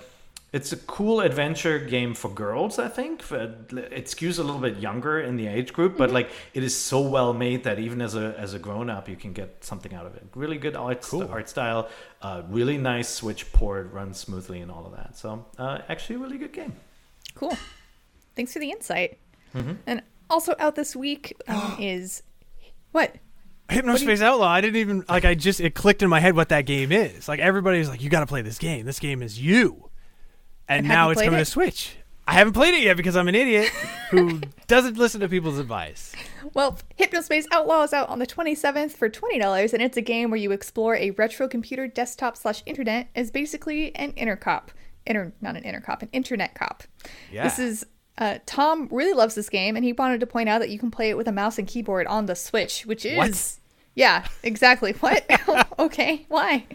it's 0.52 0.72
a 0.72 0.76
cool 0.76 1.20
adventure 1.20 1.78
game 1.78 2.14
for 2.14 2.30
girls 2.30 2.78
i 2.78 2.88
think 2.88 3.20
For- 3.22 3.36
it 3.42 4.06
skews 4.06 4.38
a 4.38 4.42
little 4.42 4.60
bit 4.60 4.78
younger 4.78 5.20
in 5.20 5.36
the 5.36 5.46
age 5.48 5.72
group 5.72 5.96
but 5.98 6.10
like 6.10 6.30
it 6.54 6.62
is 6.62 6.76
so 6.76 7.00
well 7.00 7.32
made 7.34 7.64
that 7.64 7.78
even 7.78 8.00
as 8.00 8.14
a 8.14 8.34
as 8.38 8.54
a 8.54 8.58
grown-up 8.58 9.08
you 9.08 9.16
can 9.16 9.32
get 9.32 9.64
something 9.64 9.92
out 9.92 10.06
of 10.06 10.14
it 10.14 10.24
really 10.34 10.56
good 10.58 10.76
art, 10.76 11.02
Cool. 11.02 11.28
art 11.30 11.48
style 11.48 11.88
uh, 12.22 12.42
really 12.48 12.78
nice 12.78 13.08
switch 13.08 13.52
port 13.52 13.92
runs 13.92 14.18
smoothly 14.18 14.60
and 14.60 14.70
all 14.70 14.86
of 14.86 14.92
that 14.96 15.16
so 15.16 15.44
uh, 15.58 15.78
actually 15.88 16.16
a 16.16 16.18
really 16.20 16.38
good 16.38 16.52
game 16.52 16.74
Cool. 17.36 17.56
Thanks 18.34 18.52
for 18.54 18.58
the 18.60 18.70
insight. 18.70 19.18
Mm-hmm. 19.54 19.72
And 19.86 20.02
also 20.30 20.54
out 20.58 20.74
this 20.74 20.96
week 20.96 21.34
um, 21.48 21.76
is 21.80 22.22
what? 22.92 23.14
Hypnospace 23.68 24.22
Outlaw. 24.22 24.48
I 24.48 24.60
didn't 24.62 24.76
even 24.76 25.04
like. 25.08 25.24
I 25.24 25.34
just 25.34 25.60
it 25.60 25.74
clicked 25.74 26.02
in 26.02 26.08
my 26.08 26.20
head 26.20 26.34
what 26.34 26.48
that 26.48 26.62
game 26.66 26.92
is. 26.92 27.28
Like 27.28 27.40
everybody's 27.40 27.88
like, 27.88 28.00
you 28.02 28.08
got 28.08 28.20
to 28.20 28.26
play 28.26 28.40
this 28.40 28.58
game. 28.58 28.86
This 28.86 29.00
game 29.00 29.22
is 29.22 29.38
you. 29.40 29.85
And, 30.68 30.88
now 30.88 31.10
it's 31.10 31.20
coming 31.22 31.40
it? 31.40 31.44
to 31.44 31.50
Switch. 31.50 31.96
I 32.28 32.32
haven't 32.34 32.54
played 32.54 32.74
it 32.74 32.82
yet 32.82 32.96
because 32.96 33.16
I'm 33.16 33.28
an 33.28 33.36
idiot 33.36 33.68
who 34.10 34.40
doesn't 34.66 34.96
listen 34.96 35.20
to 35.20 35.28
people's 35.28 35.58
advice. 35.58 36.12
Well, 36.54 36.76
Hypnospace 36.98 37.46
Outlaw 37.52 37.82
is 37.84 37.92
out 37.92 38.08
on 38.08 38.18
the 38.18 38.26
27th 38.26 38.92
for 38.92 39.08
$20, 39.08 39.72
and 39.72 39.80
it's 39.80 39.96
a 39.96 40.02
game 40.02 40.30
where 40.30 40.38
you 40.38 40.50
explore 40.50 40.96
a 40.96 41.10
retro 41.12 41.46
computer 41.46 41.86
desktop 41.86 42.36
slash 42.36 42.64
internet 42.66 43.08
as 43.14 43.30
basically 43.30 43.94
an 43.94 44.12
intercop. 44.12 44.68
Inter, 45.06 45.32
not 45.40 45.54
an 45.56 45.62
intercop, 45.62 46.02
an 46.02 46.08
internet 46.12 46.54
cop. 46.54 46.82
Yeah. 47.30 47.44
This 47.44 47.60
is 47.60 47.86
uh, 48.18 48.38
Tom 48.46 48.88
really 48.90 49.12
loves 49.12 49.34
this 49.34 49.48
game, 49.48 49.76
and 49.76 49.84
he 49.84 49.92
wanted 49.92 50.20
to 50.20 50.26
point 50.26 50.48
out 50.48 50.60
that 50.60 50.70
you 50.70 50.78
can 50.78 50.90
play 50.90 51.10
it 51.10 51.16
with 51.16 51.28
a 51.28 51.32
mouse 51.32 51.58
and 51.58 51.68
keyboard 51.68 52.06
on 52.06 52.26
the 52.26 52.34
Switch, 52.34 52.86
which 52.86 53.04
is 53.04 53.16
What? 53.16 53.52
yeah, 53.94 54.26
exactly. 54.42 54.92
What? 55.00 55.24
okay, 55.78 56.24
why? 56.28 56.66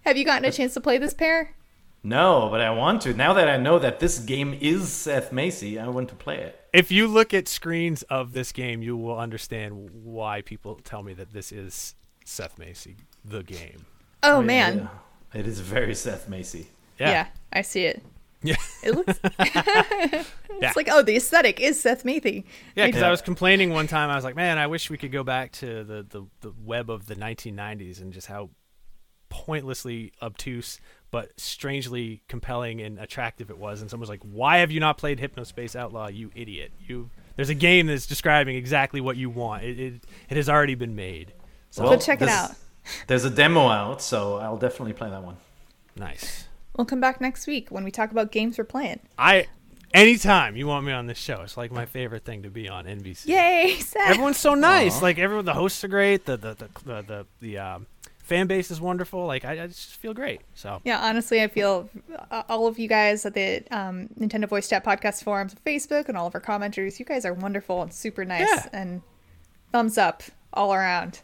Have 0.00 0.16
you 0.16 0.24
gotten 0.24 0.44
a 0.44 0.52
chance 0.52 0.74
to 0.74 0.80
play 0.80 0.98
this 0.98 1.14
Peer? 1.14 1.54
No 2.02 2.48
but 2.50 2.60
i 2.60 2.70
want 2.70 3.02
to 3.02 3.12
now 3.12 3.32
that 3.32 3.48
i 3.48 3.56
know 3.56 3.78
that 3.78 3.98
this 4.00 4.18
game 4.18 4.56
is 4.60 4.88
seth 4.90 5.32
macy 5.32 5.78
i 5.78 5.88
want 5.88 6.08
to 6.08 6.14
play 6.14 6.36
it 6.38 6.60
If 6.72 6.90
you 6.90 7.06
look 7.08 7.32
at 7.34 7.48
screens 7.48 8.02
of 8.04 8.32
this 8.32 8.52
game, 8.52 8.82
you 8.82 8.96
will 8.96 9.18
understand 9.18 9.90
why 10.04 10.42
people 10.42 10.76
tell 10.84 11.02
me 11.02 11.14
that 11.14 11.32
this 11.32 11.50
is 11.50 11.94
Seth 12.24 12.58
Macy, 12.58 12.96
the 13.24 13.42
game. 13.42 13.86
Oh, 14.22 14.36
oh 14.36 14.42
man, 14.42 14.90
Yeah. 15.32 15.40
it 15.40 15.46
is 15.46 15.60
very 15.60 15.94
seth 15.94 16.28
macy 16.28 16.68
yeah. 17.00 17.10
Yeah. 17.10 17.26
I 17.52 17.62
see 17.62 17.84
it. 17.86 18.02
Yeah. 18.42 18.56
It 18.82 18.94
looks. 18.94 19.18
Yeah. 20.60 20.68
It's 20.68 20.76
like 20.76 20.88
oh, 20.90 21.02
the 21.02 21.14
aesthetic 21.16 21.60
is 21.60 21.80
Seth 21.80 22.04
Macy. 22.04 22.44
Yeah, 22.74 22.86
because 22.86 23.02
I 23.02 23.10
was 23.10 23.22
complaining 23.22 23.70
one 23.70 23.86
time. 23.86 24.10
I 24.10 24.16
was 24.16 24.24
like, 24.24 24.34
"Man, 24.34 24.58
I 24.58 24.66
wish 24.66 24.90
we 24.90 24.98
could 24.98 25.12
go 25.12 25.22
back 25.22 25.52
to 25.52 25.84
the, 25.84 26.02
the, 26.08 26.26
the 26.40 26.52
web 26.64 26.90
of 26.90 27.06
the 27.06 27.14
1990s 27.14 28.00
and 28.00 28.12
just 28.12 28.26
how 28.26 28.50
pointlessly 29.28 30.12
obtuse 30.20 30.80
but 31.10 31.38
strangely 31.38 32.22
compelling 32.28 32.80
and 32.80 32.98
attractive 32.98 33.50
it 33.50 33.58
was." 33.58 33.80
And 33.80 33.90
someone 33.90 34.02
was 34.02 34.10
like, 34.10 34.22
"Why 34.22 34.58
have 34.58 34.70
you 34.70 34.80
not 34.80 34.98
played 34.98 35.18
Hypnospace 35.18 35.74
Outlaw, 35.76 36.08
you 36.08 36.30
idiot? 36.34 36.72
You 36.86 37.10
there's 37.36 37.48
a 37.50 37.54
game 37.54 37.86
that's 37.86 38.06
describing 38.06 38.56
exactly 38.56 39.00
what 39.00 39.16
you 39.16 39.30
want. 39.30 39.64
It 39.64 39.78
it, 39.78 39.94
it 40.28 40.36
has 40.36 40.48
already 40.48 40.74
been 40.74 40.94
made. 40.96 41.32
So 41.70 41.84
Well, 41.84 41.98
check 41.98 42.22
it 42.22 42.28
out. 42.28 42.52
there's 43.06 43.24
a 43.26 43.30
demo 43.30 43.68
out 43.68 44.00
so 44.00 44.36
i'll 44.38 44.56
definitely 44.56 44.94
play 44.94 45.10
that 45.10 45.22
one 45.22 45.36
nice. 45.96 46.46
We'll 46.74 46.86
come 46.86 47.00
back 47.00 47.20
next 47.20 47.46
week 47.46 47.68
when 47.70 47.84
we 47.84 47.90
talk 47.90 48.10
about 48.12 48.30
games 48.32 48.56
we're 48.56 48.64
playing. 48.64 49.00
I 49.18 49.46
anytime 49.92 50.56
you 50.56 50.66
want 50.66 50.86
me 50.86 50.92
on 50.92 51.06
this 51.06 51.18
show, 51.18 51.42
it's 51.42 51.56
like 51.56 51.72
my 51.72 51.86
favorite 51.86 52.24
thing 52.24 52.44
to 52.44 52.50
be 52.50 52.68
on 52.68 52.84
NVC. 52.86 53.26
Yay, 53.26 53.76
Seth. 53.80 54.10
Everyone's 54.10 54.36
so 54.38 54.54
nice. 54.54 55.02
Like 55.02 55.18
everyone, 55.18 55.44
the 55.44 55.54
hosts 55.54 55.82
are 55.84 55.88
great. 55.88 56.24
The 56.24 56.36
the 56.36 56.54
the 56.54 56.68
the 56.84 57.02
the, 57.02 57.26
the 57.40 57.58
um, 57.58 57.86
fan 58.28 58.46
base 58.46 58.70
is 58.70 58.80
wonderful. 58.80 59.26
Like 59.26 59.44
I, 59.44 59.52
I 59.64 59.66
just 59.68 59.96
feel 59.96 60.12
great. 60.14 60.42
So 60.54 60.80
Yeah, 60.84 61.00
honestly, 61.00 61.42
I 61.42 61.48
feel 61.48 61.88
uh, 62.30 62.42
all 62.48 62.66
of 62.66 62.78
you 62.78 62.86
guys 62.88 63.24
at 63.26 63.34
the 63.34 63.62
um, 63.70 64.08
Nintendo 64.20 64.46
Voice 64.48 64.68
Chat 64.68 64.84
podcast 64.84 65.24
forums 65.24 65.56
Facebook 65.66 66.08
and 66.08 66.16
all 66.16 66.26
of 66.26 66.34
our 66.34 66.40
commenters, 66.40 66.98
you 66.98 67.04
guys 67.06 67.24
are 67.24 67.32
wonderful 67.34 67.80
and 67.82 67.92
super 67.92 68.24
nice 68.24 68.46
Yeah. 68.48 68.68
and 68.72 69.02
thumbs 69.72 69.96
up 69.98 70.22
all 70.52 70.72
around. 70.74 71.20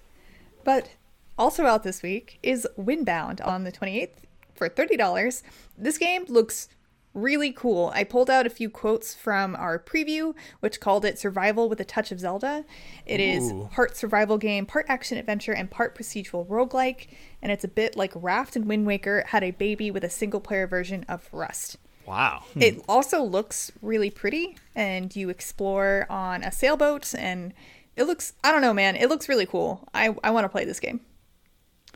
But 0.65 0.91
also 1.39 1.67
out 1.67 1.83
this 1.83 2.03
week 2.03 2.39
is 2.43 2.67
Windbound 2.79 3.47
on 3.47 3.65
the 3.65 3.73
28th 3.73 4.11
for 4.55 4.69
$30. 4.69 5.43
This 5.77 5.99
game 5.99 6.25
looks 6.29 6.69
really 7.15 7.53
cool. 7.53 7.93
I 7.95 8.05
pulled 8.05 8.29
out 8.29 8.47
a 8.47 8.51
few 8.51 8.69
quotes 8.69 9.15
from 9.15 9.55
our 9.57 9.79
preview, 9.79 10.35
which 10.61 10.81
called 10.81 11.05
it 11.05 11.19
Survival 11.19 11.69
with 11.69 11.81
a 11.81 11.85
Touch 11.85 12.13
of 12.13 12.21
Zelda. 12.21 12.65
It 13.07 13.21
is 13.21 13.53
Ooh. 13.53 13.69
part 13.73 13.97
survival 13.97 14.37
game, 14.37 14.67
part 14.67 14.87
action 14.89 15.17
adventure, 15.17 15.53
and 15.53 15.71
part 15.71 15.97
procedural 15.97 16.47
roguelike, 16.47 17.09
and 17.41 17.53
it's 17.53 17.65
a 17.65 17.69
bit 17.69 17.97
like 17.97 18.13
Raft 18.15 18.57
and 18.57 18.67
Wind 18.67 18.87
Waker 18.87 19.25
had 19.29 19.45
a 19.45 19.53
baby 19.53 19.91
with 19.91 20.05
a 20.05 20.11
single 20.11 20.41
player 20.41 20.67
version 20.67 21.05
of 21.09 21.29
Rust. 21.33 21.77
wow. 22.07 22.43
Hmm. 22.53 22.63
It 22.63 22.85
also 22.89 23.23
looks 23.23 23.71
really 23.81 24.11
pretty, 24.11 24.57
and 24.75 25.15
you 25.15 25.29
explore 25.31 26.07
on 26.11 26.43
a 26.43 26.51
sailboat, 26.53 27.15
and 27.15 27.55
it 27.97 28.05
looks, 28.05 28.33
I 28.43 28.51
don't 28.51 28.61
know, 28.61 28.75
man, 28.75 28.97
it 28.97 29.09
looks 29.09 29.29
really 29.29 29.47
cool. 29.47 29.89
I, 29.95 30.15
I 30.25 30.31
want 30.31 30.45
to 30.45 30.49
play 30.49 30.65
this 30.65 30.81
game. 30.81 31.01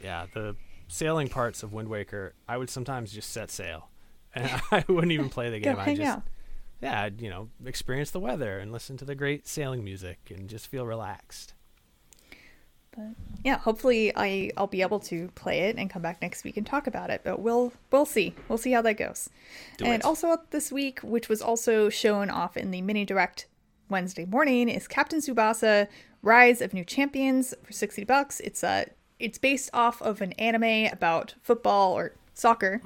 Yeah, 0.03 0.27
the 0.33 0.55
sailing 0.87 1.29
parts 1.29 1.62
of 1.62 1.73
Wind 1.73 1.89
Waker, 1.89 2.35
I 2.49 2.57
would 2.57 2.71
sometimes 2.71 3.12
just 3.12 3.31
set 3.31 3.51
sail, 3.51 3.88
and 4.35 4.51
I 4.70 4.85
wouldn't 4.89 5.12
even 5.12 5.29
play 5.29 5.51
the 5.51 5.61
Go 5.61 5.70
game. 5.70 5.81
I 5.81 5.85
hang 5.85 5.97
just 5.97 6.09
out. 6.09 6.22
yeah, 6.81 7.03
I'd, 7.03 7.20
you 7.20 7.31
know, 7.31 7.49
experience 7.64 8.11
the 8.11 8.20
weather 8.20 8.59
and 8.59 8.72
listen 8.72 8.97
to 8.99 9.05
the 9.05 9.14
great 9.14 9.47
sailing 9.47 9.85
music 9.85 10.18
and 10.31 10.49
just 10.49 10.66
feel 10.66 10.87
relaxed. 10.87 11.55
But 12.93 13.14
yeah, 13.45 13.59
hopefully 13.59 14.12
I 14.16 14.51
I'll 14.57 14.66
be 14.66 14.83
able 14.83 15.01
to 15.01 15.29
play 15.35 15.61
it 15.61 15.76
and 15.76 15.89
come 15.89 16.03
back 16.03 16.20
next 16.20 16.45
week 16.45 16.57
and 16.57 16.66
talk 16.66 16.87
about 16.87 17.11
it. 17.11 17.22
But 17.24 17.41
we'll 17.41 17.72
we'll 17.91 18.07
see. 18.07 18.35
We'll 18.49 18.59
see 18.59 18.72
how 18.72 18.83
that 18.83 18.95
goes. 18.95 19.31
Do 19.76 19.85
and 19.85 19.95
it. 19.95 20.05
also 20.05 20.37
this 20.51 20.72
week, 20.72 21.01
which 21.01 21.29
was 21.29 21.41
also 21.43 21.89
shown 21.89 22.31
off 22.31 22.57
in 22.57 22.70
the 22.70 22.83
mini 22.83 23.05
direct 23.05 23.47
Wednesday 23.89 24.24
morning, 24.24 24.68
is 24.68 24.89
Captain 24.89 25.20
Tsubasa: 25.20 25.87
Rise 26.22 26.61
of 26.61 26.74
New 26.74 26.85
Champions 26.85 27.55
for 27.62 27.72
sixty 27.72 28.05
bucks. 28.05 28.41
It's 28.41 28.62
a 28.62 28.87
it's 29.18 29.39
based 29.39 29.70
off 29.72 30.01
of 30.03 30.20
an 30.20 30.33
anime 30.33 30.93
about 30.93 31.35
football 31.43 31.93
or 31.93 32.12
soccer, 32.35 32.81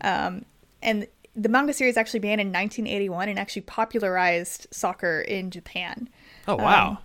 um, 0.00 0.44
and 0.86 1.06
the 1.34 1.50
manga 1.50 1.74
series 1.74 1.98
actually 1.98 2.20
began 2.20 2.40
in 2.40 2.46
1981 2.46 3.28
and 3.28 3.38
actually 3.38 3.62
popularized 3.62 4.66
soccer 4.70 5.20
in 5.20 5.50
Japan. 5.50 6.08
Oh 6.48 6.56
wow. 6.56 6.88
Um, 6.88 6.98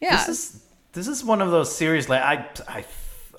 Yeah, 0.00 0.24
This 0.24 0.28
is 0.28 0.62
this 0.92 1.08
is 1.08 1.24
one 1.24 1.42
of 1.42 1.50
those 1.50 1.74
series 1.74 2.08
like 2.08 2.22
I 2.22 2.46
I 2.68 2.84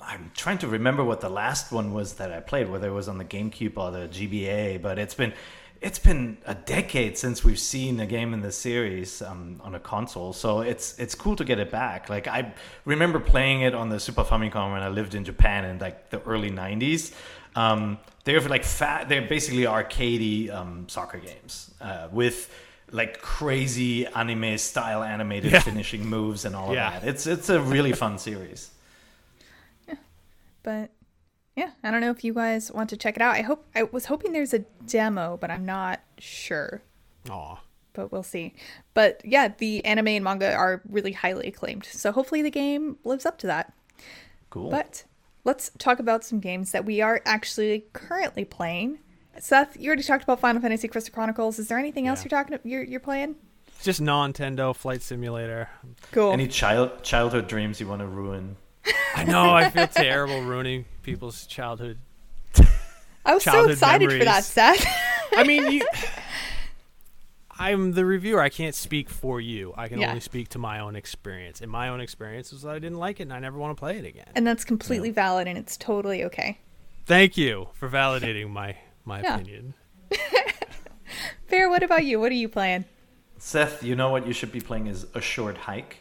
I'm 0.02 0.30
trying 0.34 0.58
to 0.58 0.68
remember 0.68 1.04
what 1.04 1.20
the 1.20 1.28
last 1.28 1.70
one 1.72 1.92
was 1.92 2.14
that 2.14 2.32
I 2.32 2.40
played, 2.40 2.70
whether 2.70 2.88
it 2.88 2.92
was 2.92 3.08
on 3.08 3.18
the 3.18 3.24
GameCube 3.24 3.76
or 3.76 3.90
the 3.90 4.08
GBA, 4.08 4.80
but 4.82 4.98
it's 4.98 5.14
been 5.14 5.32
it's 5.80 5.98
been 5.98 6.38
a 6.44 6.54
decade 6.54 7.16
since 7.16 7.44
we've 7.44 7.58
seen 7.58 8.00
a 8.00 8.06
game 8.06 8.34
in 8.34 8.40
the 8.40 8.50
series 8.50 9.22
um, 9.22 9.60
on 9.62 9.74
a 9.74 9.80
console, 9.80 10.32
so 10.32 10.60
it's 10.60 10.98
it's 10.98 11.14
cool 11.14 11.36
to 11.36 11.44
get 11.44 11.58
it 11.58 11.70
back. 11.70 12.08
Like 12.08 12.26
I 12.26 12.52
remember 12.84 13.20
playing 13.20 13.62
it 13.62 13.74
on 13.74 13.88
the 13.88 14.00
Super 14.00 14.24
Famicom 14.24 14.72
when 14.72 14.82
I 14.82 14.88
lived 14.88 15.14
in 15.14 15.24
Japan 15.24 15.64
in 15.64 15.78
like 15.78 16.10
the 16.10 16.20
early 16.22 16.50
'90s. 16.50 17.12
Um, 17.58 17.98
they're 18.24 18.40
like 18.40 18.64
fat. 18.64 19.08
They're 19.08 19.22
basically 19.26 19.62
arcadey 19.62 20.52
um, 20.54 20.86
soccer 20.88 21.18
games 21.18 21.72
uh, 21.80 22.08
with 22.12 22.50
like 22.90 23.20
crazy 23.20 24.06
anime 24.06 24.56
style 24.58 25.02
animated 25.02 25.52
Yeah. 25.52 25.60
finishing 25.60 26.06
moves 26.06 26.44
and 26.44 26.54
all 26.54 26.72
Yeah. 26.74 26.96
of 26.96 27.02
that. 27.02 27.08
It's 27.08 27.26
it's 27.26 27.48
a 27.48 27.60
really 27.60 27.92
fun 27.92 28.18
series. 28.18 28.70
but 30.62 30.90
yeah, 31.56 31.70
I 31.82 31.90
don't 31.90 32.00
know 32.00 32.10
if 32.10 32.22
you 32.24 32.34
guys 32.34 32.70
want 32.72 32.90
to 32.90 32.96
check 32.96 33.16
it 33.16 33.22
out. 33.22 33.34
I 33.34 33.42
hope 33.42 33.66
I 33.74 33.82
was 33.84 34.06
hoping 34.06 34.32
there's 34.32 34.54
a 34.54 34.60
demo, 34.86 35.36
but 35.40 35.50
I'm 35.50 35.66
not 35.66 36.00
sure. 36.18 36.82
Aw. 37.30 37.58
But 37.94 38.12
we'll 38.12 38.22
see. 38.22 38.54
But 38.94 39.20
yeah, 39.24 39.48
the 39.58 39.84
anime 39.84 40.08
and 40.08 40.24
manga 40.24 40.54
are 40.54 40.80
really 40.88 41.12
highly 41.12 41.48
acclaimed, 41.48 41.84
so 41.86 42.12
hopefully 42.12 42.42
the 42.42 42.50
game 42.50 42.96
lives 43.04 43.26
up 43.26 43.38
to 43.38 43.46
that. 43.48 43.72
Cool. 44.50 44.70
But 44.70 45.02
let's 45.48 45.70
talk 45.78 45.98
about 45.98 46.22
some 46.22 46.38
games 46.40 46.70
that 46.72 46.84
we 46.84 47.00
are 47.00 47.20
actually 47.24 47.86
currently 47.94 48.44
playing. 48.44 48.98
Seth, 49.38 49.76
you 49.80 49.86
already 49.88 50.02
talked 50.02 50.22
about 50.22 50.38
Final 50.40 50.60
Fantasy 50.60 50.86
Crystal 50.88 51.12
Chronicles. 51.12 51.58
Is 51.58 51.68
there 51.68 51.78
anything 51.78 52.06
else 52.06 52.20
Yeah. 52.20 52.28
you're 52.30 52.42
talking 52.44 52.58
you're 52.70 52.82
you're 52.84 53.00
playing? 53.00 53.34
It's 53.68 53.84
just 53.84 54.00
Nintendo 54.02 54.74
Flight 54.76 55.00
Simulator. 55.02 55.68
Cool. 56.12 56.32
Any 56.32 56.48
child 56.48 57.02
childhood 57.02 57.48
dreams 57.48 57.80
you 57.80 57.88
want 57.88 58.00
to 58.00 58.06
ruin? 58.06 58.56
I 59.16 59.24
know 59.24 59.50
I 59.54 59.70
feel 59.70 59.86
terrible 59.94 60.42
ruining 60.42 60.84
people's 61.02 61.46
childhood. 61.46 61.98
I 63.24 63.34
was 63.34 63.42
so 63.44 63.50
childhood 63.52 63.72
excited 63.72 64.10
for 64.12 64.18
that, 64.18 64.24
memories. 64.24 64.46
Seth. 64.46 64.86
I 65.36 65.44
mean, 65.44 65.70
you. 65.72 65.82
I'm 67.58 67.92
the 67.92 68.04
reviewer. 68.04 68.40
I 68.40 68.48
can't 68.48 68.74
speak 68.74 69.08
for 69.10 69.40
you. 69.40 69.74
I 69.76 69.88
can 69.88 70.00
Yeah. 70.00 70.08
only 70.08 70.20
speak 70.20 70.48
to 70.50 70.58
my 70.58 70.78
own 70.80 70.94
experience. 70.96 71.60
And 71.60 71.70
my 71.70 71.88
own 71.88 72.00
experience 72.00 72.52
was 72.52 72.62
that 72.62 72.70
I 72.74 72.78
didn't 72.78 72.98
like 72.98 73.20
it 73.20 73.24
and 73.24 73.32
I 73.32 73.40
never 73.40 73.58
want 73.58 73.76
to 73.76 73.80
play 73.80 73.98
it 73.98 74.04
again. 74.04 74.28
and 74.34 74.46
that's 74.46 74.64
completely 74.64 75.10
valid 75.10 75.46
and 75.48 75.58
it's 75.58 75.76
totally 75.76 76.22
okay. 76.24 76.58
Thank 77.06 77.36
you 77.36 77.68
for 77.74 77.88
validating 77.88 78.50
my 78.50 78.76
my 79.04 79.22
Yeah. 79.22 79.34
opinion. 79.36 79.74
Fair, 81.46 81.68
what 81.70 81.82
about 81.82 82.04
you? 82.04 82.20
What 82.20 82.30
are 82.30 82.34
you 82.36 82.48
playing? 82.48 82.84
Seth, 83.38 83.82
you 83.82 83.96
know 83.96 84.10
what 84.10 84.26
you 84.26 84.32
should 84.32 84.52
be 84.52 84.60
playing 84.60 84.86
is 84.86 85.06
a 85.14 85.20
short 85.20 85.56
hike. 85.56 85.98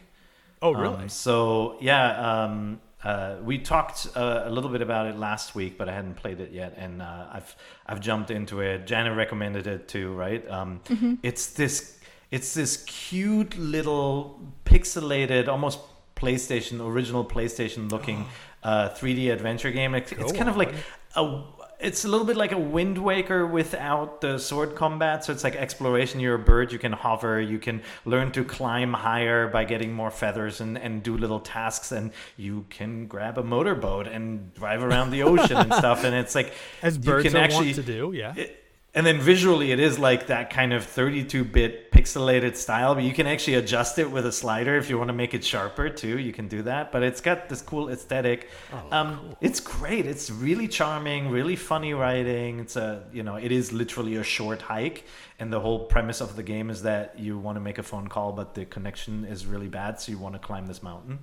Oh, 0.62 0.74
Um, 0.76 0.82
really? 0.82 1.08
so 1.10 1.78
yeah, 1.80 2.44
um, 2.44 2.82
uh, 3.04 3.36
we 3.44 3.60
talked 3.60 4.08
uh, 4.16 4.44
a 4.46 4.50
little 4.50 4.70
bit 4.72 4.82
about 4.82 5.06
it 5.08 5.18
last 5.18 5.54
week, 5.56 5.78
but 5.78 5.88
I 5.88 5.94
hadn't 5.94 6.16
played 6.16 6.40
it 6.40 6.52
yet, 6.52 6.74
and 6.78 7.02
uh, 7.02 7.28
I've 7.32 7.56
I've 7.86 8.00
jumped 8.00 8.32
into 8.32 8.62
it. 8.62 8.88
Janet 8.88 9.16
recommended 9.16 9.68
it 9.68 9.88
too, 9.88 10.14
right? 10.14 10.48
Um, 10.50 10.82
It's 11.22 11.48
this 11.54 12.00
it's 12.32 12.54
this 12.54 12.84
cute 12.86 13.58
little 13.58 14.40
pixelated, 14.66 15.48
almost 15.48 15.80
PlayStation 16.16 16.82
original 16.86 17.24
PlayStation 17.24 17.92
looking 17.92 18.26
uh, 18.64 18.90
3D 18.90 19.32
adventure 19.32 19.72
game. 19.72 19.94
It's, 19.96 20.12
it's 20.12 20.32
kind 20.32 20.50
of 20.50 20.58
like 20.58 20.74
a 21.16 21.44
it's 21.80 22.06
a 22.06 22.08
little 22.08 22.26
bit 22.26 22.38
like 22.38 22.52
a 22.52 22.58
Wind 22.58 22.98
Waker 22.98 23.46
without 23.46 24.22
the 24.22 24.40
sword 24.40 24.76
combat. 24.76 25.24
So 25.24 25.32
it's 25.32 25.44
like 25.44 25.56
exploration. 25.56 26.20
You're 26.20 26.36
a 26.36 26.40
bird. 26.40 26.72
You 26.72 26.80
can 26.80 26.92
hover. 26.92 27.40
You 27.40 27.60
can 27.60 27.84
learn 28.06 28.32
to 28.32 28.44
climb 28.44 28.94
higher 28.94 29.48
by 29.48 29.64
getting 29.64 29.94
more 29.94 30.10
feathers 30.10 30.60
and, 30.60 30.78
and 30.78 31.04
do 31.04 31.16
little 31.18 31.40
tasks. 31.40 31.92
And 31.92 32.12
you 32.36 32.66
can 32.70 33.06
grab 33.08 33.38
a 33.38 33.44
motorboat 33.44 34.08
and 34.08 34.54
drive 34.56 34.84
around 34.84 35.12
the 35.12 35.24
ocean 35.24 35.58
and 35.58 35.74
stuff. 35.74 36.04
And 36.04 36.16
it's 36.16 36.34
like 36.34 36.54
As 36.82 36.98
you 36.98 37.04
birds 37.04 37.28
can 37.28 37.36
actually 37.36 37.74
to 37.74 37.84
do, 37.84 38.12
yeah. 38.14 38.34
it- 38.36 38.64
and 38.96 39.06
then 39.06 39.20
visually, 39.20 39.72
it 39.72 39.80
is 39.80 40.00
like 40.00 40.28
that 40.28 40.50
kind 40.50 40.74
of 40.74 40.84
32-bit 40.84 41.87
pixelated 42.08 42.56
style, 42.56 42.96
but 42.96 43.04
you 43.04 43.14
can 43.14 43.28
actually 43.28 43.56
adjust 43.56 44.00
it 44.00 44.10
with 44.10 44.26
a 44.26 44.32
slider 44.32 44.78
if 44.78 44.90
you 44.90 44.98
want 44.98 45.10
to 45.10 45.14
make 45.14 45.34
it 45.34 45.44
sharper 45.44 45.90
too. 45.90 46.18
You 46.18 46.34
can 46.34 46.48
do 46.48 46.62
that, 46.64 46.92
but 46.92 47.04
it's 47.04 47.22
got 47.22 47.50
this 47.50 47.62
cool 47.62 47.90
aesthetic. 47.90 48.50
Oh, 48.74 48.98
um, 48.98 49.36
It's 49.42 49.60
great. 49.60 50.06
It's 50.06 50.30
really 50.30 50.68
charming, 50.68 51.30
really 51.30 51.56
funny 51.56 51.94
writing. 51.94 52.60
It's 52.60 52.76
a 52.76 53.04
you 53.12 53.24
know, 53.24 53.36
it 53.36 53.52
is 53.52 53.74
literally 53.74 54.16
a 54.16 54.24
short 54.24 54.62
hike, 54.62 55.06
and 55.40 55.52
the 55.52 55.60
whole 55.60 55.86
premise 55.86 56.22
of 56.22 56.36
the 56.36 56.44
game 56.44 56.70
is 56.70 56.84
that 56.84 57.20
you 57.20 57.38
want 57.38 57.56
to 57.58 57.62
make 57.62 57.78
a 57.78 57.84
phone 57.84 58.08
call, 58.08 58.32
but 58.32 58.56
the 58.56 58.66
connection 58.66 59.26
is 59.26 59.46
really 59.46 59.68
bad, 59.68 60.00
so 60.00 60.12
you 60.12 60.18
want 60.18 60.36
to 60.36 60.40
climb 60.40 60.68
this 60.68 60.82
mountain. 60.82 61.20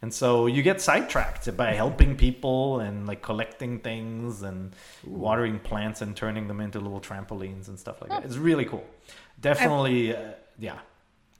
And 0.00 0.14
so 0.14 0.46
you 0.46 0.62
get 0.62 0.80
sidetracked 0.80 1.56
by 1.56 1.72
helping 1.72 2.16
people 2.16 2.78
and 2.78 3.08
like 3.08 3.20
collecting 3.20 3.80
things 3.80 4.42
and 4.42 4.72
watering 5.04 5.58
plants 5.58 6.02
and 6.02 6.16
turning 6.16 6.46
them 6.46 6.60
into 6.60 6.78
little 6.78 7.00
trampolines 7.00 7.66
and 7.66 7.76
stuff 7.76 8.00
like 8.00 8.10
that. 8.10 8.24
It's 8.24 8.36
really 8.36 8.64
cool. 8.64 8.84
Definitely, 9.40 10.14
uh, 10.16 10.32
yeah. 10.58 10.78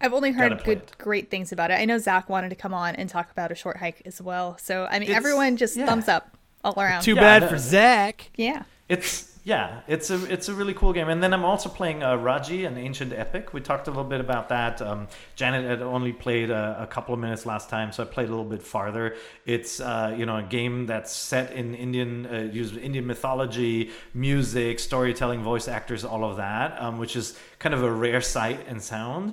I've 0.01 0.13
only 0.15 0.31
heard 0.31 0.63
good, 0.65 0.79
it. 0.79 0.95
great 0.99 1.31
things 1.31 1.51
about 1.51 1.71
it. 1.73 1.75
I 1.75 1.85
know 1.85 1.99
Zach 1.99 2.29
wanted 2.29 2.51
to 2.51 2.55
come 2.55 2.73
on 2.73 2.95
and 2.95 3.09
talk 3.09 3.31
about 3.33 3.51
a 3.51 3.55
short 3.57 3.79
hike 3.79 4.03
as 4.07 4.23
well. 4.23 4.57
So 4.59 4.87
I 4.89 4.95
mean, 4.95 5.03
It's- 5.03 5.17
everyone 5.17 5.57
just 5.57 5.77
yeah. 5.77 5.87
thumbs 5.87 6.07
up 6.09 6.37
all 6.63 6.75
around. 6.77 7.03
Too 7.03 7.15
Yeah, 7.15 7.21
bad 7.41 7.49
for 7.49 7.59
Zach. 7.59 8.31
yeah. 8.37 8.63
It's 8.89 9.38
yeah, 9.49 9.81
it's 9.87 10.11
a 10.11 10.23
it's 10.31 10.51
a 10.51 10.55
really 10.55 10.75
cool 10.75 10.93
game. 10.93 11.09
And 11.09 11.23
then 11.23 11.33
I'm 11.33 11.43
also 11.43 11.71
playing 11.71 12.03
uh, 12.03 12.17
Raji, 12.17 12.67
an 12.67 12.77
ancient 12.77 13.15
epic. 13.15 13.55
We 13.55 13.63
talked 13.63 13.89
a 13.89 13.91
little 13.91 14.05
bit 14.05 14.21
about 14.21 14.51
that. 14.51 14.83
Um, 14.83 15.09
Janet 15.37 15.65
had 15.65 15.81
only 15.81 16.13
played 16.13 16.51
a, 16.51 16.77
a 16.81 16.87
couple 16.87 17.15
of 17.15 17.21
minutes 17.21 17.47
last 17.47 17.71
time, 17.71 17.91
so 17.91 18.03
I 18.03 18.07
played 18.07 18.27
a 18.27 18.31
little 18.31 18.45
bit 18.45 18.63
farther. 18.63 19.17
It's 19.47 19.81
uh, 19.81 20.15
you 20.19 20.27
know 20.27 20.37
a 20.37 20.43
game 20.43 20.85
that's 20.85 21.17
set 21.17 21.53
in 21.53 21.75
Indian 21.75 22.27
uh, 22.27 22.41
uses 22.53 22.77
Indian 22.77 23.07
mythology, 23.07 23.91
music, 24.13 24.81
storytelling, 24.81 25.43
voice 25.43 25.67
actors, 25.67 26.05
all 26.05 26.27
of 26.27 26.37
that, 26.37 26.79
um, 26.79 26.99
which 26.99 27.17
is 27.17 27.39
kind 27.59 27.75
of 27.75 27.83
a 27.83 27.91
rare 27.91 28.21
sight 28.21 28.67
and 28.69 28.83
sound. 28.83 29.33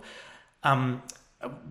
Um, 0.63 1.03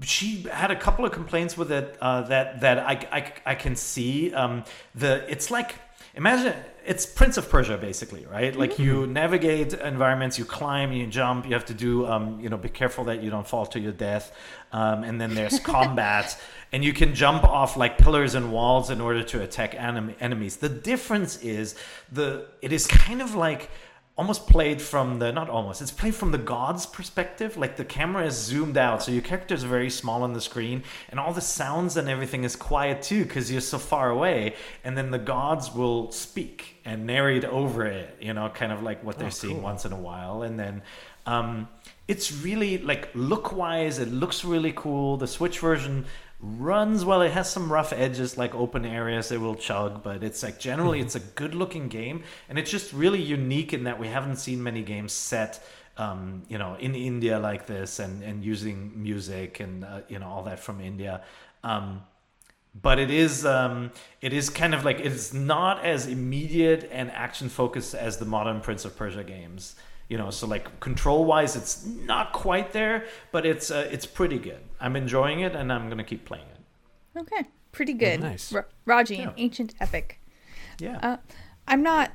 she 0.02 0.42
had 0.52 0.70
a 0.70 0.76
couple 0.76 1.06
of 1.06 1.12
complaints 1.12 1.56
with 1.56 1.72
it 1.72 1.96
uh, 1.98 2.20
that 2.28 2.60
that 2.60 2.78
I, 2.78 3.08
I, 3.10 3.32
I 3.52 3.54
can 3.54 3.74
see. 3.74 4.34
Um, 4.34 4.64
the 4.94 5.24
it's 5.30 5.50
like 5.50 5.76
imagine 6.14 6.52
it's 6.86 7.06
Prince 7.06 7.36
of 7.36 7.48
Persia 7.48 7.78
basically, 7.78 8.26
right? 8.26 8.54
Like 8.54 8.78
you 8.78 9.06
navigate 9.06 9.72
environments, 9.72 10.38
you 10.38 10.44
climb, 10.44 10.92
you 10.92 11.06
jump, 11.06 11.46
you 11.46 11.52
have 11.54 11.64
to 11.66 11.74
do, 11.74 12.06
um, 12.06 12.40
you 12.40 12.48
know, 12.48 12.56
be 12.56 12.68
careful 12.68 13.04
that 13.04 13.22
you 13.22 13.30
don't 13.30 13.46
fall 13.46 13.66
to 13.66 13.80
your 13.80 13.92
death, 13.92 14.32
um, 14.72 15.02
and 15.02 15.20
then 15.20 15.34
there's 15.34 15.58
combat, 15.74 16.38
and 16.72 16.84
you 16.84 16.92
can 16.92 17.14
jump 17.14 17.44
off 17.44 17.76
like 17.76 17.96
pillars 17.98 18.34
and 18.34 18.52
walls 18.52 18.90
in 18.90 19.00
order 19.00 19.22
to 19.22 19.42
attack 19.42 19.74
anim- 19.74 20.14
enemies. 20.20 20.56
The 20.56 20.68
difference 20.68 21.42
is 21.42 21.74
the 22.12 22.46
it 22.60 22.72
is 22.72 22.86
kind 22.86 23.22
of 23.22 23.34
like 23.34 23.70
almost 24.16 24.46
played 24.46 24.80
from 24.80 25.18
the 25.18 25.32
not 25.32 25.50
almost 25.50 25.82
it's 25.82 25.90
played 25.90 26.14
from 26.14 26.30
the 26.30 26.38
god's 26.38 26.86
perspective. 26.86 27.56
Like 27.56 27.76
the 27.76 27.84
camera 27.84 28.26
is 28.26 28.34
zoomed 28.34 28.76
out 28.76 29.02
so 29.02 29.10
your 29.10 29.22
character 29.22 29.54
is 29.54 29.64
very 29.64 29.90
small 29.90 30.22
on 30.22 30.32
the 30.32 30.40
screen 30.40 30.84
and 31.10 31.18
all 31.18 31.32
the 31.32 31.40
sounds 31.40 31.96
and 31.96 32.08
everything 32.08 32.44
is 32.44 32.54
quiet 32.54 33.02
too 33.02 33.24
because 33.24 33.50
you're 33.50 33.60
so 33.60 33.78
far 33.78 34.10
away 34.10 34.54
and 34.84 34.96
then 34.96 35.10
the 35.10 35.18
gods 35.18 35.74
will 35.74 36.12
speak 36.12 36.76
and 36.84 37.06
narrate 37.06 37.44
over 37.44 37.84
it 37.86 38.16
you 38.20 38.32
know 38.32 38.48
kind 38.50 38.70
of 38.70 38.82
like 38.82 39.02
what 39.02 39.18
they're 39.18 39.30
seeing 39.30 39.62
once 39.62 39.84
in 39.84 39.92
a 39.92 40.00
while 40.00 40.42
and 40.42 40.58
then 40.58 40.82
um, 41.26 41.68
it's 42.06 42.32
really 42.32 42.78
like 42.78 43.08
look 43.14 43.52
wise 43.52 43.98
it 43.98 44.08
looks 44.08 44.44
really 44.44 44.72
cool. 44.76 45.16
The 45.16 45.26
switch 45.26 45.58
version 45.58 46.04
runs 46.44 47.04
well. 47.04 47.22
It 47.22 47.32
has 47.32 47.50
some 47.50 47.72
rough 47.72 47.92
edges 47.92 48.36
like 48.36 48.54
open 48.54 48.84
areas 48.84 49.32
it 49.32 49.40
will 49.40 49.54
chug 49.54 50.02
but 50.02 50.22
it's 50.22 50.42
like 50.42 50.58
generally 50.58 51.00
it's 51.00 51.14
a 51.14 51.20
good 51.20 51.54
looking 51.54 51.88
game 51.88 52.22
and 52.48 52.58
it's 52.58 52.70
just 52.70 52.92
really 52.92 53.20
unique 53.20 53.72
in 53.72 53.84
that 53.84 53.98
we 53.98 54.08
haven't 54.08 54.36
seen 54.36 54.62
many 54.62 54.82
games 54.82 55.12
set 55.12 55.64
um, 55.96 56.42
you 56.48 56.58
know 56.58 56.76
in 56.78 56.94
india 56.94 57.38
like 57.38 57.66
this 57.66 57.98
and 57.98 58.22
and 58.22 58.44
using 58.44 58.92
music 59.00 59.60
and 59.60 59.84
uh, 59.84 60.00
you 60.08 60.18
know 60.18 60.28
all 60.28 60.42
that 60.44 60.60
from 60.60 60.80
india. 60.80 61.22
Um, 61.62 62.02
but 62.80 62.98
it 62.98 63.10
is 63.10 63.46
um, 63.46 63.92
it 64.20 64.32
is 64.32 64.50
kind 64.50 64.74
of 64.74 64.84
like 64.84 65.00
it's 65.00 65.32
not 65.32 65.84
as 65.84 66.06
immediate 66.06 66.88
and 66.92 67.10
action 67.12 67.48
focused 67.48 67.94
as 67.94 68.18
the 68.18 68.24
modern 68.24 68.60
prince 68.60 68.84
of 68.84 68.96
persia 68.96 69.24
games 69.24 69.76
you 70.08 70.18
know 70.18 70.30
so 70.30 70.46
like 70.46 70.80
control 70.80 71.24
wise 71.24 71.56
it's 71.56 71.84
not 71.86 72.32
quite 72.32 72.72
there 72.72 73.06
but 73.32 73.46
it's 73.46 73.70
uh, 73.70 73.88
it's 73.90 74.06
pretty 74.06 74.38
good 74.38 74.60
i'm 74.80 74.96
enjoying 74.96 75.40
it 75.40 75.54
and 75.56 75.72
i'm 75.72 75.88
gonna 75.88 76.04
keep 76.04 76.24
playing 76.24 76.44
it 76.46 76.50
Okay, 77.20 77.44
pretty 77.70 77.92
good. 77.94 78.20
nice. 78.20 78.52
R- 78.52 78.66
Raji, 78.86 79.20
an 79.20 79.32
ancient 79.36 79.74
epic. 79.80 80.20
yeah 80.80 80.98
Uh, 81.00 81.16
I'm 81.68 81.82
not. 81.82 82.10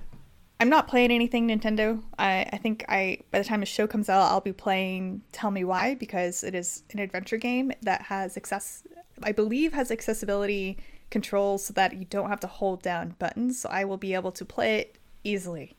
I'm 0.60 0.68
not 0.68 0.90
playing 0.90 1.10
anything 1.12 1.48
Nintendo. 1.48 2.04
I, 2.18 2.46
I 2.52 2.58
think 2.58 2.84
I 2.90 3.20
by 3.32 3.40
the 3.40 3.46
time 3.46 3.62
the 3.62 3.66
show 3.66 3.88
comes 3.88 4.10
out, 4.10 4.24
I'll 4.30 4.42
be 4.42 4.52
playing 4.52 5.22
Tell 5.32 5.52
Me 5.52 5.64
Why 5.64 5.96
because 5.96 6.44
it 6.44 6.54
is 6.54 6.84
an 6.92 7.00
adventure 7.00 7.38
game 7.38 7.72
that 7.82 8.02
has 8.04 8.36
access. 8.36 8.84
I 9.24 9.32
believe 9.32 9.72
has 9.72 9.90
accessibility 9.90 10.78
controls 11.12 11.64
so 11.64 11.74
that 11.76 11.96
you 11.96 12.04
don't 12.04 12.28
have 12.28 12.42
to 12.42 12.48
hold 12.48 12.82
down 12.82 13.16
buttons. 13.20 13.62
So 13.62 13.70
I 13.70 13.86
will 13.86 13.96
be 13.98 14.14
able 14.14 14.34
to 14.34 14.44
play 14.44 14.80
it 14.80 14.98
easily. 15.24 15.78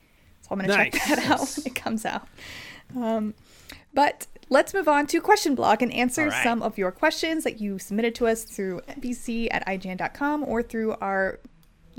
So 0.51 0.57
I'm 0.57 0.67
gonna 0.67 0.75
check 0.75 0.93
that 1.09 1.19
out 1.31 1.41
when 1.57 1.67
it 1.67 1.75
comes 1.75 2.05
out. 2.05 2.27
Um, 2.97 3.35
but 3.95 4.27
let's 4.49 4.75
move 4.75 4.89
on 4.89 5.07
to 5.09 5.21
Question 5.21 5.55
Block 5.55 5.81
and 5.81 5.93
answer 5.93 6.27
right. 6.27 6.43
some 6.43 6.61
of 6.63 6.77
your 6.77 6.91
questions 6.91 7.45
that 7.45 7.61
you 7.61 7.79
submitted 7.79 8.15
to 8.17 8.27
us 8.27 8.43
through 8.45 8.81
nvc 8.89 9.49
at 9.51 9.65
ign.com 9.67 10.45
or 10.45 10.63
through 10.63 10.97
our 11.01 11.39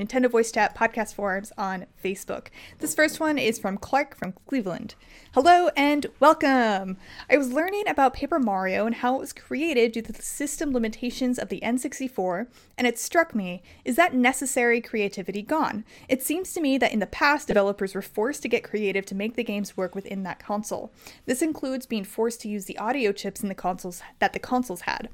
Nintendo 0.02 0.32
Voice 0.32 0.52
Chat 0.52 0.76
podcast 0.76 1.14
forums 1.14 1.54
on 1.60 1.86
Facebook. 2.04 2.48
This 2.80 2.96
first 2.96 3.20
one 3.20 3.38
is 3.38 3.60
from 3.60 3.78
Clark 3.78 4.18
from 4.18 4.34
Cleveland. 4.48 4.96
Hello 5.36 5.70
and 5.78 6.08
welcome! 6.20 6.98
I 7.30 7.38
was 7.38 7.54
learning 7.54 7.88
about 7.88 8.16
Paper 8.16 8.40
Mario 8.40 8.88
and 8.88 8.96
how 8.96 9.16
it 9.16 9.20
was 9.20 9.32
created 9.32 9.92
due 9.92 10.02
to 10.02 10.12
the 10.12 10.24
system 10.24 10.74
limitations 10.74 11.38
of 11.38 11.50
the 11.50 11.60
N64, 11.62 12.48
and 12.80 12.88
it 12.88 12.98
struck 12.98 13.36
me 13.36 13.62
is 13.86 13.96
that 13.96 14.16
necessary 14.16 14.82
creativity 14.82 15.44
gone? 15.44 15.86
It 16.10 16.24
seems 16.24 16.52
to 16.54 16.62
me 16.62 16.80
that 16.80 16.94
in 16.94 17.00
the 17.00 17.06
past, 17.06 17.48
developers 17.48 17.94
were 17.94 18.02
forced 18.02 18.42
to 18.42 18.50
get 18.50 18.64
creative 18.64 19.06
to 19.06 19.16
make 19.16 19.36
the 19.36 19.44
games 19.44 19.78
work 19.78 19.94
within 19.94 20.24
that 20.24 20.40
console. 20.40 20.92
This 21.28 21.44
includes 21.44 21.86
being 21.86 22.06
forced 22.06 22.42
to 22.42 22.50
use 22.50 22.66
the 22.66 22.78
audio 22.80 23.12
chips 23.12 23.44
in 23.44 23.50
the 23.50 23.56
consoles 23.56 24.02
that 24.18 24.34
the 24.34 24.40
consoles 24.40 24.82
had. 24.82 25.10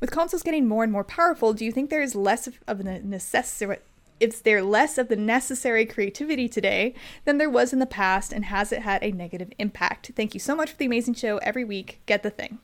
With 0.00 0.10
consoles 0.10 0.42
getting 0.42 0.66
more 0.66 0.82
and 0.82 0.92
more 0.92 1.04
powerful, 1.04 1.52
do 1.52 1.64
you 1.64 1.70
think 1.70 1.90
there 1.90 2.02
is 2.02 2.16
less 2.16 2.48
of, 2.48 2.58
a 2.66 2.74
necessity? 2.82 3.80
Is 4.22 4.42
there 4.42 4.62
less 4.62 4.98
of 4.98 5.08
the 5.08 5.16
necessary 5.16 5.84
creativity 5.84 6.48
today 6.48 6.94
than 7.24 7.38
there 7.38 7.50
was 7.50 7.72
in 7.72 7.78
the 7.78 7.86
past 7.86 8.32
and 8.32 8.46
has 8.46 8.72
it 8.72 8.82
had 8.82 9.02
a 9.02 9.10
negative 9.12 9.50
impact 9.58 10.10
thank 10.16 10.34
you 10.34 10.40
so 10.40 10.54
much 10.54 10.70
for 10.70 10.76
the 10.76 10.86
amazing 10.86 11.14
show 11.14 11.38
every 11.38 11.64
week 11.64 12.00
get 12.06 12.22
the 12.22 12.30
thing 12.30 12.58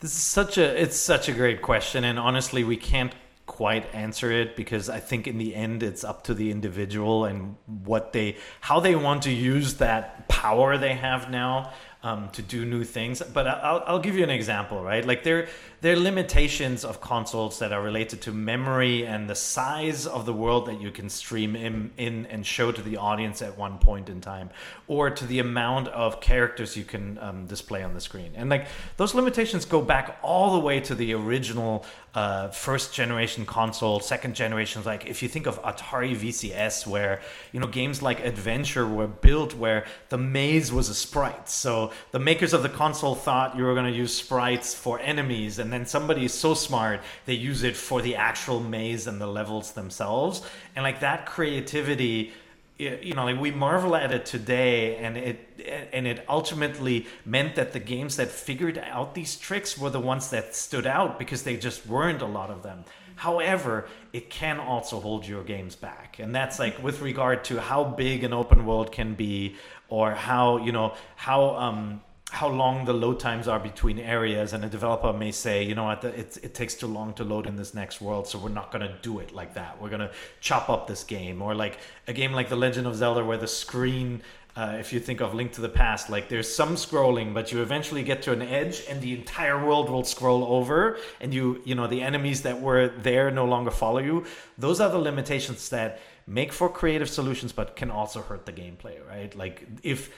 This 0.00 0.12
is 0.12 0.22
such 0.22 0.58
a 0.58 0.82
it's 0.82 0.96
such 0.96 1.28
a 1.28 1.32
great 1.32 1.62
question, 1.62 2.04
and 2.04 2.18
honestly, 2.18 2.64
we 2.64 2.76
can't 2.76 3.14
quite 3.46 3.86
answer 3.94 4.30
it 4.30 4.56
because 4.56 4.90
I 4.90 5.00
think 5.00 5.26
in 5.26 5.38
the 5.38 5.54
end 5.54 5.82
it's 5.82 6.04
up 6.04 6.24
to 6.24 6.34
the 6.34 6.50
individual 6.50 7.24
and 7.24 7.56
what 7.84 8.12
they 8.12 8.36
how 8.60 8.80
they 8.80 8.94
want 8.94 9.22
to 9.22 9.30
use 9.30 9.74
that 9.74 10.28
power 10.28 10.76
they 10.76 10.94
have 10.94 11.30
now 11.30 11.72
um, 12.02 12.28
to 12.30 12.42
do 12.42 12.64
new 12.64 12.84
things. 12.84 13.22
But 13.22 13.46
I'll, 13.46 13.82
I'll 13.86 13.98
give 13.98 14.16
you 14.16 14.24
an 14.24 14.30
example, 14.30 14.82
right? 14.82 15.04
Like 15.04 15.22
there 15.22 15.48
there 15.80 15.92
are 15.92 15.96
limitations 15.96 16.84
of 16.84 17.00
consoles 17.00 17.58
that 17.58 17.72
are 17.72 17.82
related 17.82 18.20
to 18.22 18.32
memory 18.32 19.06
and 19.06 19.28
the 19.28 19.34
size 19.34 20.06
of 20.06 20.26
the 20.26 20.32
world 20.32 20.66
that 20.66 20.80
you 20.80 20.90
can 20.90 21.08
stream 21.08 21.54
in, 21.54 21.90
in 21.96 22.26
and 22.26 22.46
show 22.46 22.72
to 22.72 22.82
the 22.82 22.96
audience 22.96 23.42
at 23.42 23.56
one 23.58 23.78
point 23.78 24.08
in 24.08 24.20
time, 24.20 24.50
or 24.88 25.10
to 25.10 25.26
the 25.26 25.38
amount 25.38 25.88
of 25.88 26.20
characters 26.20 26.76
you 26.76 26.84
can 26.84 27.18
um, 27.18 27.46
display 27.46 27.82
on 27.82 27.94
the 27.94 28.00
screen. 28.00 28.32
And 28.34 28.48
like 28.48 28.68
those 28.96 29.14
limitations 29.14 29.64
go 29.64 29.82
back 29.82 30.18
all 30.22 30.54
the 30.54 30.60
way 30.60 30.80
to 30.80 30.94
the 30.94 31.14
original 31.14 31.84
uh, 32.16 32.48
first 32.48 32.94
generation 32.94 33.44
console, 33.44 34.00
second 34.00 34.34
generation. 34.34 34.82
Like 34.84 35.04
if 35.04 35.22
you 35.22 35.28
think 35.28 35.46
of 35.46 35.62
Atari 35.62 36.16
VCS, 36.16 36.86
where 36.86 37.20
you 37.52 37.60
know 37.60 37.66
games 37.66 38.00
like 38.00 38.20
Adventure 38.24 38.88
were 38.88 39.06
built 39.06 39.54
where 39.54 39.84
the 40.08 40.16
maze 40.16 40.72
was 40.72 40.88
a 40.88 40.94
sprite. 40.94 41.50
So 41.50 41.92
the 42.12 42.18
makers 42.18 42.54
of 42.54 42.62
the 42.62 42.70
console 42.70 43.14
thought 43.14 43.54
you 43.54 43.64
were 43.64 43.74
going 43.74 43.92
to 43.92 43.96
use 43.96 44.14
sprites 44.14 44.74
for 44.74 44.98
enemies, 45.00 45.58
and 45.58 45.65
then 45.72 45.86
somebody 45.86 46.24
is 46.24 46.34
so 46.34 46.54
smart 46.54 47.00
they 47.24 47.34
use 47.34 47.62
it 47.62 47.76
for 47.76 48.02
the 48.02 48.16
actual 48.16 48.60
maze 48.60 49.06
and 49.06 49.20
the 49.20 49.26
levels 49.26 49.72
themselves. 49.72 50.42
And 50.74 50.82
like 50.82 51.00
that 51.00 51.26
creativity 51.26 52.32
you 52.78 53.14
know 53.14 53.24
like 53.24 53.40
we 53.40 53.50
marvel 53.50 53.96
at 53.96 54.12
it 54.12 54.26
today 54.26 54.96
and 54.96 55.16
it 55.16 55.88
and 55.92 56.06
it 56.06 56.24
ultimately 56.28 57.06
meant 57.24 57.54
that 57.54 57.72
the 57.72 57.78
games 57.80 58.16
that 58.16 58.28
figured 58.28 58.78
out 58.78 59.14
these 59.14 59.36
tricks 59.36 59.78
were 59.78 59.88
the 59.88 60.00
ones 60.00 60.30
that 60.30 60.54
stood 60.54 60.86
out 60.86 61.18
because 61.18 61.42
they 61.42 61.56
just 61.56 61.86
weren't 61.86 62.20
a 62.20 62.26
lot 62.26 62.50
of 62.50 62.62
them 62.62 62.84
however 63.14 63.88
it 64.12 64.28
can 64.28 64.60
also 64.60 65.00
hold 65.00 65.26
your 65.26 65.42
games 65.42 65.74
back 65.74 66.18
and 66.18 66.34
that's 66.34 66.58
like 66.58 66.82
with 66.82 67.00
regard 67.00 67.42
to 67.44 67.58
how 67.60 67.82
big 67.82 68.24
an 68.24 68.34
open 68.34 68.66
world 68.66 68.92
can 68.92 69.14
be 69.14 69.56
or 69.88 70.10
how 70.12 70.58
you 70.58 70.72
know 70.72 70.92
how 71.14 71.56
um 71.56 72.02
how 72.36 72.48
long 72.48 72.84
the 72.84 72.92
load 72.92 73.18
times 73.18 73.48
are 73.48 73.58
between 73.58 73.98
areas 73.98 74.52
and 74.52 74.62
a 74.62 74.68
developer 74.68 75.10
may 75.10 75.32
say 75.32 75.62
you 75.62 75.74
know 75.74 75.84
what? 75.84 76.04
It, 76.04 76.36
it 76.42 76.52
takes 76.52 76.74
too 76.74 76.86
long 76.86 77.14
to 77.14 77.24
load 77.24 77.46
in 77.46 77.56
this 77.56 77.72
next 77.72 78.02
world 78.02 78.28
so 78.28 78.38
we're 78.38 78.50
not 78.60 78.70
going 78.70 78.86
to 78.86 78.94
do 79.00 79.20
it 79.20 79.32
like 79.32 79.54
that. 79.54 79.80
We're 79.80 79.88
going 79.88 80.06
to 80.06 80.10
chop 80.40 80.68
up 80.68 80.86
this 80.86 81.02
game. 81.02 81.40
Or 81.40 81.54
like 81.54 81.78
a 82.06 82.12
game 82.12 82.32
like 82.32 82.50
the 82.50 82.56
legend 82.56 82.86
of 82.86 82.94
zelda 82.94 83.24
where 83.24 83.38
the 83.38 83.48
screen 83.48 84.22
uh, 84.54 84.76
if 84.78 84.92
you 84.92 85.00
think 85.00 85.20
of 85.20 85.34
link 85.34 85.52
to 85.52 85.62
the 85.62 85.68
past 85.68 86.10
like 86.10 86.28
there's 86.28 86.50
some 86.54 86.74
scrolling 86.76 87.32
but 87.32 87.52
you 87.52 87.62
eventually 87.62 88.02
get 88.02 88.20
to 88.22 88.32
an 88.32 88.42
edge 88.42 88.82
and 88.88 89.00
the 89.00 89.14
entire 89.14 89.58
world 89.66 89.88
will 89.88 90.04
scroll 90.04 90.44
over 90.44 90.98
and 91.22 91.32
you 91.32 91.62
you 91.64 91.74
know 91.74 91.86
the 91.86 92.02
enemies 92.02 92.42
that 92.42 92.60
were 92.60 92.88
there 93.08 93.30
no 93.30 93.46
longer 93.46 93.70
follow 93.70 94.02
you. 94.10 94.26
Those 94.58 94.78
are 94.82 94.90
the 94.90 94.98
limitations 95.10 95.70
that 95.70 96.00
make 96.26 96.52
for 96.52 96.68
creative 96.68 97.08
solutions 97.08 97.50
but 97.52 97.76
can 97.76 97.90
also 97.90 98.20
hurt 98.20 98.44
the 98.44 98.52
gameplay 98.52 98.96
right? 99.08 99.34
Like 99.34 99.66
if 99.82 100.10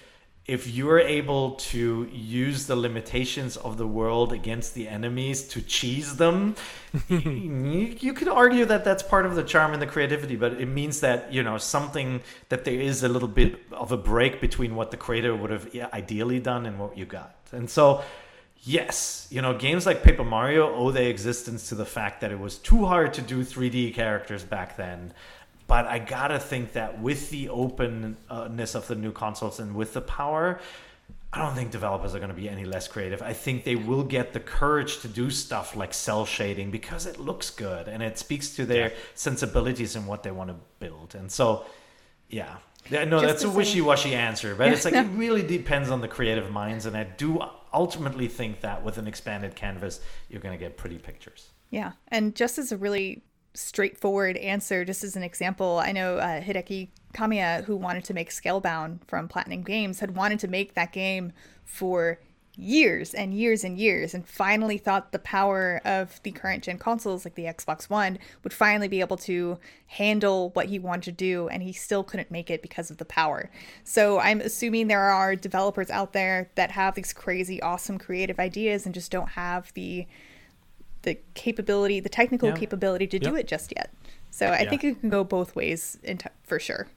if 0.49 0.66
you're 0.66 0.99
able 0.99 1.53
to 1.53 2.09
use 2.11 2.66
the 2.66 2.74
limitations 2.74 3.59
of 3.59 3.76
the 3.76 3.86
world 3.86 4.32
against 4.32 4.74
the 4.74 4.88
enemies 4.88 5.46
to 5.46 5.61
cheese 5.61 6.16
them, 6.16 6.57
you, 7.09 7.18
you 8.01 8.14
could 8.14 8.28
argue 8.28 8.64
that 8.64 8.82
that's 8.82 9.03
part 9.03 9.26
of 9.26 9.34
the 9.34 9.42
charm 9.42 9.74
and 9.74 9.82
the 9.82 9.86
creativity, 9.86 10.36
but 10.36 10.55
it 10.55 10.64
means 10.66 11.01
that, 11.01 11.30
you 11.30 11.42
know, 11.42 11.59
something 11.59 12.22
that 12.49 12.64
there 12.64 12.80
is 12.80 13.03
a 13.03 13.09
little 13.09 13.28
bit 13.28 13.61
of 13.72 13.92
a 13.92 13.99
break 13.99 14.40
between 14.40 14.74
what 14.74 14.90
the 14.90 14.96
creator 14.96 15.36
would 15.36 15.51
have 15.51 15.68
ideally 15.92 16.40
done 16.40 16.64
and 16.64 16.78
what 16.78 16.96
you 16.96 17.05
got. 17.05 17.36
And 17.53 17.68
so, 17.68 18.03
yes, 18.62 19.28
you 19.30 19.42
know, 19.42 19.53
games 19.53 19.84
like 19.84 20.03
Paper 20.03 20.24
Mario 20.24 20.74
owe 20.74 20.90
their 20.90 21.11
existence 21.11 21.68
to 21.68 21.74
the 21.74 21.84
fact 21.84 22.22
that 22.22 22.32
it 22.32 22.40
was 22.40 22.57
too 22.57 22.86
hard 22.86 23.12
to 23.12 23.20
do 23.20 23.44
3D 23.44 23.92
characters 23.92 24.44
back 24.44 24.78
then 24.78 25.12
but 25.69 25.87
I 25.87 26.01
gotta 26.01 26.41
think 26.41 26.73
that 26.73 27.01
with 27.01 27.31
the 27.31 27.49
openness 27.51 28.75
of 28.75 28.89
the 28.89 28.97
new 28.97 29.12
consoles 29.12 29.61
and 29.61 29.75
with 29.77 29.93
the 29.95 30.01
power, 30.01 30.59
I 31.33 31.39
don't 31.39 31.55
think 31.55 31.71
developers 31.71 32.14
are 32.14 32.19
going 32.21 32.31
to 32.31 32.35
be 32.35 32.49
any 32.49 32.64
less 32.64 32.89
creative. 32.89 33.21
I 33.21 33.35
think 33.35 33.64
they 33.64 33.77
will 33.77 34.03
get 34.03 34.33
the 34.33 34.41
courage 34.41 35.01
to 35.01 35.09
do 35.09 35.29
stuff 35.31 35.77
like 35.77 35.93
cel 35.93 36.25
shading 36.25 36.71
because 36.71 37.05
it 37.05 37.21
looks 37.21 37.51
good 37.51 37.87
and 37.87 38.03
it 38.03 38.16
speaks 38.19 38.57
to 38.57 38.64
their 38.64 38.93
sensibilities 39.14 39.95
and 39.95 40.07
what 40.07 40.23
they 40.23 40.31
want 40.31 40.49
to 40.49 40.57
build. 40.81 41.14
And 41.14 41.31
so, 41.31 41.66
yeah. 42.31 42.57
Yeah, 42.91 43.05
no, 43.05 43.21
Just 43.21 43.27
that's 43.27 43.45
a 43.45 43.51
wishy-washy 43.51 44.14
answer, 44.14 44.55
but 44.55 44.69
Yeah, 44.69 44.73
it's 44.73 44.87
like 44.87 44.95
no. 44.95 45.01
it 45.03 45.09
really 45.16 45.43
depends 45.47 45.91
on 45.91 46.01
the 46.01 46.09
creative 46.09 46.51
minds, 46.51 46.87
and 46.87 46.97
I 46.97 47.05
do 47.05 47.39
ultimately 47.75 48.29
think 48.29 48.62
that 48.62 48.83
with 48.83 48.97
an 48.97 49.07
expanded 49.07 49.55
canvas, 49.55 50.01
you're 50.31 50.41
going 50.41 50.59
to 50.59 50.64
get 50.64 50.79
pretty 50.79 50.97
pictures. 50.97 51.51
yeah 51.71 51.93
and 52.09 52.35
just 52.35 52.57
as 52.59 52.73
a 52.73 52.79
really 52.79 53.23
straightforward 53.59 54.36
answer. 54.36 54.84
Just 54.84 55.04
as 55.04 55.16
an 55.16 55.22
example, 55.22 55.80
I 55.82 55.92
know 55.92 56.18
uh, 56.18 56.40
Hideki 56.40 56.88
Kamiya, 57.14 57.64
who 57.64 57.76
wanted 57.76 58.04
to 58.04 58.14
make 58.14 58.30
Scalebound 58.30 59.00
from 59.06 59.28
Platinum 59.28 59.62
Games, 59.62 60.00
had 60.00 60.16
wanted 60.16 60.38
to 60.40 60.48
make 60.48 60.74
that 60.74 60.92
game 60.92 61.32
for 61.64 62.20
years 62.59 63.14
and 63.14 63.32
years 63.32 63.62
and 63.62 63.78
years 63.78 64.14
and 64.14 64.26
finally 64.26 64.78
thought 64.78 65.12
the 65.12 65.18
power 65.20 65.80
of 65.84 66.20
the 66.24 66.32
current 66.32 66.64
gen 66.64 66.76
consoles 66.76 67.24
like 67.24 67.36
the 67.36 67.44
Xbox 67.44 67.88
One 67.88 68.18
would 68.42 68.52
finally 68.52 68.88
be 68.88 69.00
able 69.00 69.16
to 69.18 69.59
handle 69.86 70.50
what 70.50 70.66
he 70.66 70.80
wanted 70.80 71.04
to 71.04 71.12
do 71.12 71.48
and 71.48 71.62
he 71.62 71.72
still 71.72 72.02
couldn't 72.02 72.32
make 72.32 72.50
it 72.50 72.61
because 72.61 72.90
of 72.90 72.98
the 72.98 73.04
power. 73.04 73.48
So 73.84 74.18
I'm 74.18 74.40
assuming 74.40 74.88
there 74.88 75.00
are 75.00 75.36
developers 75.36 75.88
out 75.88 76.12
there 76.12 76.50
that 76.56 76.72
have 76.72 76.96
these 76.96 77.12
crazy 77.12 77.62
awesome 77.62 77.96
creative 77.96 78.40
ideas 78.40 78.86
and 78.86 78.94
just 78.94 79.12
don't 79.12 79.30
have 79.30 79.72
the 79.74 80.06
the 81.09 81.18
capability, 81.34 82.00
the 82.00 82.09
technical 82.09 82.50
Yeah. 82.50 82.56
capability 82.56 83.06
to 83.06 83.18
do 83.18 83.34
it 83.34 83.46
just 83.48 83.72
yet. 83.76 83.92
So 84.30 84.46
I 84.48 84.61
Yeah. 84.62 84.70
think 84.70 84.84
it 84.84 85.00
can 85.00 85.09
go 85.11 85.24
both 85.24 85.56
ways 85.56 85.98
in 86.02 86.18
t- 86.18 86.28
for 86.42 86.59
sure. 86.61 86.88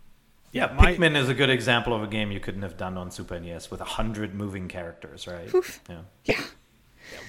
Yeah, 0.51 0.73
my- 0.73 0.95
Pikmin 0.97 1.15
is 1.15 1.29
a 1.29 1.33
good 1.33 1.49
example 1.49 1.93
of 1.93 2.03
a 2.03 2.07
game 2.07 2.29
you 2.31 2.41
couldn't 2.41 2.61
have 2.63 2.75
done 2.75 2.97
on 2.97 3.09
Super 3.09 3.35
NES 3.39 3.71
with 3.71 3.79
a 3.79 3.85
hundred 3.85 4.33
moving 4.33 4.67
characters, 4.67 5.27
right? 5.27 5.49
Yeah. 5.89 6.01
Yeah. 6.25 6.41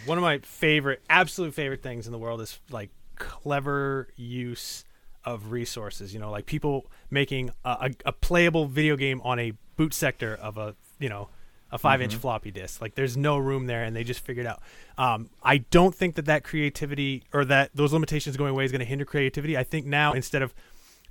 one 0.06 0.18
of 0.18 0.22
my 0.22 0.38
favorite, 0.38 1.02
absolute 1.08 1.54
favorite 1.54 1.82
things 1.82 2.06
in 2.06 2.12
the 2.12 2.18
world 2.18 2.40
is 2.40 2.58
like 2.70 2.90
clever 3.16 4.08
use 4.16 4.84
of 5.24 5.52
resources. 5.52 6.12
You 6.12 6.18
know, 6.20 6.30
like 6.30 6.46
people 6.46 6.90
making 7.10 7.50
a, 7.64 7.70
a, 7.70 7.90
a 8.06 8.12
playable 8.12 8.66
video 8.66 8.96
game 8.96 9.20
on 9.22 9.38
a 9.38 9.52
boot 9.76 9.94
sector 9.94 10.34
of 10.34 10.58
a 10.58 10.74
you 10.98 11.08
know 11.08 11.28
a 11.72 11.78
5 11.78 12.02
inch 12.02 12.14
floppy 12.14 12.50
disk. 12.50 12.80
Like 12.80 12.94
there's 12.94 13.16
no 13.16 13.38
room 13.38 13.66
there, 13.66 13.82
and 13.82 13.96
they 13.96 14.04
just 14.04 14.20
figured 14.20 14.46
out. 14.46 14.60
Um, 14.98 15.30
I 15.42 15.58
don't 15.58 15.94
think 15.94 16.14
that 16.16 16.26
that 16.26 16.44
creativity 16.44 17.24
or 17.32 17.44
that 17.46 17.70
those 17.74 17.92
limitations 17.92 18.36
going 18.36 18.50
away 18.50 18.64
is 18.64 18.70
going 18.72 18.80
to 18.80 18.84
hinder 18.86 19.04
creativity. 19.04 19.56
I 19.56 19.64
think 19.64 19.86
now 19.86 20.12
instead 20.12 20.42
of 20.42 20.54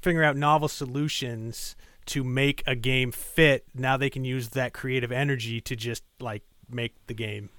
figuring 0.02 0.28
out 0.28 0.38
novel 0.38 0.68
solutions 0.68 1.76
to 2.08 2.24
make 2.24 2.64
a 2.68 2.76
game 2.76 3.12
fit, 3.12 3.66
now 3.76 3.98
they 3.98 4.10
can 4.10 4.24
use 4.24 4.50
that 4.50 4.74
creative 4.74 5.12
energy 5.12 5.60
to 5.62 5.76
just 5.76 6.04
like 6.20 6.44
make 6.70 6.94
the 7.08 7.14
game 7.14 7.50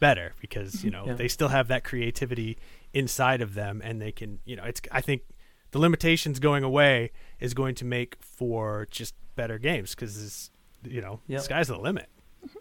better 0.00 0.32
because 0.40 0.84
you 0.84 0.90
know 0.90 1.04
Yeah. 1.06 1.14
they 1.14 1.28
still 1.28 1.48
have 1.48 1.68
that 1.68 1.82
creativity 1.84 2.58
inside 2.92 3.40
of 3.40 3.54
them 3.54 3.80
and 3.82 4.00
they 4.02 4.12
can 4.12 4.40
you 4.44 4.54
know 4.56 4.64
it's 4.64 4.80
i 4.92 5.00
think 5.00 5.22
the 5.70 5.78
limitations 5.78 6.38
going 6.38 6.62
away 6.62 7.12
is 7.40 7.54
going 7.54 7.74
to 7.76 7.84
make 7.86 8.16
for 8.20 8.86
just 8.90 9.14
better 9.36 9.56
games 9.58 9.94
because 9.94 10.50
you 10.84 11.00
know 11.00 11.20
Yep. 11.28 11.40
sky's 11.42 11.68
the 11.68 11.78
limit 11.78 12.08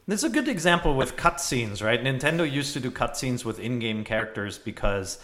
This 0.08 0.20
is 0.20 0.24
a 0.26 0.30
good 0.30 0.48
example 0.48 0.96
with 0.96 1.16
cutscenes, 1.16 1.84
right? 1.84 2.04
Nintendo 2.04 2.50
used 2.50 2.74
to 2.74 2.80
do 2.80 2.92
cutscenes 2.92 3.44
with 3.44 3.60
in-game 3.60 4.04
characters 4.04 4.58
because 4.58 5.20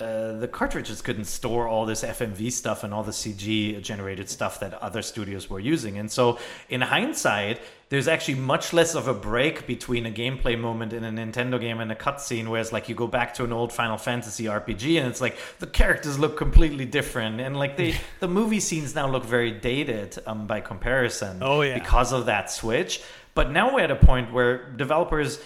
uh, 0.00 0.34
the 0.34 0.46
cartridges 0.46 1.02
couldn't 1.02 1.24
store 1.24 1.66
all 1.66 1.84
this 1.84 2.04
FMV 2.04 2.52
stuff 2.52 2.84
and 2.84 2.94
all 2.94 3.02
the 3.02 3.10
CG 3.10 3.82
generated 3.82 4.28
stuff 4.28 4.60
that 4.60 4.74
other 4.74 5.02
studios 5.02 5.50
were 5.50 5.58
using. 5.58 5.98
And 5.98 6.08
so, 6.08 6.38
in 6.68 6.80
hindsight, 6.80 7.60
there's 7.88 8.06
actually 8.06 8.36
much 8.36 8.72
less 8.72 8.94
of 8.94 9.08
a 9.08 9.14
break 9.14 9.66
between 9.66 10.06
a 10.06 10.10
gameplay 10.10 10.56
moment 10.58 10.92
in 10.92 11.02
a 11.02 11.10
Nintendo 11.10 11.60
game 11.60 11.80
and 11.80 11.90
a 11.90 11.96
cutscene, 11.96 12.46
whereas 12.46 12.72
like 12.72 12.88
you 12.88 12.94
go 12.94 13.08
back 13.08 13.34
to 13.34 13.44
an 13.44 13.52
old 13.52 13.72
Final 13.72 13.98
Fantasy 13.98 14.44
RPG 14.44 15.00
and 15.00 15.08
it's 15.08 15.20
like 15.20 15.36
the 15.58 15.66
characters 15.66 16.16
look 16.16 16.36
completely 16.36 16.84
different, 16.84 17.40
and 17.40 17.56
like 17.56 17.76
they 17.76 17.96
the 18.20 18.28
movie 18.28 18.60
scenes 18.60 18.94
now 18.94 19.08
look 19.08 19.24
very 19.24 19.50
dated 19.50 20.16
um, 20.26 20.46
by 20.46 20.60
comparison. 20.60 21.38
Oh, 21.42 21.62
yeah. 21.62 21.76
because 21.76 22.12
of 22.12 22.26
that 22.26 22.52
switch. 22.52 23.02
But 23.34 23.50
now 23.50 23.74
we're 23.74 23.80
at 23.80 23.90
a 23.90 23.96
point 23.96 24.32
where 24.32 24.70
developers 24.72 25.38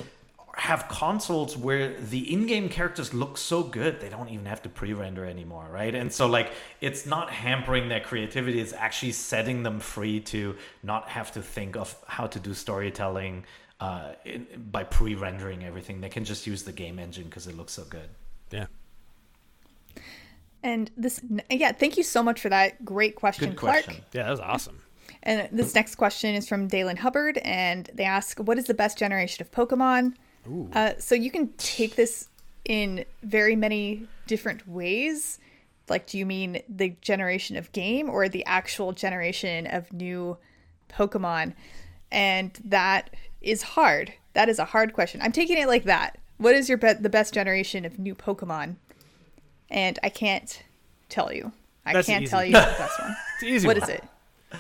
have 0.55 0.87
consoles 0.89 1.57
where 1.57 1.99
the 1.99 2.31
in-game 2.31 2.69
characters 2.69 3.15
look 3.15 3.39
so 3.39 3.63
good 3.63 4.01
they 4.01 4.11
don't 4.11 4.29
even 4.29 4.45
have 4.45 4.61
to 4.61 4.69
pre-render 4.69 5.25
anymore 5.25 5.67
right? 5.73 5.95
And 5.95 6.13
so 6.13 6.27
like 6.27 6.53
it's 6.81 7.07
not 7.07 7.31
hampering 7.31 7.89
their 7.89 8.01
creativity 8.01 8.61
it's 8.61 8.75
actually 8.75 9.13
setting 9.13 9.63
them 9.63 9.81
free 9.81 10.21
to 10.21 10.55
not 10.83 11.09
have 11.09 11.33
to 11.33 11.43
think 11.43 11.75
of 11.77 11.97
how 12.07 12.27
to 12.27 12.39
do 12.39 12.53
storytelling 12.53 13.45
uh, 13.81 14.13
in, 14.25 14.47
by 14.71 14.85
pre-rendering 14.85 15.65
everything. 15.65 16.01
They 16.01 16.09
can 16.09 16.25
just 16.25 16.47
use 16.47 16.63
the 16.63 16.73
game 16.73 17.01
engine 17.01 17.25
because 17.25 17.49
it 17.49 17.57
looks 17.57 17.73
so 17.73 17.83
good. 17.83 18.09
Yeah. 18.53 18.67
And 20.63 20.89
this, 20.97 21.21
yeah, 21.51 21.73
thank 21.73 21.97
you 21.97 22.05
so 22.05 22.23
much 22.23 22.41
for 22.41 22.49
that. 22.49 22.85
Great 22.85 23.17
question, 23.17 23.51
good 23.51 23.57
Clark. 23.59 23.85
question 23.85 24.05
yeah 24.13 24.25
that 24.25 24.31
was 24.31 24.41
awesome 24.41 24.82
And 25.25 25.49
this 25.53 25.75
next 25.75 25.95
question 25.97 26.35
is 26.35 26.49
from 26.49 26.67
Dalen 26.69 26.97
Hubbard, 26.97 27.39
and 27.39 27.89
they 27.95 28.05
ask, 28.05 28.39
"What 28.39 28.59
is 28.59 28.65
the 28.67 28.75
best 28.75 28.99
generation 28.99 29.41
of 29.47 29.51
Pokemon?" 29.53 30.15
Uh, 30.73 30.95
so 30.99 31.15
you 31.15 31.31
can 31.31 31.49
take 31.59 31.95
this 31.95 32.29
in 32.65 33.05
very 33.23 33.55
many 33.55 34.09
different 34.27 34.67
ways. 34.67 35.39
Like, 35.89 36.07
do 36.07 36.19
you 36.19 36.27
mean 36.27 36.61
the 36.69 36.97
generation 37.01 37.57
of 37.57 37.71
game 37.73 38.09
or 38.11 38.29
the 38.29 38.45
actual 38.47 38.93
generation 38.93 39.67
of 39.69 39.93
new 39.93 40.37
Pokemon? 40.91 41.55
And 42.11 42.53
that 42.65 43.11
is 43.41 43.63
hard. 43.63 44.13
That 44.33 44.49
is 44.49 44.59
a 44.59 44.65
hard 44.65 44.93
question. 44.93 45.21
I'm 45.23 45.33
taking 45.33 45.59
it 45.59 45.69
like 45.69 45.85
that. 45.85 46.19
What 46.39 46.55
is 46.55 46.69
your 46.69 46.79
be- 46.79 46.93
the 46.95 47.09
best 47.09 47.33
generation 47.35 47.85
of 47.85 47.99
new 47.99 48.15
Pokemon? 48.17 48.77
And 49.71 49.99
I 50.03 50.09
can't 50.09 50.63
tell 51.09 51.33
you. 51.33 51.53
I 51.87 51.93
That's 51.93 52.07
can't 52.07 52.23
easy. 52.25 52.31
tell 52.31 52.45
you 52.45 52.53
the 52.53 52.59
best 52.79 53.01
one. 53.01 53.17
it's 53.37 53.43
easy 53.45 53.67
What 53.67 53.79
one. 53.79 53.89
is 53.91 53.95
it? 53.95 54.05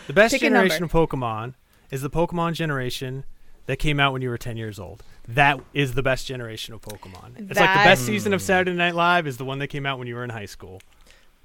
The 0.07 0.13
best 0.13 0.33
Pick 0.33 0.41
generation 0.43 0.85
of 0.85 0.93
pokemon 0.93 1.55
is 1.91 2.03
the 2.03 2.11
pokemon 2.11 2.55
generation 2.55 3.25
that 3.67 3.79
came 3.79 4.01
out 4.01 4.13
when 4.13 4.23
you 4.23 4.29
were 4.31 4.39
10 4.39 4.57
years 4.57 4.79
old 4.79 5.03
that 5.29 5.61
is 5.73 5.95
the 5.95 6.03
best 6.03 6.27
generation 6.27 6.75
of 6.75 6.81
pokemon 6.81 7.51
it's 7.51 7.59
like 7.61 7.71
the 7.75 7.85
best 7.85 8.05
season 8.07 8.33
of 8.33 8.43
saturday 8.43 8.73
night 8.77 8.95
live 8.95 9.27
is 9.27 9.37
the 9.37 9.45
one 9.45 9.59
that 9.59 9.69
came 9.69 9.87
out 9.87 9.99
when 9.99 10.09
you 10.09 10.15
were 10.15 10.25
in 10.25 10.31
high 10.31 10.47
school 10.47 10.81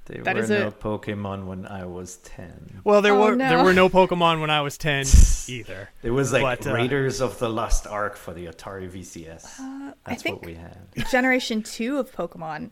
there 0.05 0.23
That 0.23 0.35
were 0.37 0.41
is 0.43 0.49
no 0.49 0.67
a- 0.67 0.71
pokemon 0.71 1.45
when 1.45 1.65
i 1.65 1.85
was 1.85 2.15
10 2.17 2.79
Well, 2.85 3.01
there 3.01 3.13
Oh, 3.13 3.19
were 3.31 3.35
no. 3.35 3.49
there 3.49 3.63
were 3.63 3.73
no 3.73 3.89
Pokemon 3.89 4.39
when 4.39 4.49
I 4.49 4.61
was 4.61 4.77
ten 4.77 5.05
either. 5.47 5.89
it 6.01 6.11
was 6.11 6.31
like 6.31 6.43
But, 6.43 6.67
uh, 6.67 6.73
raiders 6.73 7.19
of 7.19 7.37
the 7.39 7.49
lost 7.49 7.85
ark 7.85 8.15
for 8.15 8.33
the 8.33 8.45
atari 8.47 8.89
vcs 8.89 9.59
I 9.59 9.93
that's 10.05 10.23
think 10.23 10.37
what 10.37 10.45
we 10.45 10.53
had 10.55 10.77
Generation 11.11 11.61
two 11.61 11.97
of 11.97 12.11
Pokemon 12.13 12.71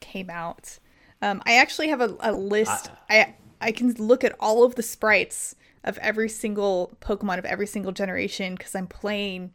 came 0.00 0.28
out. 0.28 0.78
Um, 1.22 1.42
I 1.46 1.54
actually 1.56 1.88
have 1.88 2.02
a, 2.02 2.14
a 2.20 2.32
list. 2.32 2.90
I 3.08 3.34
I 3.60 3.72
can 3.72 3.92
look 3.94 4.22
at 4.24 4.34
all 4.40 4.64
of 4.64 4.74
the 4.74 4.82
sprites 4.82 5.54
of 5.84 5.98
every 5.98 6.28
single 6.28 6.96
Pokemon 7.00 7.38
of 7.38 7.44
every 7.44 7.66
single 7.66 7.92
generation 7.92 8.54
because 8.54 8.74
I'm 8.74 8.86
playing 8.86 9.52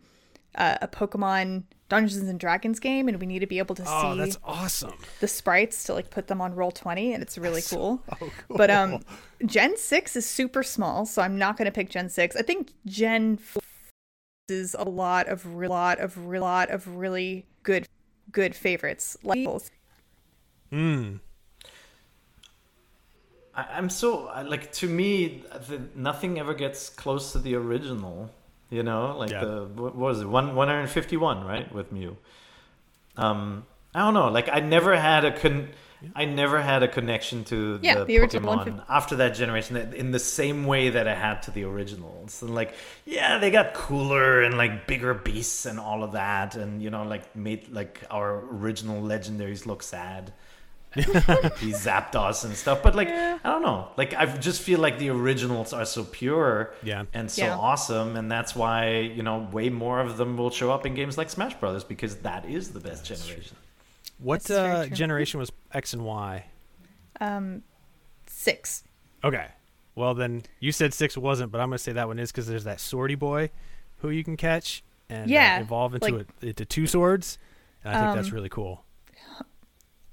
uh, 0.56 0.78
a 0.82 0.88
Pokemon 0.88 1.64
Dungeons 1.90 2.30
and 2.30 2.40
Dragons 2.40 2.80
game, 2.80 3.10
and 3.10 3.20
we 3.20 3.26
need 3.26 3.40
to 3.40 3.48
be 3.48 3.58
able 3.60 3.76
to 3.76 3.84
Oh, 3.86 4.14
see 4.14 4.20
that's 4.20 4.38
awesome! 4.46 4.94
the 5.20 5.28
sprites 5.28 5.84
to 5.86 5.94
like 5.94 6.10
put 6.10 6.28
them 6.28 6.40
on 6.42 6.56
roll 6.56 6.72
20 6.72 7.14
and 7.14 7.22
it's 7.22 7.38
really 7.38 7.62
cool. 7.70 8.02
but 8.50 8.72
um 8.72 9.02
gen 9.46 9.76
6 9.78 10.16
is 10.16 10.26
super 10.26 10.64
small 10.64 11.06
so 11.06 11.22
i'm 11.22 11.38
not 11.38 11.58
going 11.58 11.66
to 11.66 11.72
pick 11.72 11.90
gen 11.90 12.08
6 12.10 12.36
i 12.38 12.42
think 12.42 12.72
gen 12.86 13.36
4 13.38 13.62
is 14.50 14.74
a 14.80 14.88
lot 14.88 15.28
of 15.28 15.46
re- 15.56 15.68
lot 15.68 16.00
of 16.00 16.28
re- 16.28 16.40
lot 16.40 16.70
of 16.70 16.88
really 16.96 17.46
good 17.64 17.88
good 18.32 18.56
favorites 18.56 19.18
like 19.24 19.46
Mm. 20.72 21.20
I, 23.56 23.64
I'm 23.74 23.90
so 23.90 24.26
like 24.48 24.72
to 24.74 24.88
me, 24.88 25.44
the, 25.68 25.82
nothing 25.96 26.40
ever 26.40 26.54
gets 26.54 26.90
close 26.90 27.32
to 27.34 27.40
the 27.40 27.56
original. 27.56 28.32
You 28.70 28.84
know, 28.84 29.18
like 29.18 29.32
Yeah. 29.32 29.44
the 29.44 29.66
what 29.66 29.96
was 29.96 30.22
it 30.22 30.28
one 30.28 30.56
one 30.56 30.70
hundred 30.70 30.88
fifty 30.88 31.18
one 31.18 31.44
right 31.44 31.72
with 31.74 31.92
Mew. 31.92 32.16
Um, 33.18 33.66
I 33.94 34.00
don't 34.00 34.14
know. 34.14 34.30
Like 34.30 34.50
I 34.52 34.60
never 34.62 34.96
had 34.98 35.26
a 35.26 35.38
con. 35.38 35.70
I 36.16 36.26
never 36.26 36.60
had 36.60 36.82
a 36.82 36.88
connection 36.88 37.44
to 37.46 37.80
Yeah, 37.84 38.00
the, 38.00 38.06
the 38.06 38.18
original 38.20 38.58
Pokemon 38.58 38.84
after 38.90 39.18
that 39.18 39.36
generation 39.36 39.78
in 39.78 40.10
the 40.10 40.18
same 40.18 40.66
way 40.66 40.90
that 40.90 41.08
I 41.08 41.14
had 41.14 41.44
to 41.44 41.52
the 41.52 41.64
originals. 41.66 42.42
And 42.42 42.56
like, 42.56 42.74
yeah, 43.06 43.38
they 43.38 43.52
got 43.52 43.76
cooler 43.76 44.42
and 44.42 44.58
like 44.58 44.88
bigger 44.88 45.14
beasts 45.14 45.68
and 45.68 45.80
all 45.80 46.04
of 46.04 46.14
that, 46.14 46.56
and 46.56 46.82
you 46.82 46.90
know, 46.90 47.04
like 47.04 47.36
made 47.36 47.70
like 47.70 48.02
our 48.10 48.40
original 48.52 49.04
legendaries 49.04 49.66
look 49.68 49.84
sad. 49.84 50.34
he 50.96 51.72
zapped 51.72 52.16
us 52.16 52.44
and 52.44 52.56
stuff. 52.56 52.84
But 52.84 52.96
like, 52.96 53.08
I 53.10 53.38
don't 53.44 53.62
know. 53.62 53.88
Like, 53.98 54.14
I 54.14 54.26
just 54.26 54.62
feel 54.62 54.80
like 54.80 55.00
the 55.00 55.10
originals 55.10 55.72
are 55.74 55.86
so 55.86 56.04
pure 56.04 56.74
Yeah. 56.84 57.06
and 57.14 57.32
so 57.32 57.44
Yeah. 57.46 57.56
awesome, 57.58 58.16
and 58.18 58.30
that's 58.32 58.56
why 58.56 58.98
you 59.00 59.24
know 59.24 59.48
way 59.52 59.70
more 59.70 60.00
of 60.02 60.18
them 60.18 60.36
will 60.38 60.50
show 60.52 60.72
up 60.72 60.86
in 60.86 60.94
games 60.94 61.18
like 61.18 61.30
Smash 61.30 61.54
Brothers 61.56 61.84
because 61.86 62.18
that 62.18 62.46
is 62.46 62.72
the 62.72 62.80
best 62.80 63.06
generation. 63.06 63.56
What 64.20 64.50
uh, 64.52 64.88
generation 64.88 65.40
was 65.40 65.52
X 65.74 65.94
and 65.94 66.04
Y? 66.06 66.46
um 67.20 67.64
6 68.28 68.84
Okay. 69.24 69.48
Well, 69.94 70.14
then 70.16 70.44
you 70.60 70.72
said 70.72 70.94
six 70.94 71.18
wasn't, 71.18 71.52
but 71.52 71.62
I'm 71.62 71.68
gonna 71.70 71.78
say 71.78 71.92
that 71.92 72.08
one 72.08 72.18
is 72.18 72.32
because 72.32 72.48
there's 72.48 72.64
that 72.64 72.78
swordy 72.80 73.18
boy 73.20 73.50
who 73.98 74.10
you 74.10 74.24
can 74.24 74.36
catch 74.38 74.84
and 75.10 75.32
uh, 75.32 75.58
evolve 75.62 75.94
into 75.96 76.12
like- 76.18 76.28
it 76.42 76.48
into 76.48 76.66
two 76.66 76.88
swords. 76.88 77.38
And 77.84 77.96
I 77.96 78.02
think 78.02 78.16
that's 78.16 78.30
Um, 78.30 78.34
really 78.36 78.50
cool. 78.50 78.84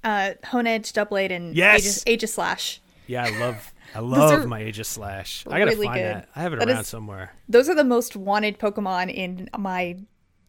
Uh 0.03 0.31
Honedge, 0.45 0.93
Doublade 0.93 1.31
and 1.31 1.55
Yes! 1.55 2.03
Aegis, 2.07 2.33
Aegislash. 2.35 2.79
Yeah, 3.07 3.25
I 3.25 3.37
love 3.39 3.73
I 3.95 3.99
love 3.99 4.45
my 4.47 4.61
Aegislash. 4.61 5.45
I 5.51 5.59
gotta 5.59 5.71
really 5.71 5.87
find 5.87 5.99
good. 5.99 6.15
that. 6.15 6.29
I 6.35 6.41
have 6.41 6.53
it 6.53 6.59
That 6.59 6.69
around 6.69 6.81
is- 6.81 6.87
somewhere. 6.87 7.33
Those 7.49 7.67
are 7.69 7.75
the 7.75 7.83
most 7.83 8.15
wanted 8.15 8.59
Pokemon 8.59 9.13
in 9.13 9.49
my 9.57 9.97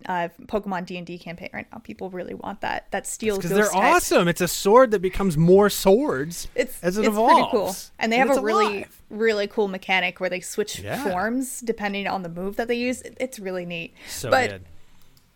uh, 0.06 0.28
Pokemon 0.46 0.86
D 0.86 0.96
and 0.96 1.06
D 1.06 1.18
campaign 1.18 1.50
right 1.52 1.66
now. 1.70 1.78
People 1.78 2.08
really 2.10 2.32
want 2.34 2.60
that. 2.62 2.90
That 2.90 3.06
steel 3.06 3.36
Because 3.36 3.50
they're 3.50 3.66
type. 3.68 3.74
awesome. 3.96 4.28
It's 4.28 4.40
a 4.40 4.48
sword 4.48 4.92
that 4.92 5.00
becomes 5.00 5.36
more 5.36 5.68
swords 5.68 6.48
It's 6.54 6.82
as 6.82 6.96
it 6.96 7.00
it's 7.00 7.08
evolves. 7.08 7.34
pretty 7.34 7.50
cool, 7.50 7.76
and 7.98 8.10
they 8.12 8.16
have 8.16 8.28
it's 8.30 8.38
a 8.38 8.42
really 8.42 8.78
alive. 8.78 9.02
really 9.10 9.46
cool 9.46 9.68
mechanic 9.68 10.18
where 10.20 10.30
they 10.30 10.40
switch 10.40 10.78
Yeah. 10.78 11.02
forms 11.04 11.60
depending 11.60 12.06
on 12.06 12.22
the 12.22 12.30
move 12.30 12.56
that 12.56 12.66
they 12.68 12.76
use. 12.76 13.02
It- 13.02 13.16
It's 13.20 13.38
really 13.38 13.66
neat. 13.66 13.92
so 14.08 14.30
but 14.30 14.48
good. 14.50 14.64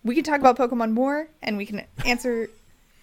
we 0.03 0.15
can 0.15 0.25
talk 0.25 0.41
about 0.41 0.57
Pokemon 0.57 0.93
more, 0.93 1.29
and 1.43 1.57
we 1.59 1.67
can 1.67 1.83
answer. 2.07 2.49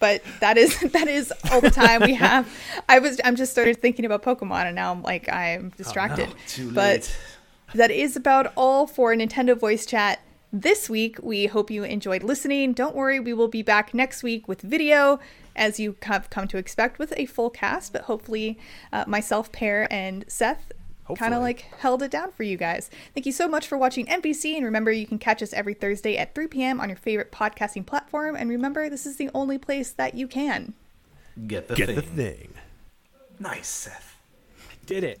But 0.02 0.20
that 0.40 0.58
is 0.58 0.80
that 0.92 1.06
is 1.06 1.32
all 1.52 1.60
the 1.60 1.70
time 1.70 2.02
we 2.02 2.14
have. 2.14 2.52
I 2.88 2.98
was 2.98 3.20
I'm 3.24 3.36
just 3.36 3.52
started 3.52 3.80
thinking 3.80 4.04
about 4.04 4.24
Pokemon, 4.24 4.66
and 4.66 4.74
now 4.74 4.90
I'm 4.90 5.00
like 5.00 5.32
I'm 5.32 5.70
distracted. 5.76 6.28
Too 6.48 6.66
late. 6.66 6.74
but 6.74 7.16
that 7.76 7.92
is 7.92 8.16
about 8.16 8.52
all 8.56 8.88
for 8.88 9.14
Nintendo 9.14 9.56
Voice 9.56 9.86
Chat 9.86 10.18
this 10.52 10.90
week. 10.90 11.18
We 11.22 11.46
hope 11.46 11.70
you 11.70 11.84
enjoyed 11.84 12.24
listening. 12.24 12.72
Don't 12.72 12.96
worry, 12.96 13.20
we 13.20 13.32
will 13.32 13.46
be 13.46 13.62
back 13.62 13.94
next 13.94 14.24
week 14.24 14.48
with 14.48 14.60
video, 14.62 15.20
as 15.54 15.78
you 15.78 15.94
have 16.02 16.30
come 16.30 16.48
to 16.48 16.58
expect, 16.58 16.98
with 16.98 17.14
a 17.16 17.26
full 17.26 17.48
cast. 17.48 17.92
But 17.92 18.02
hopefully, 18.02 18.58
uh, 18.92 19.04
myself, 19.06 19.52
Peer, 19.52 19.86
and 19.88 20.24
Seth 20.26 20.72
kind 21.16 21.34
of 21.34 21.42
like 21.42 21.60
held 21.78 22.02
it 22.02 22.10
down 22.10 22.32
for 22.32 22.42
you 22.42 22.56
guys. 22.56 22.90
Thank 23.14 23.26
you 23.26 23.32
so 23.32 23.48
much 23.48 23.66
for 23.66 23.76
watching 23.76 24.06
NVC. 24.06 24.54
And 24.56 24.64
remember, 24.64 24.90
you 24.92 25.06
can 25.06 25.18
catch 25.18 25.42
us 25.42 25.52
every 25.52 25.74
Thursday 25.74 26.16
at 26.16 26.34
3 26.34 26.46
p.m. 26.48 26.80
on 26.80 26.88
your 26.88 26.96
favorite 26.96 27.32
podcasting 27.32 27.84
platform. 27.86 28.36
And 28.36 28.48
remember, 28.48 28.88
this 28.88 29.06
is 29.06 29.16
the 29.16 29.30
only 29.34 29.58
place 29.58 29.90
that 29.92 30.14
you 30.14 30.26
can. 30.28 30.74
Get 31.46 31.68
the 31.68 31.74
Get 31.74 31.86
thing. 31.86 31.96
the 31.96 32.02
thing. 32.02 32.54
Nice, 33.38 33.68
Seth. 33.68 34.16
I 34.70 34.74
Did 34.86 35.04
it. 35.04 35.20